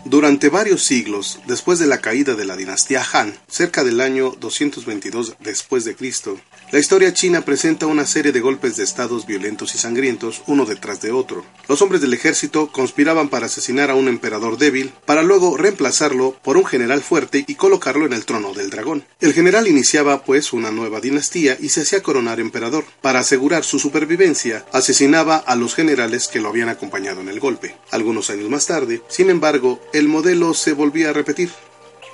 Durante 0.05 0.51
varios 0.51 0.83
siglos, 0.83 1.41
después 1.47 1.79
de 1.79 1.87
la 1.87 2.03
caída 2.03 2.35
de 2.35 2.45
la 2.45 2.57
dinastía 2.57 3.03
Han, 3.15 3.35
cerca 3.49 3.83
del 3.83 4.03
año 4.03 4.35
222 4.39 5.37
después 5.41 5.87
de 5.87 5.97
Cristo, 5.97 6.39
la 6.71 6.79
historia 6.79 7.15
china 7.15 7.41
presenta 7.41 7.87
una 7.87 8.05
serie 8.05 8.31
de 8.31 8.41
golpes 8.41 8.77
de 8.77 8.85
estados 8.85 9.27
violentos 9.27 9.75
y 9.75 9.79
sangrientos 9.79 10.43
uno 10.47 10.67
detrás 10.67 11.01
de 11.01 11.13
otro. 11.13 11.45
Los 11.67 11.81
hombres 11.81 12.03
del 12.03 12.13
ejército 12.13 12.71
conspiraban 12.71 13.31
para 13.31 13.47
asesinar 13.47 13.91
a 13.91 13.95
un 13.95 14.07
emperador 14.07 14.59
débil, 14.59 14.93
para 15.07 15.23
luego 15.23 15.57
reemplazarlo 15.57 16.37
por 16.43 16.59
un 16.59 16.67
general 16.67 17.03
fuerte 17.03 17.45
y 17.47 17.55
colocarlo 17.55 18.05
en 18.05 18.13
el 18.13 18.27
trono 18.27 18.53
del 18.53 18.69
dragón. 18.69 19.05
El 19.21 19.33
general 19.33 19.67
iniciaba 19.67 20.25
pues 20.25 20.53
una 20.53 20.71
nueva 20.71 21.01
dinastía 21.01 21.57
y 21.59 21.71
se 21.71 21.83
hacía 21.83 22.03
coronar 22.03 22.39
emperador. 22.39 22.85
Para 23.01 23.21
asegurar 23.21 23.65
su 23.65 23.79
supervivencia, 23.79 24.67
asesinaba 24.73 25.37
a 25.37 25.57
los 25.57 25.75
generales 25.75 26.29
que 26.29 26.41
lo 26.41 26.51
habían 26.51 26.69
acompañado 26.69 27.23
en 27.23 27.31
el 27.31 27.41
golpe. 27.41 27.77
Algunos 27.91 28.29
años 28.29 28.51
más 28.51 28.67
tarde, 28.67 29.03
sin 29.09 29.31
embargo, 29.31 29.81
el 29.95 30.09
modelo 30.09 30.53
se 30.53 30.75
volvía 30.75 31.11
a 31.11 31.15
repetir. 31.15 31.51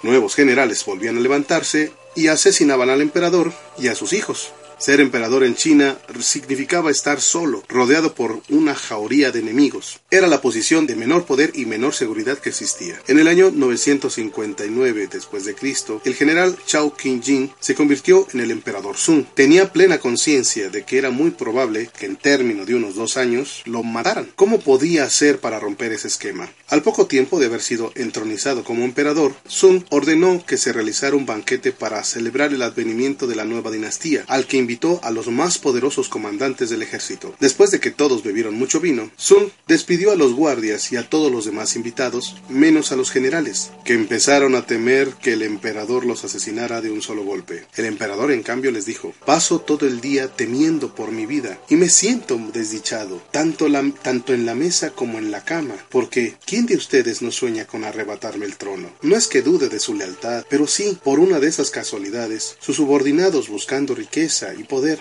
Nuevos 0.05 0.35
generales 0.35 0.85
volvían 0.85 1.17
a 1.17 1.21
levantarse 1.21 1.93
y 2.15 2.29
asesinaban 2.29 2.91
al 2.91 3.01
emperador 3.01 3.53
y 3.79 3.89
a 3.89 3.95
sus 3.95 4.13
hijos. 4.13 4.53
Ser 4.79 5.01
emperador 5.01 5.45
en 5.45 5.55
China 5.55 5.97
significaba 6.21 6.91
estar 6.91 7.21
solo, 7.21 7.63
rodeado 7.69 8.15
por 8.15 8.43
una 8.49 8.75
jauría 8.75 9.31
de 9.31 9.41
enemigos. 9.41 10.01
Era 10.11 10.27
la 10.27 10.41
posición 10.41 10.87
de 10.87 10.97
menor 10.97 11.25
poder 11.25 11.53
y 11.55 11.67
menor 11.67 11.95
seguridad 11.95 12.39
que 12.39 12.51
existía. 12.51 13.01
En 13.07 13.19
el 13.19 13.29
año 13.29 13.51
959 13.51 15.09
después 15.11 15.45
de 15.45 15.55
Cristo, 15.55 16.01
el 16.05 16.15
general 16.15 16.57
Chao 16.67 16.95
Qing-jin 16.97 17.53
se 17.61 17.75
convirtió 17.75 18.27
en 18.33 18.41
el 18.41 18.51
emperador 18.51 18.97
Sun. 18.97 19.27
Tenía 19.35 19.73
plena 19.73 19.99
conciencia 19.99 20.71
de 20.71 20.85
que 20.85 20.99
era 20.99 21.11
muy 21.11 21.31
probable 21.31 21.89
que 21.99 22.07
en 22.07 22.17
término 22.17 22.65
de 22.65 22.75
unos 22.75 22.95
dos 22.95 23.17
años 23.17 23.63
lo 23.65 23.83
mataran. 23.83 24.29
¿Cómo 24.37 24.61
podía 24.61 25.05
hacer 25.05 25.39
para 25.39 25.61
romper 25.61 25.93
ese 25.93 26.09
esquema? 26.09 26.51
Al 26.69 26.83
poco 26.83 27.07
tiempo 27.07 27.39
de 27.39 27.47
haber 27.47 27.63
sido 27.63 27.93
entronizado 27.95 28.65
como 28.65 28.85
emperador, 28.85 29.35
Sun 29.47 29.85
ordenó 29.91 30.45
que 30.45 30.57
se 30.57 30.73
realizara 30.73 31.17
un 31.17 31.27
banquete 31.27 31.73
para 31.73 32.03
celebrar 32.05 32.53
el 32.53 32.63
advenimiento 32.63 33.27
de 33.27 33.37
la 33.37 33.45
nueva 33.45 33.71
dinastía, 33.71 34.25
al 34.29 34.47
que 34.47 34.57
invitó 34.65 34.99
a 35.03 35.11
los 35.11 35.29
más 35.29 35.59
poderosos 35.59 36.09
comandantes 36.09 36.71
del 36.71 36.83
ejército. 36.83 37.35
Después 37.39 37.71
de 37.71 37.81
que 37.81 37.91
todos 37.91 38.23
bebieron 38.23 38.55
mucho 38.55 38.81
vino, 38.81 39.11
Sun 39.17 39.53
despidió 39.69 40.11
a 40.11 40.17
los 40.17 40.33
guardias 40.33 40.91
y 40.91 40.97
a 40.97 41.09
todos 41.09 41.31
los 41.31 41.45
demás 41.45 41.77
invitados, 41.77 42.37
menos 42.49 42.93
a 42.93 42.97
los 42.97 43.11
generales, 43.11 43.71
que 43.85 43.93
empezaron 43.93 44.55
a 44.55 44.67
temer 44.67 45.11
que 45.23 45.35
el 45.35 45.43
emperador 45.43 46.07
los 46.07 46.25
asesinara 46.25 46.81
de 46.81 46.91
un 46.91 47.03
solo 47.03 47.25
golpe. 47.25 47.67
El 47.77 47.85
emperador, 47.85 48.33
en 48.33 48.43
cambio, 48.43 48.71
les 48.71 48.87
dijo, 48.87 49.13
paso 49.27 49.61
todo 49.61 49.87
el 49.87 50.01
día 50.01 50.29
temiendo 50.29 50.95
por 50.95 51.13
mi 51.13 51.27
vida 51.27 51.61
y 51.69 51.77
me 51.77 51.91
siento 51.91 52.41
desdichado, 52.53 53.23
tanto, 53.31 53.67
tanto 54.03 54.33
en 54.33 54.47
la 54.47 54.55
mesa 54.55 54.91
como 54.91 55.19
en 55.19 55.31
la 55.31 55.45
cama, 55.45 55.75
porque 55.91 56.37
¿quién 56.47 56.67
de 56.67 56.77
ustedes 56.77 57.21
no 57.21 57.31
sueña 57.31 57.67
con 57.67 57.85
arrebatarme 57.85 58.47
el 58.47 58.57
trono? 58.57 58.89
No 59.03 59.17
es 59.17 59.27
que 59.27 59.43
dude 59.43 59.69
de 59.69 59.79
su 59.79 59.95
lealtad, 59.95 60.45
pero 60.49 60.67
sí, 60.67 60.99
por 61.03 61.21
una 61.21 61.41
de 61.41 61.49
esas 61.49 61.71
casualidades, 61.71 62.57
sus 62.61 62.77
subordinados 62.77 63.49
buscando 63.49 63.95
riqueza 63.95 64.54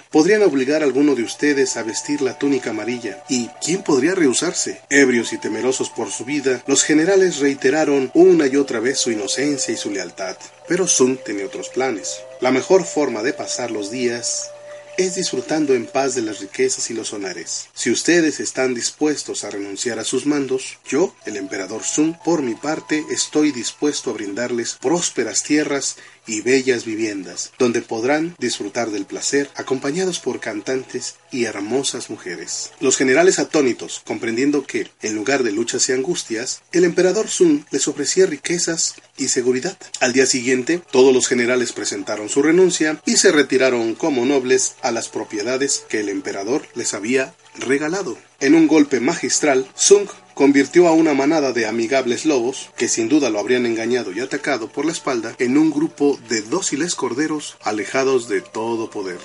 podrían 0.10 0.42
obligar 0.44 0.82
a 0.82 0.86
alguno 0.86 1.16
de 1.16 1.24
ustedes 1.24 1.78
a 1.78 1.84
vestir 1.84 2.22
la 2.22 2.38
túnica 2.38 2.72
amarilla. 2.72 3.24
¿Y 3.30 3.48
quién 3.64 3.84
podría 3.84 4.16
rehusarse? 4.16 4.82
Ebrios 4.90 5.34
y 5.34 5.38
temerosos 5.38 5.90
por 5.90 6.12
su 6.12 6.26
vida, 6.26 6.64
los 6.68 6.84
generales 6.84 7.40
reiteraron 7.40 8.12
una 8.14 8.48
y 8.48 8.56
otra 8.56 8.80
vez 8.80 8.98
su 8.98 9.12
inocencia 9.12 9.74
y 9.74 9.78
su 9.78 9.92
lealtad. 9.92 10.36
Pero 10.68 10.88
Sun 10.88 11.20
tenía 11.24 11.46
otros 11.46 11.70
planes. 11.70 12.22
La 12.42 12.52
mejor 12.52 12.86
forma 12.86 13.22
de 13.22 13.34
pasar 13.34 13.72
los 13.72 13.92
días 13.92 14.50
es 14.98 15.16
disfrutando 15.16 15.74
en 15.74 15.88
paz 15.88 16.16
de 16.16 16.22
las 16.22 16.40
riquezas 16.40 16.90
y 16.92 16.94
los 16.94 17.14
honores. 17.14 17.68
Si 17.74 17.90
ustedes 17.90 18.40
están 18.40 18.74
dispuestos 18.74 19.44
a 19.44 19.50
renunciar 19.50 19.98
a 20.00 20.04
sus 20.04 20.26
mandos, 20.26 20.78
yo, 20.88 21.16
el 21.26 21.38
emperador 21.38 21.84
Sun, 21.84 22.18
por 22.24 22.42
mi 22.42 22.54
parte, 22.54 23.04
estoy 23.10 23.52
dispuesto 23.52 24.12
a 24.12 24.14
brindarles 24.14 24.76
prósperas 24.80 25.44
tierras 25.44 25.98
y 26.28 26.42
bellas 26.42 26.86
viviendas, 26.86 27.52
donde 27.58 27.82
podrán 27.82 28.36
disfrutar 28.40 28.92
del 28.92 29.06
placer, 29.06 29.50
acompañados 29.56 30.20
por 30.20 30.40
cantantes 30.40 31.16
y 31.32 31.46
hermosas 31.46 32.10
mujeres. 32.10 32.72
Los 32.80 32.98
generales 32.98 33.40
atónitos, 33.40 34.02
comprendiendo 34.06 34.66
que, 34.66 34.88
en 35.02 35.16
lugar 35.16 35.44
de 35.44 35.52
luchas 35.52 35.90
y 35.90 35.94
angustias, 35.94 36.62
el 36.72 36.84
emperador 36.84 37.28
Sun 37.28 37.66
les 37.72 37.88
ofrecía 37.88 38.26
riquezas 38.26 38.96
y 39.18 39.28
seguridad. 39.28 39.78
Al 40.00 40.14
día 40.14 40.26
siguiente, 40.26 40.82
todos 40.92 41.14
los 41.14 41.28
generales 41.28 41.72
presentaron 41.72 42.30
su 42.30 42.42
renuncia 42.42 43.02
y 43.06 43.18
se 43.18 43.32
retiraron 43.32 43.96
como 43.96 44.26
nobles 44.26 44.76
a 44.82 44.92
las 44.92 45.10
propiedades 45.10 45.84
que 45.90 46.00
el 46.00 46.10
emperador 46.10 46.68
les 46.76 46.94
había 46.94 47.34
regalado. 47.56 48.18
En 48.40 48.56
un 48.56 48.68
golpe 48.68 49.00
magistral, 49.00 49.68
Sung 49.76 50.08
convirtió 50.34 50.88
a 50.88 50.94
una 50.94 51.14
manada 51.14 51.52
de 51.52 51.66
amigables 51.66 52.26
lobos, 52.26 52.72
que 52.78 52.88
sin 52.88 53.10
duda 53.10 53.30
lo 53.30 53.40
habrían 53.40 53.66
engañado 53.66 54.12
y 54.12 54.20
atacado 54.20 54.68
por 54.68 54.86
la 54.86 54.92
espalda, 54.92 55.36
en 55.40 55.58
un 55.58 55.72
grupo 55.72 56.18
de 56.30 56.42
dóciles 56.42 56.96
corderos 56.96 57.58
alejados 57.62 58.28
de 58.28 58.42
todo 58.42 58.90
poder. 58.90 59.20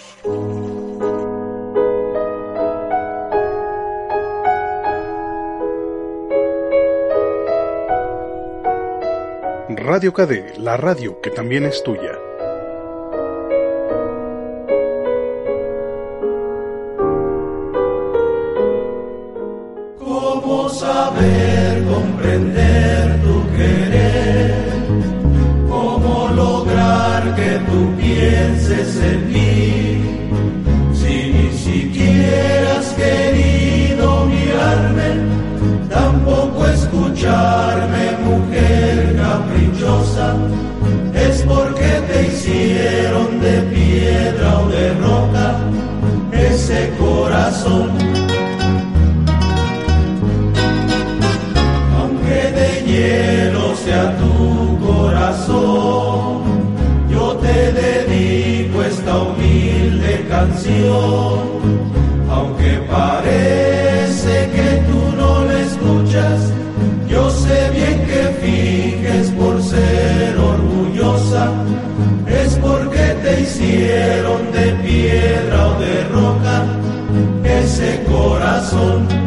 Radio 9.70 10.12
KD, 10.12 10.58
la 10.58 10.76
radio 10.76 11.20
que 11.20 11.30
también 11.30 11.64
es 11.64 11.82
tuya. 11.82 12.27
Saber 22.28 22.36
comprender 22.36 22.77
aunque 62.30 62.80
parece 62.90 64.50
que 64.54 64.82
tú 64.88 65.16
no 65.16 65.44
la 65.44 65.60
escuchas, 65.60 66.52
yo 67.08 67.30
sé 67.30 67.70
bien 67.70 68.06
que 68.06 68.22
finges 68.42 69.30
por 69.30 69.62
ser 69.62 70.36
orgullosa, 70.38 71.50
es 72.26 72.54
porque 72.56 73.04
te 73.22 73.40
hicieron 73.42 74.52
de 74.52 74.72
piedra 74.86 75.68
o 75.68 75.80
de 75.80 76.04
roca 76.04 76.66
ese 77.44 78.02
corazón. 78.04 79.17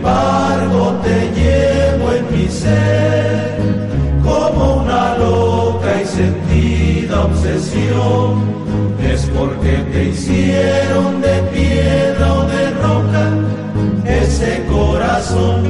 Embargo 0.00 0.98
te 1.02 1.30
llevo 1.38 2.12
en 2.12 2.32
mi 2.32 2.48
ser 2.48 3.58
como 4.22 4.76
una 4.82 5.18
loca 5.18 6.02
y 6.02 6.06
sentida 6.06 7.24
obsesión. 7.24 8.60
Es 9.02 9.26
porque 9.36 9.72
te 9.92 10.04
hicieron 10.08 11.20
de 11.20 11.42
piedra 11.52 12.34
o 12.34 12.44
de 12.46 12.70
roca 12.70 13.28
ese 14.06 14.64
corazón. 14.70 15.68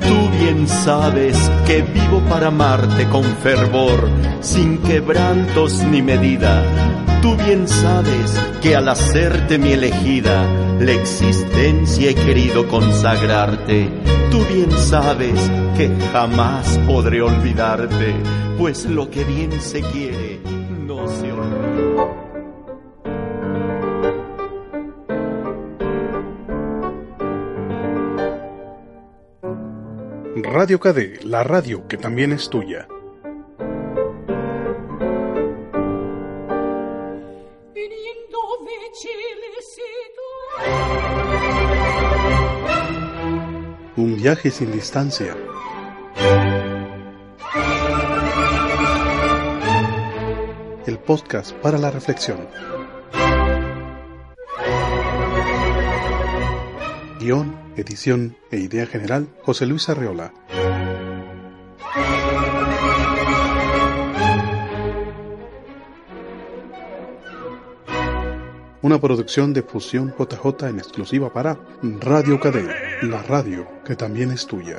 Tú 0.00 0.38
bien 0.38 0.68
sabes 0.68 1.36
que 1.66 1.82
vivo 1.82 2.20
para 2.28 2.48
amarte 2.48 3.08
con 3.08 3.24
fervor, 3.42 4.08
sin 4.40 4.78
quebrantos 4.78 5.82
ni 5.84 6.02
medida. 6.02 6.62
Tú 7.26 7.36
bien 7.38 7.66
sabes 7.66 8.40
que 8.62 8.76
al 8.76 8.88
hacerte 8.88 9.58
mi 9.58 9.72
elegida, 9.72 10.44
la 10.78 10.92
existencia 10.92 12.10
he 12.10 12.14
querido 12.14 12.68
consagrarte. 12.68 13.90
Tú 14.30 14.44
bien 14.44 14.70
sabes 14.70 15.34
que 15.76 15.90
jamás 16.12 16.78
podré 16.86 17.22
olvidarte, 17.22 18.14
pues 18.56 18.84
lo 18.84 19.10
que 19.10 19.24
bien 19.24 19.60
se 19.60 19.80
quiere 19.82 20.38
no 20.86 21.08
se 21.08 21.32
olvida. 21.32 22.06
Radio 30.44 30.78
KD, 30.78 31.24
la 31.24 31.42
radio 31.42 31.88
que 31.88 31.96
también 31.96 32.30
es 32.30 32.48
tuya. 32.48 32.86
Viaje 44.16 44.50
sin 44.50 44.72
distancia. 44.72 45.36
El 50.86 50.98
podcast 51.00 51.52
para 51.56 51.76
la 51.76 51.90
reflexión. 51.90 52.48
Guión, 57.20 57.54
edición 57.76 58.38
e 58.50 58.56
idea 58.56 58.86
general, 58.86 59.28
José 59.42 59.66
Luis 59.66 59.90
Arreola. 59.90 60.32
Una 68.86 69.00
producción 69.00 69.52
de 69.52 69.64
Fusión 69.64 70.14
JJ 70.16 70.68
en 70.68 70.78
exclusiva 70.78 71.32
para 71.32 71.58
Radio 71.98 72.38
Cadena, 72.38 72.72
la 73.02 73.20
radio 73.20 73.66
que 73.84 73.96
también 73.96 74.30
es 74.30 74.46
tuya. 74.46 74.78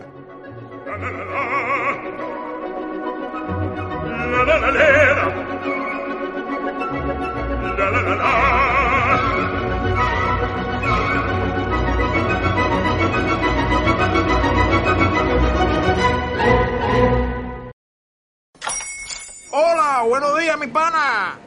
Hola, 19.52 20.04
buenos 20.08 20.40
días, 20.40 20.58
mi 20.58 20.68
pana. 20.68 21.47